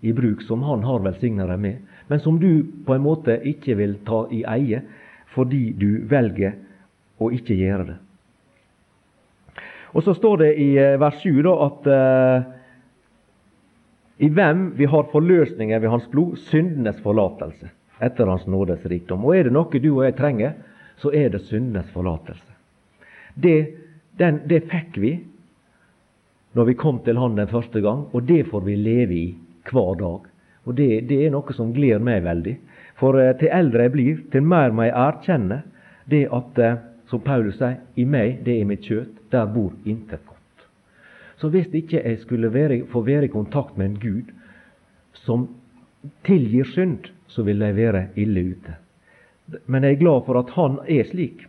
i 0.00 0.12
bruk 0.12 0.42
som 0.42 0.62
Han 0.62 0.84
har 0.84 1.02
velsigna 1.04 1.46
deg 1.46 1.60
med, 1.60 1.80
men 2.08 2.20
som 2.20 2.38
du 2.40 2.64
på 2.86 2.94
en 2.94 3.04
måte 3.04 3.36
ikke 3.46 3.76
vil 3.78 3.98
ta 4.06 4.24
i 4.32 4.42
eie 4.48 4.82
fordi 5.34 5.70
du 5.78 6.02
velger 6.10 6.56
å 7.20 7.28
ikke 7.30 7.54
gjøre 7.54 7.84
det. 7.92 7.98
Og 9.94 10.02
Så 10.06 10.14
står 10.14 10.36
det 10.42 10.50
i 10.62 10.70
eh, 10.78 10.96
vers 11.00 11.20
7 11.22 11.42
da, 11.42 11.52
at 11.66 11.86
uh, 11.90 12.48
i 14.22 14.28
hvem 14.30 14.70
vi 14.78 14.86
har 14.90 15.10
forløsninger 15.12 15.80
ved 15.80 15.90
Hans 15.90 16.06
blod, 16.10 16.38
syndenes 16.50 17.00
forlatelse 17.02 17.70
etter 18.00 18.30
Hans 18.30 18.46
nådes 18.46 18.84
rikdom. 18.88 19.24
Og 19.24 19.36
er 19.36 19.48
det 19.48 19.54
noe 19.54 19.82
du 19.82 19.90
og 19.92 20.04
jeg 20.06 20.16
trenger, 20.18 20.54
så 21.00 21.12
er 21.16 21.32
det 21.32 21.42
syndenes 21.48 21.90
forlatelse. 21.94 22.56
Det, 23.34 23.58
den, 24.20 24.42
det 24.48 24.64
fikk 24.70 24.98
vi 25.00 25.14
når 26.56 26.66
vi 26.66 26.74
kom 26.78 26.98
til 27.04 27.18
Han 27.18 27.38
den 27.38 27.50
første 27.50 27.80
gang, 27.80 28.06
og 28.12 28.26
det 28.26 28.44
får 28.50 28.64
vi 28.66 28.76
leve 28.76 29.14
i 29.14 29.26
hver 29.72 29.96
dag. 30.00 30.28
Og 30.68 30.76
det, 30.76 30.88
det 31.08 31.22
er 31.24 31.32
noe 31.34 31.56
som 31.56 31.72
gleder 31.74 32.02
meg 32.04 32.24
veldig. 32.26 32.56
For 33.00 33.18
eh, 33.20 33.34
til 33.40 33.52
eldre 33.54 33.86
jeg 33.86 33.94
blir, 33.94 34.24
til 34.32 34.46
mer 34.46 34.74
må 34.74 34.86
jeg 34.88 34.96
erkjenne 34.98 35.62
det 36.10 36.26
at, 36.32 36.58
eh, 36.60 36.80
som 37.10 37.22
Paulus 37.24 37.58
sier, 37.58 37.80
i 37.96 38.04
meg, 38.04 38.42
det 38.46 38.58
er 38.58 38.68
mitt 38.68 38.84
kjøtt, 38.86 39.16
der 39.32 39.48
bor 39.50 39.72
intet 39.88 40.22
godt. 40.26 40.36
Så 41.40 41.48
hvis 41.48 41.70
ikke 41.72 42.02
jeg 42.02 42.20
skulle 42.20 42.52
være, 42.52 42.82
få 42.92 43.02
være 43.06 43.30
i 43.30 43.32
kontakt 43.32 43.78
med 43.78 43.86
en 43.92 44.00
Gud 44.02 44.34
som 45.24 45.48
tilgir 46.26 46.68
synd, 46.68 47.08
så 47.30 47.42
vil 47.46 47.62
jeg 47.64 47.76
være 47.76 48.08
ille 48.20 48.44
ute. 48.52 48.76
Men 49.66 49.84
jeg 49.84 49.96
er 49.96 50.02
glad 50.02 50.26
for 50.26 50.38
at 50.40 50.52
han 50.54 50.78
er 50.88 51.06
slik. 51.08 51.46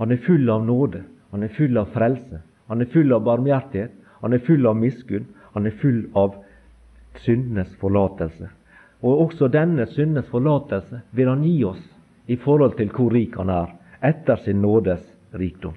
Han 0.00 0.10
er 0.10 0.22
full 0.24 0.48
av 0.50 0.64
nåde, 0.66 1.02
han 1.30 1.44
er 1.44 1.52
full 1.56 1.76
av 1.78 1.92
frelse, 1.94 2.40
han 2.68 2.80
er 2.80 2.90
full 2.90 3.12
av 3.12 3.24
barmhjertighet, 3.26 3.92
han 4.22 4.32
er 4.32 4.42
full 4.46 4.66
av 4.66 4.78
miskunn, 4.78 5.28
han 5.52 5.68
er 5.68 5.76
full 5.82 6.06
av 6.18 6.38
syndenes 7.24 7.72
forlatelse. 7.80 8.50
Og 9.02 9.26
også 9.26 9.48
denne 9.50 9.86
syndenes 9.90 10.28
forlatelse 10.30 11.02
vil 11.10 11.30
han 11.30 11.42
gi 11.46 11.56
oss 11.66 11.82
i 12.30 12.36
forhold 12.36 12.76
til 12.78 12.92
hvor 12.94 13.10
rik 13.14 13.36
han 13.38 13.50
er, 13.50 13.72
etter 14.02 14.38
sin 14.44 14.62
nådes 14.62 15.02
rikdom. 15.34 15.74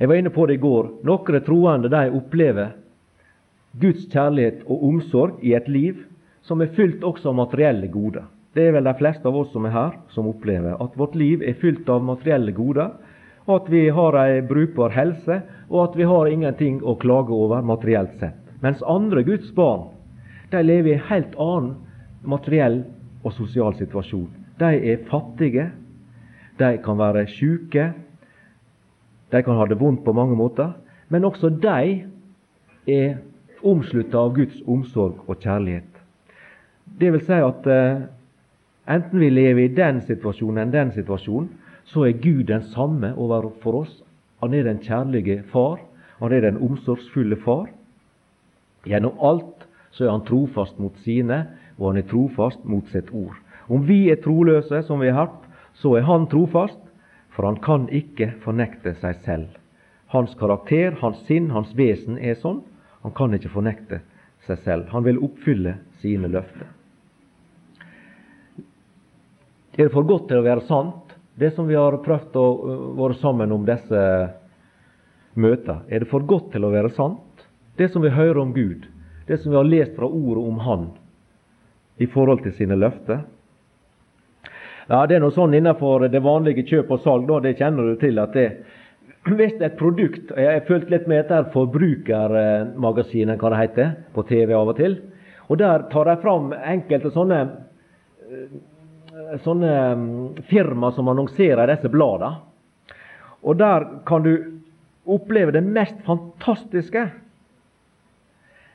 Jeg 0.00 0.08
var 0.08 0.18
inne 0.18 0.32
på 0.34 0.46
det 0.50 0.56
i 0.58 0.62
går. 0.62 0.88
Noen 1.06 1.44
troende 1.46 1.90
de 1.92 2.08
opplever 2.10 2.72
Guds 3.78 4.08
kjærlighet 4.10 4.64
og 4.66 4.82
omsorg 4.88 5.38
i 5.46 5.54
et 5.54 5.68
liv 5.68 6.02
som 6.42 6.60
er 6.60 6.72
fylt 6.74 7.04
også 7.06 7.30
av 7.30 7.38
materielle 7.38 7.88
goder. 7.88 8.26
Det 8.52 8.66
er 8.66 8.74
vel 8.74 8.84
de 8.84 8.92
fleste 8.98 9.28
av 9.28 9.36
oss 9.38 9.52
som 9.54 9.64
er 9.64 9.72
her, 9.72 9.94
som 10.12 10.26
opplever 10.28 10.76
at 10.82 10.98
vårt 10.98 11.14
liv 11.16 11.44
er 11.46 11.56
fylt 11.60 11.88
av 11.88 12.02
materielle 12.04 12.52
goder, 12.52 12.90
at 13.48 13.70
vi 13.70 13.86
har 13.94 14.18
ei 14.20 14.42
brukbar 14.46 14.92
helse, 14.94 15.38
og 15.70 15.78
at 15.86 15.96
vi 15.98 16.06
har 16.06 16.28
ingenting 16.30 16.82
å 16.82 16.98
klage 17.00 17.32
over 17.32 17.64
materielt 17.64 18.18
sett. 18.20 18.41
Mens 18.62 18.82
andre 18.86 19.24
Guds 19.26 19.50
barn 19.56 19.88
de 20.52 20.62
lever 20.62 20.92
i 20.92 20.96
en 20.98 21.06
helt 21.08 21.34
annen 21.40 21.74
materiell 22.22 22.82
og 23.24 23.34
sosial 23.34 23.74
situasjon. 23.78 24.28
De 24.60 24.70
er 24.92 25.04
fattige, 25.08 25.70
de 26.58 26.70
kan 26.84 26.98
være 26.98 27.26
syke, 27.32 27.92
de 29.32 29.42
kan 29.42 29.56
ha 29.56 29.66
det 29.66 29.80
vondt 29.80 30.04
på 30.04 30.12
mange 30.12 30.36
måter, 30.36 30.74
men 31.08 31.24
også 31.24 31.50
de 31.62 32.04
er 32.86 33.16
omslutta 33.64 34.20
av 34.20 34.34
Guds 34.36 34.60
omsorg 34.68 35.22
og 35.26 35.40
kjærlighet. 35.40 35.88
Det 37.00 37.12
vil 37.14 37.22
si 37.24 37.38
at 37.40 37.66
eh, 37.70 38.02
enten 38.90 39.22
vi 39.22 39.30
lever 39.30 39.64
i 39.64 39.74
den 39.74 40.02
situasjonen 40.04 40.66
enn 40.66 40.74
den 40.74 40.92
situasjonen, 40.94 41.48
så 41.88 42.06
er 42.06 42.18
Gud 42.22 42.44
den 42.50 42.62
samme 42.74 43.14
overfor 43.18 43.82
oss. 43.82 43.94
Han 44.42 44.54
er 44.54 44.66
den 44.66 44.82
kjærlige 44.82 45.42
far. 45.50 45.80
Han 46.20 46.32
er 46.32 46.44
den 46.44 46.60
omsorgsfulle 46.62 47.38
far. 47.42 47.70
Gjennom 48.88 49.18
alt 49.22 49.66
så 49.92 50.06
er 50.06 50.14
han 50.14 50.24
trofast 50.26 50.78
mot 50.82 50.96
sine, 51.04 51.44
og 51.78 51.92
han 51.92 52.02
er 52.02 52.08
trofast 52.10 52.64
mot 52.68 52.88
sitt 52.92 53.10
ord. 53.14 53.36
Om 53.72 53.84
vi 53.86 54.06
er 54.10 54.20
troløse, 54.22 54.82
som 54.86 55.00
vi 55.00 55.10
har 55.10 55.26
hørt, 55.26 55.48
så 55.78 55.94
er 55.98 56.06
han 56.08 56.26
trofast, 56.30 56.80
for 57.32 57.48
han 57.48 57.60
kan 57.64 57.86
ikke 57.92 58.32
fornekte 58.44 58.94
seg 59.00 59.20
selv. 59.24 59.58
Hans 60.12 60.34
karakter, 60.36 60.98
hans 61.00 61.22
sinn, 61.28 61.48
hans 61.54 61.72
vesen 61.76 62.18
er 62.20 62.36
sånn. 62.40 62.60
Han 63.02 63.14
kan 63.16 63.32
ikke 63.34 63.52
fornekte 63.54 64.02
seg 64.46 64.60
selv. 64.66 64.90
Han 64.92 65.06
vil 65.06 65.20
oppfylle 65.24 65.78
sine 66.02 66.28
løfter. 66.28 66.68
Er 69.72 69.86
det 69.86 69.94
for 69.94 70.04
godt 70.04 70.28
til 70.28 70.42
å 70.42 70.44
være 70.44 70.66
sant, 70.68 71.14
det 71.40 71.54
som 71.56 71.64
vi 71.64 71.78
har 71.78 71.96
prøvd 72.04 72.36
å 72.36 72.46
være 72.98 73.16
sammen 73.22 73.54
om 73.56 73.64
disse 73.64 74.02
møtene? 75.32 75.80
Er 75.88 76.04
det 76.04 76.10
for 76.10 76.26
godt 76.28 76.50
til 76.52 76.68
å 76.68 76.72
være 76.74 76.92
sant, 76.92 77.31
det 77.76 77.88
som 77.92 78.02
vi 78.02 78.12
hører 78.12 78.38
om 78.38 78.52
Gud, 78.54 78.86
det 79.26 79.38
som 79.40 79.52
vi 79.52 79.56
har 79.56 79.68
lest 79.68 79.96
fra 79.96 80.06
ordet 80.06 80.44
om 80.44 80.58
Han 80.58 80.90
i 81.96 82.06
forhold 82.06 82.42
til 82.42 82.54
sine 82.56 82.76
løfter? 82.76 83.22
Ja, 84.88 85.06
Det 85.06 85.16
er 85.16 85.22
noe 85.22 85.32
sånn 85.32 85.54
innenfor 85.54 86.08
det 86.10 86.22
vanlige 86.22 86.66
kjøp 86.66 86.90
og 86.90 87.00
salg, 87.04 87.28
da, 87.28 87.40
det 87.40 87.56
kjenner 87.58 87.92
du 87.92 87.96
til. 87.96 88.18
at 88.18 88.32
det, 88.32 88.48
Hvis 89.38 89.60
et 89.60 89.78
produkt 89.78 90.32
Jeg 90.36 90.48
har 90.50 90.66
fulgt 90.66 90.90
litt 90.90 91.06
med 91.06 91.24
etter 91.24 91.46
Forbrukermagasinet, 91.52 93.38
hva 93.38 93.50
det 93.50 93.60
heter, 93.60 93.92
på 94.12 94.26
TV 94.26 94.52
av 94.52 94.68
og 94.68 94.76
til. 94.76 94.98
Og 95.48 95.58
Der 95.58 95.86
tar 95.92 96.04
de 96.04 96.16
fram 96.20 96.52
enkelte 96.52 97.10
sånne 97.10 97.46
sånne 99.42 99.72
mm, 99.94 100.42
firma 100.48 100.92
som 100.92 101.08
annonserer 101.08 101.70
disse 101.70 101.90
bladene. 101.92 102.40
Og 103.42 103.58
der 103.58 103.86
kan 104.06 104.22
du 104.22 104.32
oppleve 105.08 105.54
det 105.54 105.64
mest 105.66 105.98
fantastiske. 106.06 107.08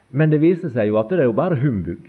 Men 0.09 0.31
det 0.31 0.39
viser 0.43 0.71
seg 0.73 0.91
jo 0.91 0.99
at 1.01 1.09
det 1.11 1.19
er 1.21 1.29
jo 1.29 1.35
bare 1.37 1.59
humbug. 1.59 2.05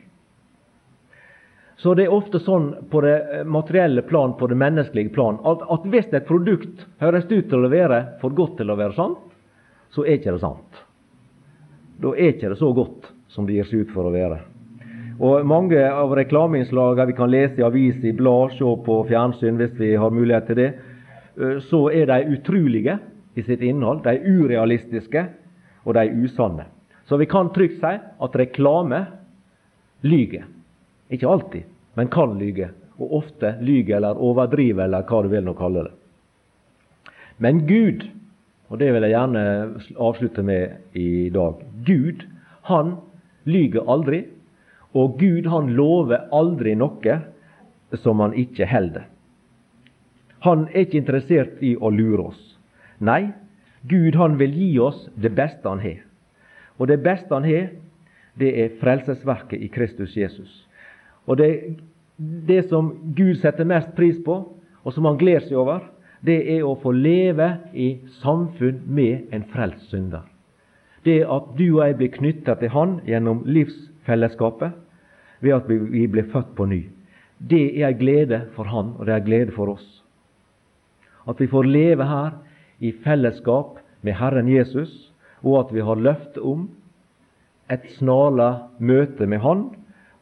Så 1.79 1.95
det 1.95 2.09
er 2.09 2.15
ofte 2.15 2.41
sånn 2.43 2.73
på 2.91 3.01
det 3.05 3.45
materielle 3.47 4.03
plan, 4.03 4.35
på 4.39 4.49
det 4.51 4.59
menneskelige 4.59 5.15
plan, 5.15 5.39
at, 5.47 5.63
at 5.63 5.85
hvis 5.87 6.11
et 6.11 6.27
produkt 6.27 6.83
høres 6.99 7.29
ut 7.31 7.47
til 7.51 7.67
å 7.67 7.71
være 7.71 8.01
for 8.23 8.35
godt 8.35 8.57
til 8.59 8.73
å 8.75 8.79
være 8.79 8.97
sant, 8.97 9.21
så 9.95 10.03
er 10.03 10.19
ikke 10.19 10.35
det 10.35 10.43
sant. 10.43 10.81
Da 12.03 12.15
er 12.15 12.33
ikke 12.35 12.51
det 12.51 12.59
så 12.59 12.73
godt 12.75 13.13
som 13.31 13.47
det 13.47 13.59
gir 13.59 13.69
seg 13.69 13.87
ut 13.87 13.93
for 13.95 14.09
å 14.09 14.15
være. 14.15 14.41
Og 15.19 15.47
Mange 15.47 15.81
av 15.83 16.13
reklameinnslagene 16.15 17.09
vi 17.11 17.17
kan 17.19 17.31
lese 17.31 17.59
i 17.59 17.67
aviser, 17.67 18.11
i 18.11 18.15
blad, 18.15 18.55
se 18.55 18.75
på 18.87 18.99
fjernsyn 19.09 19.59
hvis 19.59 19.75
vi 19.79 19.93
har 19.99 20.15
mulighet 20.15 20.51
til 20.51 20.59
det, 20.61 20.69
eh, 21.39 21.57
så 21.71 21.89
er 21.91 22.11
de 22.11 22.37
utrolige 22.39 22.99
i 23.39 23.47
sitt 23.47 23.63
innhold. 23.63 24.03
De 24.03 24.15
er 24.15 24.27
urealistiske, 24.27 25.25
og 25.85 25.95
de 25.95 26.05
er 26.07 26.27
usanne. 26.27 26.67
Så 27.09 27.17
vi 27.17 27.27
kan 27.27 27.49
trygt 27.53 27.81
si 27.81 27.95
at 27.97 28.37
reklame 28.37 29.07
lyger. 30.05 30.45
Ikke 31.09 31.29
alltid, 31.29 31.65
men 31.95 32.11
kan 32.13 32.37
lyge. 32.39 32.71
Og 32.99 33.15
ofte 33.23 33.55
lyge 33.65 33.97
eller 33.97 34.19
overdrive, 34.21 34.85
eller 34.85 35.07
hva 35.09 35.23
du 35.25 35.29
vil 35.33 35.47
nå 35.47 35.55
kalle 35.57 35.87
det. 35.87 35.95
Men 37.39 37.63
Gud, 37.67 38.05
og 38.69 38.81
det 38.83 38.91
vil 38.93 39.07
jeg 39.07 39.15
gjerne 39.15 39.45
avslutte 39.97 40.43
med 40.45 40.99
i 40.99 41.31
dag 41.33 41.63
Gud, 41.87 42.27
han 42.69 42.97
lyger 43.49 43.89
aldri. 43.89 44.25
Og 44.93 45.17
Gud 45.21 45.47
han 45.49 45.71
lover 45.79 46.27
aldri 46.35 46.75
noe 46.77 47.21
som 48.03 48.21
han 48.21 48.35
ikke 48.37 48.67
holder. 48.69 49.07
Han 50.45 50.67
er 50.73 50.85
ikke 50.85 51.01
interessert 51.01 51.63
i 51.65 51.73
å 51.77 51.91
lure 51.95 52.29
oss. 52.33 52.43
Nei, 52.99 53.31
Gud 53.89 54.19
han 54.19 54.37
vil 54.41 54.53
gi 54.59 54.71
oss 54.83 55.07
det 55.17 55.33
beste 55.39 55.69
han 55.69 55.81
har. 55.83 56.03
Og 56.79 56.89
det 56.89 57.03
beste 57.03 57.35
han 57.35 57.47
har, 57.47 57.69
det 58.39 58.51
er 58.63 58.75
frelsesverket 58.81 59.61
i 59.63 59.69
Kristus 59.75 60.17
Jesus. 60.17 60.51
Og 61.27 61.39
det, 61.41 61.77
det 62.19 62.65
som 62.71 62.93
Gud 63.17 63.37
setter 63.43 63.67
mest 63.67 63.95
pris 63.97 64.19
på, 64.25 64.41
og 64.85 64.95
som 64.95 65.09
han 65.09 65.19
gleder 65.19 65.47
seg 65.47 65.59
over, 65.59 65.83
det 66.25 66.39
er 66.51 66.65
å 66.67 66.79
få 66.83 66.93
leve 66.95 67.51
i 67.75 67.99
samfunn 68.23 68.81
med 68.87 69.35
en 69.35 69.45
frelst 69.53 69.91
synder. 69.93 70.25
Det 71.05 71.21
at 71.23 71.53
du 71.59 71.67
og 71.69 71.83
jeg 71.85 71.97
blir 71.99 72.15
knytta 72.15 72.57
til 72.59 72.73
Han 72.75 72.99
gjennom 73.07 73.45
livsfellesskapet, 73.47 74.75
ved 75.41 75.55
at 75.55 75.69
vi 75.71 76.07
blir 76.11 76.27
født 76.33 76.57
på 76.59 76.67
ny. 76.67 76.81
Det 77.39 77.79
er 77.79 77.93
ei 77.93 77.99
glede 77.99 78.41
for 78.57 78.67
Han, 78.67 78.97
og 78.99 79.07
det 79.07 79.15
er 79.15 79.21
ei 79.21 79.27
glede 79.29 79.55
for 79.55 79.71
oss. 79.77 79.87
At 81.29 81.39
vi 81.39 81.47
får 81.47 81.69
leve 81.69 82.07
her 82.09 82.33
i 82.81 82.93
fellesskap 83.05 83.79
med 84.03 84.19
Herren 84.19 84.49
Jesus, 84.51 85.08
og 85.43 85.61
at 85.61 85.73
vi 85.75 85.85
har 85.85 86.01
løfte 86.01 86.43
om 86.43 86.69
et 87.71 87.85
snarlig 87.99 88.51
møte 88.79 89.27
med 89.27 89.43
Han, 89.45 89.65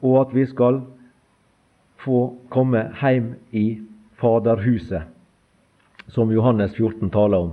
og 0.02 0.20
at 0.20 0.34
vi 0.34 0.46
skal 0.46 0.82
få 2.04 2.36
komme 2.52 2.88
hjem 3.00 3.34
i 3.52 3.66
Faderhuset, 4.20 5.06
som 6.08 6.32
Johannes 6.32 6.74
14 6.76 7.10
taler 7.10 7.48
om. 7.48 7.52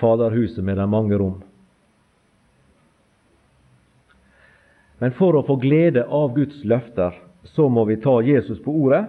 Faderhuset 0.00 0.64
med 0.64 0.76
de 0.78 0.86
mange 0.90 1.18
rom. 1.18 1.42
Men 4.98 5.12
for 5.18 5.36
å 5.36 5.44
få 5.46 5.58
glede 5.60 6.04
av 6.06 6.34
Guds 6.36 6.62
løfter, 6.64 7.14
så 7.44 7.68
må 7.68 7.84
vi 7.84 7.98
ta 8.00 8.20
Jesus 8.24 8.60
på 8.62 8.72
ordet. 8.72 9.04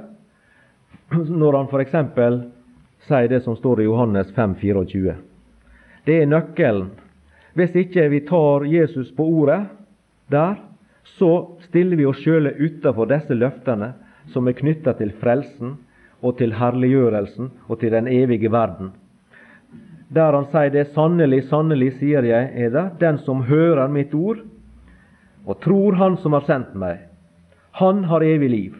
Når 1.13 1.55
han 1.55 1.69
f.eks. 1.71 1.95
sier 3.07 3.29
det 3.31 3.43
som 3.45 3.55
står 3.55 3.81
i 3.81 3.87
Johannes 3.87 4.31
5, 4.35 4.55
24. 4.59 5.15
Det 6.05 6.17
er 6.21 6.29
nøkkelen. 6.29 6.89
Hvis 7.55 7.75
ikke 7.75 8.09
vi 8.11 8.19
tar 8.27 8.65
Jesus 8.67 9.11
på 9.15 9.23
ordet 9.23 9.61
der, 10.31 10.57
så 11.17 11.57
stiller 11.69 11.95
vi 11.95 12.07
oss 12.09 12.19
sjøle 12.19 12.51
utafor 12.59 13.07
disse 13.07 13.35
løftene 13.37 13.93
som 14.33 14.47
er 14.47 14.57
knytta 14.57 14.95
til 14.99 15.13
frelsen 15.21 15.77
og 16.25 16.37
til 16.39 16.55
herliggjørelsen 16.57 17.51
og 17.69 17.79
til 17.79 17.93
den 17.93 18.09
evige 18.11 18.51
verden. 18.51 18.91
Der 20.15 20.35
han 20.35 20.47
sier 20.51 20.71
det, 20.73 20.87
sannelig, 20.93 21.45
sannelig, 21.49 21.95
sier 21.99 22.25
jeg 22.25 22.51
eder, 22.67 22.91
den 22.99 23.17
som 23.25 23.45
hører 23.47 23.87
mitt 23.91 24.13
ord 24.13 24.43
og 25.45 25.61
tror 25.61 25.93
Han 25.93 26.17
som 26.17 26.33
har 26.33 26.45
sendt 26.47 26.73
meg. 26.75 27.05
Han 27.77 28.03
har 28.09 28.23
evig 28.23 28.49
liv 28.49 28.75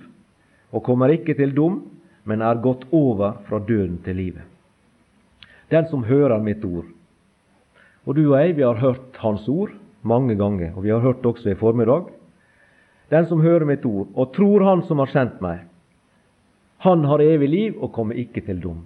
og 0.71 0.83
kommer 0.83 1.13
ikke 1.13 1.35
til 1.37 1.53
dom, 1.55 1.83
men 2.25 2.41
er 2.41 2.57
gått 2.61 2.87
over 2.91 3.37
fra 3.45 3.59
døden 3.59 3.99
til 4.03 4.15
livet. 4.15 4.43
Den 5.69 5.85
som 5.91 6.03
hører 6.03 6.41
mitt 6.41 6.65
ord. 6.65 6.94
Og 8.05 8.15
du 8.15 8.27
og 8.27 8.39
jeg, 8.39 8.55
vi 8.57 8.65
har 8.65 8.77
hørt 8.81 9.17
Hans 9.17 9.47
ord 9.49 9.73
mange 10.05 10.35
ganger, 10.37 10.75
og 10.75 10.83
vi 10.83 10.93
har 10.93 11.01
hørt 11.01 11.23
det 11.23 11.31
også 11.31 11.49
i 11.49 11.57
formiddag. 11.57 12.11
Den 13.09 13.25
som 13.25 13.41
hører 13.41 13.65
mitt 13.65 13.85
ord 13.85 14.07
og 14.13 14.33
tror 14.33 14.63
Han 14.65 14.83
som 14.85 15.01
har 15.01 15.09
sendt 15.13 15.41
meg, 15.41 15.65
han 16.85 17.05
har 17.09 17.21
evig 17.23 17.49
liv 17.49 17.77
og 17.81 17.93
kommer 17.95 18.17
ikke 18.19 18.43
til 18.45 18.59
dom. 18.61 18.83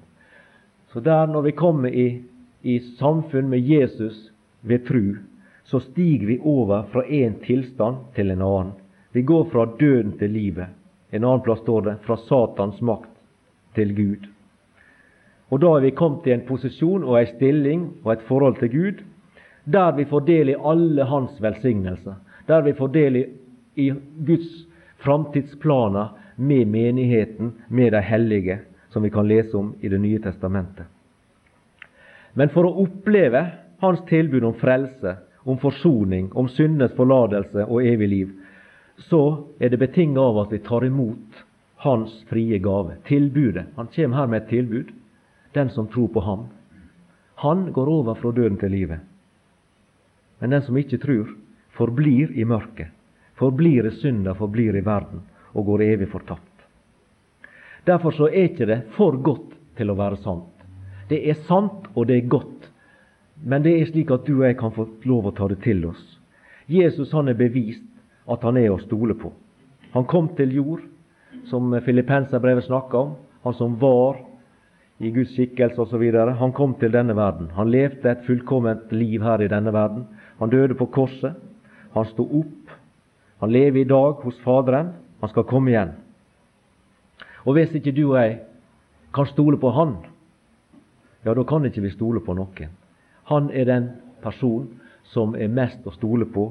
Så 0.94 1.02
der, 1.04 1.28
når 1.28 1.42
vi 1.42 1.52
kommer 1.52 1.90
i, 1.90 2.22
i 2.64 2.80
samfunn 3.00 3.50
med 3.50 3.60
Jesus 3.60 4.32
ved 4.62 4.86
tru, 4.88 5.18
så 5.64 5.82
stiger 5.84 6.28
vi 6.28 6.40
over 6.40 6.86
fra 6.94 7.04
én 7.04 7.36
tilstand 7.44 7.98
til 8.16 8.32
en 8.32 8.42
annen. 8.42 8.72
Vi 9.12 9.22
går 9.22 9.50
fra 9.52 9.66
døden 9.80 10.16
til 10.18 10.32
livet. 10.32 10.72
En 11.12 11.24
annen 11.24 11.44
plass 11.44 11.62
står 11.62 11.82
det 11.82 11.98
fra 12.06 12.18
Satans 12.18 12.82
makt 12.82 13.12
til 13.76 13.94
Gud. 13.96 14.30
Og 15.50 15.62
da 15.62 15.76
er 15.76 15.84
vi 15.84 15.92
kommet 15.98 16.24
til 16.24 16.38
en 16.38 16.48
posisjon 16.48 17.04
og 17.04 17.20
en 17.20 17.32
stilling 17.36 17.86
og 18.04 18.14
et 18.14 18.26
forhold 18.30 18.60
til 18.62 18.72
Gud 18.72 19.04
der 19.72 19.92
vi 19.98 20.06
får 20.06 20.26
del 20.28 20.50
i 20.50 20.56
alle 20.56 21.04
hans 21.04 21.38
velsignelser. 21.42 22.16
Der 22.46 22.62
vi 22.66 22.74
får 22.74 22.88
del 22.94 23.18
i, 23.76 23.90
Guds 24.26 24.66
framtidsplaner 24.98 26.10
med 26.36 26.68
menigheten, 26.68 27.54
med 27.68 27.94
de 27.94 28.02
hellige, 28.02 28.60
som 28.90 29.04
vi 29.04 29.10
kan 29.10 29.28
lese 29.28 29.58
om 29.58 29.74
i 29.80 29.90
Det 29.90 30.00
nye 30.00 30.20
testamentet. 30.20 30.86
Men 32.34 32.50
for 32.50 32.66
å 32.66 32.84
oppleve 32.84 33.46
hans 33.80 34.02
tilbud 34.10 34.44
om 34.44 34.54
frelse 34.54 35.16
om 35.44 35.58
forsoning, 35.58 36.32
om 36.36 36.50
syndenes 36.50 36.94
forlatelse 36.98 37.66
og 37.66 37.86
evig 37.86 38.08
liv, 38.10 38.34
så 39.10 39.46
er 39.60 39.72
det 39.72 39.80
betinget 39.80 40.20
av 40.22 40.38
at 40.44 40.52
vi 40.54 40.60
tar 40.64 40.86
imot 40.86 41.46
Hans 41.80 42.12
frie 42.28 42.58
gave, 42.60 42.98
tilbudet. 43.08 43.70
Han 43.76 43.88
kommer 43.88 44.18
her 44.18 44.26
med 44.28 44.42
et 44.42 44.50
tilbud. 44.50 44.90
Den 45.56 45.70
som 45.72 45.88
tror 45.88 46.10
på 46.12 46.20
Ham. 46.20 46.42
Han 47.36 47.72
går 47.72 47.88
over 47.88 48.18
fra 48.20 48.32
døden 48.36 48.58
til 48.60 48.72
livet. 48.72 49.00
Men 50.40 50.56
den 50.56 50.64
som 50.66 50.78
ikke 50.78 51.00
tror, 51.02 51.32
forblir 51.76 52.32
i 52.36 52.46
mørket, 52.48 52.92
forblir 53.40 53.88
i 53.88 53.96
synda, 54.00 54.36
forblir 54.36 54.76
i 54.76 54.86
verden 54.86 55.24
og 55.54 55.66
går 55.66 55.84
evig 55.90 56.10
fortapt. 56.12 56.46
Derfor 57.88 58.12
så 58.12 58.30
er 58.30 58.50
ikke 58.50 58.68
det 58.70 58.80
for 58.98 59.18
godt 59.24 59.56
til 59.80 59.92
å 59.92 59.98
være 59.98 60.20
sant. 60.24 60.52
Det 61.10 61.22
er 61.30 61.40
sant, 61.48 61.88
og 61.96 62.08
det 62.08 62.20
er 62.20 62.32
godt. 62.32 62.70
Men 63.42 63.64
det 63.64 63.74
er 63.80 63.88
slik 63.90 64.12
at 64.12 64.28
du 64.28 64.36
og 64.38 64.46
jeg 64.46 64.58
kan 64.60 64.74
få 64.76 64.86
lov 65.08 65.30
å 65.30 65.36
ta 65.36 65.48
det 65.50 65.62
til 65.64 65.86
oss. 65.90 66.02
Jesus 66.70 67.14
han 67.16 67.32
er 67.32 67.40
bevist 67.40 67.86
at 68.30 68.44
han 68.46 68.60
er 68.60 68.70
å 68.74 68.82
stole 68.84 69.16
på. 69.18 69.32
Han 69.96 70.06
kom 70.06 70.30
til 70.38 70.52
jord, 70.54 70.84
som 71.50 71.72
Filippenserbrevet 71.86 72.68
snakker 72.68 73.00
om. 73.00 73.16
Han 73.48 73.56
som 73.58 73.78
var 73.82 74.20
i 75.00 75.10
Guds 75.16 75.32
skikkelse 75.34 75.82
osv. 75.82 76.04
Han 76.38 76.54
kom 76.54 76.76
til 76.78 76.92
denne 76.94 77.16
verden. 77.18 77.50
Han 77.56 77.72
levde 77.72 78.12
et 78.12 78.26
fullkomment 78.28 78.92
liv 78.94 79.24
her 79.24 79.42
i 79.42 79.50
denne 79.50 79.74
verden. 79.74 80.06
Han 80.40 80.50
døde 80.50 80.76
på 80.76 80.86
korset. 80.86 81.36
Han 81.94 82.06
sto 82.06 82.24
opp. 82.24 82.76
Han 83.40 83.52
lever 83.52 83.82
i 83.82 83.90
dag 83.90 84.24
hos 84.24 84.40
Faderen. 84.44 84.94
Han 85.22 85.30
skal 85.30 85.48
komme 85.48 85.72
igjen. 85.72 85.96
Og 87.46 87.56
hvis 87.56 87.74
ikke 87.76 87.96
du 87.96 88.06
og 88.12 88.20
jeg 88.20 88.40
kan 89.16 89.26
stole 89.26 89.58
på 89.58 89.72
Han, 89.74 89.96
ja, 91.26 91.34
da 91.34 91.44
kan 91.44 91.66
ikke 91.66 91.82
vi 91.82 91.92
stole 91.92 92.22
på 92.24 92.36
noen. 92.38 92.72
Han 93.32 93.50
er 93.54 93.66
den 93.66 93.90
person 94.24 94.68
som 95.14 95.36
er 95.36 95.50
mest 95.52 95.86
å 95.88 95.94
stole 95.96 96.28
på 96.30 96.46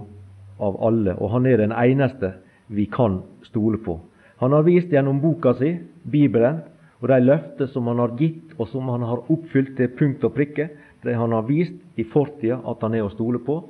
av 0.58 0.78
alle, 0.82 1.14
og 1.14 1.30
han 1.30 1.46
er 1.46 1.60
den 1.60 1.72
eneste 1.72 2.32
vi 2.66 2.88
kan 2.90 3.20
stole 3.46 3.78
på. 3.78 3.98
Han 4.42 4.52
har 4.52 4.66
vist 4.66 4.92
gjennom 4.92 5.20
boka 5.22 5.54
si, 5.58 5.76
Bibelen, 6.02 6.60
og 6.98 7.08
de 7.08 7.18
løfter 7.22 7.70
som 7.70 7.86
han 7.90 8.02
har 8.02 8.16
gitt, 8.18 8.54
og 8.58 8.68
som 8.68 8.88
han 8.90 9.06
har 9.06 9.22
oppfylt 9.30 9.76
til 9.78 9.92
punkt 9.98 10.24
og 10.26 10.34
prikke, 10.34 10.68
det 11.04 11.14
han 11.14 11.32
har 11.32 11.46
vist 11.46 11.78
i 11.98 12.04
fortida 12.04 12.58
at 12.66 12.82
han 12.82 12.96
er 12.98 13.06
å 13.06 13.12
stole 13.12 13.38
på. 13.46 13.60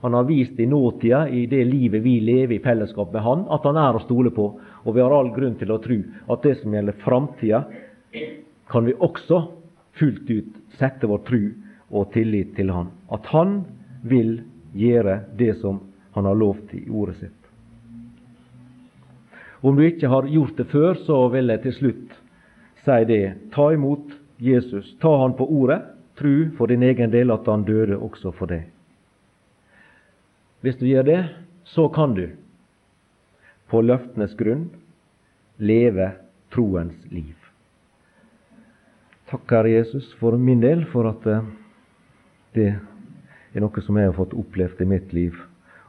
Han 0.00 0.14
har 0.14 0.24
vist 0.24 0.60
i 0.60 0.66
nåtida, 0.66 1.28
i 1.28 1.46
det 1.46 1.64
livet 1.64 2.02
vi 2.02 2.20
lever 2.20 2.54
i 2.54 2.62
fellesskap 2.62 3.12
med 3.12 3.22
Han, 3.22 3.46
at 3.50 3.64
Han 3.64 3.76
er 3.80 3.96
å 3.96 4.02
stole 4.04 4.30
på. 4.30 4.48
Og 4.84 4.94
vi 4.94 5.00
har 5.00 5.12
all 5.12 5.32
grunn 5.34 5.56
til 5.56 5.72
å 5.72 5.80
tro 5.82 5.96
at 6.32 6.42
det 6.44 6.56
som 6.60 6.74
gjelder 6.74 6.98
framtida, 7.04 7.64
kan 8.68 8.84
vi 8.84 8.94
også 8.94 9.40
fullt 9.96 10.30
ut 10.30 10.60
sette 10.78 11.08
vår 11.08 11.24
tru 11.26 11.40
og 11.90 12.12
tillit 12.12 12.54
til 12.56 12.70
Han. 12.74 12.92
At 13.10 13.26
Han 13.32 13.62
vil 14.04 14.42
gjøre 14.76 15.22
det 15.38 15.56
som 15.62 15.80
Han 16.12 16.24
har 16.24 16.36
lovt 16.36 16.74
i 16.74 16.86
ordet 16.90 17.16
sitt. 17.16 17.42
Om 19.60 19.76
du 19.76 19.82
ikke 19.86 20.08
har 20.08 20.28
gjort 20.28 20.56
det 20.56 20.68
før, 20.70 20.94
så 20.94 21.26
vil 21.32 21.48
jeg 21.50 21.62
til 21.64 21.76
slutt 21.80 22.16
si 22.84 23.02
det. 23.08 23.24
Ta 23.52 23.72
imot 23.72 24.12
Jesus. 24.38 24.94
Ta 25.00 25.16
Han 25.22 25.36
på 25.36 25.48
ordet. 25.48 25.82
Tru 26.16 26.52
for 26.56 26.66
din 26.66 26.84
egen 26.84 27.10
del 27.10 27.32
at 27.32 27.48
Han 27.48 27.64
døde 27.64 27.98
også 27.98 28.32
for 28.36 28.52
deg. 28.52 28.75
Hvis 30.66 30.80
du 30.80 30.88
gjør 30.88 31.04
det, 31.06 31.20
så 31.62 31.84
kan 31.94 32.16
du 32.16 32.24
på 33.70 33.84
løftenes 33.86 34.32
grunn 34.34 34.64
leve 35.62 36.08
troens 36.50 37.04
liv. 37.06 37.36
Takk, 39.30 39.44
Herre 39.46 39.70
Jesus, 39.70 40.08
for 40.18 40.34
min 40.34 40.64
del, 40.64 40.82
for 40.90 41.06
at 41.06 41.28
eh, 41.30 41.44
det 42.58 42.64
er 42.72 43.62
noe 43.62 43.84
som 43.86 43.98
jeg 43.98 44.10
har 44.10 44.16
fått 44.16 44.34
opplevd 44.34 44.82
i 44.82 44.88
mitt 44.90 45.14
liv. 45.14 45.38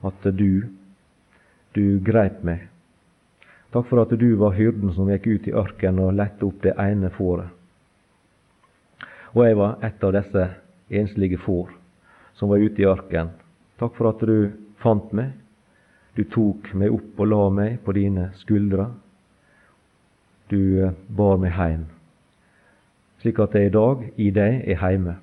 At 0.05 0.29
du, 0.37 0.69
du 1.73 1.97
greip 2.05 2.45
meg. 2.45 2.67
Takk 3.73 3.89
for 3.89 4.03
at 4.03 4.13
du 4.13 4.27
var 4.37 4.53
hyrden 4.59 4.93
som 4.93 5.09
gikk 5.09 5.25
ut 5.25 5.49
i 5.49 5.55
ørkenen 5.57 6.03
og 6.05 6.15
lette 6.21 6.45
opp 6.45 6.61
det 6.61 6.75
ene 6.77 7.09
fåret. 7.17 7.49
Og 9.33 9.41
jeg 9.41 9.57
var 9.57 9.81
et 9.89 10.05
av 10.05 10.13
disse 10.19 10.45
enslige 11.01 11.41
får 11.41 11.73
som 12.37 12.53
var 12.53 12.61
ute 12.61 12.85
i 12.85 12.89
ørkenen. 12.93 13.33
Takk 13.81 13.97
for 13.97 14.13
at 14.13 14.21
du 14.21 14.66
fant 14.83 15.11
meg. 15.15 15.35
Du 16.17 16.23
tok 16.33 16.71
meg 16.73 16.93
opp 16.93 17.19
og 17.21 17.29
la 17.29 17.43
meg 17.53 17.77
på 17.85 17.93
dine 17.97 18.31
skuldre. 18.41 18.89
Du 20.49 20.59
eh, 20.81 20.95
bar 21.09 21.37
meg 21.41 21.53
heim, 21.57 21.85
slik 23.21 23.39
at 23.43 23.55
jeg 23.57 23.69
i 23.69 23.75
dag 23.75 24.03
i 24.15 24.29
deg 24.33 24.61
er 24.63 24.81
heime. 24.81 25.17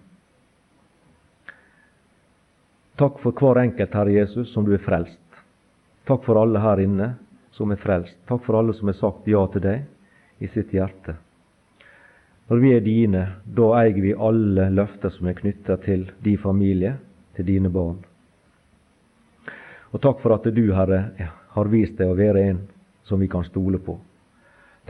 Takk 3.01 3.19
for 3.25 3.35
hver 3.35 3.59
enkelt, 3.65 3.95
Herre 3.97 4.13
Jesus, 4.15 4.53
som 4.53 4.67
du 4.67 4.75
er 4.77 4.85
frelst. 4.85 5.19
Takk 6.07 6.23
for 6.27 6.39
alle 6.39 6.61
her 6.63 6.83
inne 6.85 7.15
som 7.57 7.73
er 7.75 7.81
frelst. 7.81 8.15
Takk 8.29 8.45
for 8.45 8.61
alle 8.61 8.75
som 8.77 8.91
har 8.91 8.99
sagt 9.01 9.27
ja 9.27 9.43
til 9.51 9.65
deg 9.65 10.45
i 10.45 10.51
sitt 10.53 10.71
hjerte. 10.77 11.17
Når 12.51 12.61
vi 12.61 12.73
er 12.77 12.85
dine, 12.85 13.23
da 13.57 13.71
eier 13.81 14.03
vi 14.05 14.13
alle 14.13 14.69
løfter 14.71 15.11
som 15.15 15.27
er 15.31 15.39
knytta 15.39 15.79
til 15.83 16.11
din 16.23 16.39
familie, 16.39 16.99
til 17.35 17.49
dine 17.49 17.73
barn. 17.73 18.03
Og 19.95 20.03
takk 20.03 20.25
for 20.25 20.35
at 20.35 20.47
du, 20.51 20.65
Herre, 20.75 21.31
har 21.55 21.71
vist 21.71 21.95
deg 22.01 22.11
å 22.11 22.19
være 22.19 22.43
en 22.51 22.65
som 23.07 23.21
vi 23.23 23.29
kan 23.31 23.45
stole 23.47 23.79
på. 23.79 23.95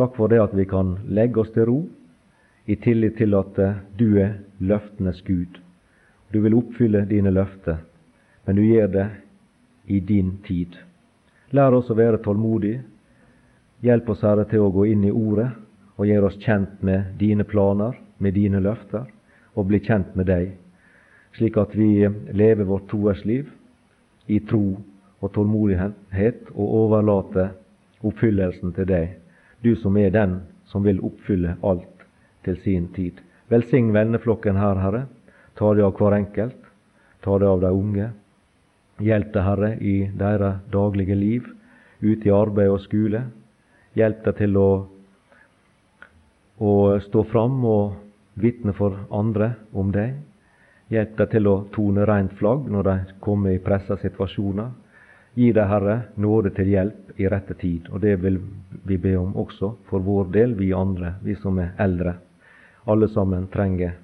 Takk 0.01 0.17
for 0.17 0.33
det 0.33 0.41
at 0.41 0.55
vi 0.57 0.65
kan 0.67 0.97
legge 1.13 1.43
oss 1.43 1.53
til 1.53 1.69
ro 1.69 1.81
i 2.65 2.77
tillit 2.81 3.19
til 3.19 3.37
at 3.37 3.59
eh, 3.61 3.77
du 3.99 4.17
er 4.19 4.39
løftenes 4.65 5.21
Gud. 5.27 5.61
Du 6.33 6.41
vil 6.41 6.57
oppfylle 6.57 7.05
dine 7.11 7.31
løfter, 7.35 7.83
men 8.47 8.57
du 8.57 8.65
gjør 8.65 8.89
det 8.95 9.07
i 9.93 10.01
din 10.01 10.39
tid. 10.47 10.73
Lær 11.53 11.77
oss 11.77 11.93
å 11.93 11.99
være 11.99 12.23
tålmodige. 12.25 12.81
Hjelp 13.85 14.09
oss, 14.09 14.25
Herre, 14.25 14.49
til 14.49 14.65
å 14.65 14.73
gå 14.73 14.87
inn 14.89 15.05
i 15.05 15.13
Ordet 15.13 15.51
og 16.01 16.09
gjøre 16.09 16.31
oss 16.31 16.41
kjent 16.43 16.81
med 16.83 17.13
dine 17.21 17.45
planer, 17.45 17.93
med 18.19 18.35
dine 18.35 18.63
løfter, 18.65 19.05
og 19.55 19.69
bli 19.69 19.79
kjent 19.85 20.17
med 20.17 20.27
deg, 20.33 20.49
slik 21.37 21.61
at 21.61 21.77
vi 21.77 22.09
lever 22.33 22.67
vårt 22.67 22.89
troersliv 22.91 23.53
i 24.33 24.41
tro 24.49 24.65
og 25.23 25.33
tålmodighet 25.35 26.51
og 26.55 26.75
overlate 26.83 27.51
oppfyllelsen 28.05 28.75
til 28.77 28.89
deg, 28.89 29.15
du 29.65 29.75
som 29.81 29.97
er 29.97 30.13
den 30.13 30.41
som 30.69 30.85
vil 30.85 31.01
oppfylle 31.05 31.57
alt 31.63 32.05
til 32.45 32.59
sin 32.65 32.89
tid. 32.97 33.21
Velsign 33.49 33.93
venneflokken 33.95 34.57
her, 34.57 34.81
Herre. 34.81 35.07
Ta 35.55 35.73
det 35.75 35.85
av 35.85 35.97
hver 35.99 36.17
enkelt. 36.17 36.61
Ta 37.25 37.39
det 37.39 37.49
av 37.49 37.61
de 37.63 37.71
unge. 37.73 38.11
Hjelp 39.01 39.33
deg, 39.35 39.43
Herre, 39.45 39.71
i 39.81 40.11
deres 40.19 40.61
daglige 40.73 41.17
liv, 41.19 41.49
ute 42.01 42.29
i 42.29 42.35
arbeid 42.35 42.73
og 42.73 42.83
skole. 42.85 43.25
Hjelp 43.95 44.25
deg 44.25 44.39
til 44.41 44.59
å, 44.59 44.69
å 46.59 46.73
stå 47.05 47.25
fram 47.31 47.61
og 47.69 47.95
vitne 48.41 48.75
for 48.77 49.05
andre 49.15 49.55
om 49.73 49.93
deg. 49.95 50.17
Hjelp 50.93 51.17
deg 51.19 51.31
til 51.33 51.49
å 51.49 51.57
tone 51.75 52.07
rent 52.09 52.35
flagg 52.39 52.67
når 52.71 52.89
de 52.89 52.97
kommer 53.25 53.55
i 53.55 53.63
pressa 53.63 53.97
situasjoner. 54.03 54.73
Gi 55.35 55.51
deg, 55.53 55.67
Herre, 55.67 55.97
nåde 56.15 56.53
til 56.55 56.69
hjelp 56.71 57.19
i 57.19 57.27
rette 57.31 57.57
tid, 57.59 57.89
og 57.91 58.01
det 58.05 58.15
vil 58.23 58.39
vi 58.87 58.99
be 59.03 59.17
om 59.19 59.35
også 59.37 59.73
for 59.89 60.05
vår 60.05 60.31
del, 60.35 60.55
vi 60.55 60.71
andre, 60.75 61.17
vi 61.27 61.35
som 61.35 61.59
er 61.59 61.73
eldre. 61.83 62.15
Alle 62.87 63.09
sammen 63.11 63.49
trenger 63.51 63.97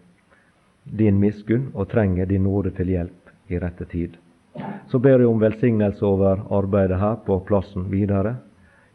din 0.84 1.20
miskunn 1.20 1.68
og 1.74 1.88
trenger 1.92 2.26
din 2.26 2.42
nåde 2.48 2.72
til 2.74 2.90
hjelp 2.90 3.30
i 3.52 3.58
rette 3.62 3.86
tid. 3.90 4.16
Så 4.90 4.98
ber 4.98 5.20
jeg 5.20 5.30
om 5.30 5.38
velsignelse 5.40 6.04
over 6.06 6.42
arbeidet 6.50 6.98
her 6.98 7.20
på 7.26 7.38
plassen 7.46 7.86
videre. 7.92 8.34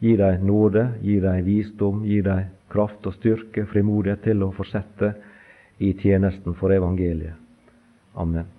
Gi 0.03 0.17
deg 0.19 0.43
nåde, 0.43 0.89
gi 1.01 1.21
deg 1.23 1.45
visdom, 1.45 2.03
gi 2.03 2.19
deg 2.25 2.51
kraft 2.71 3.07
og 3.07 3.15
styrke, 3.15 3.63
frimodighet 3.71 4.25
til 4.27 4.43
å 4.43 4.51
fortsette 4.55 5.13
i 5.79 5.93
tjenesten 5.95 6.57
for 6.59 6.75
evangeliet. 6.75 7.39
Amen. 8.15 8.54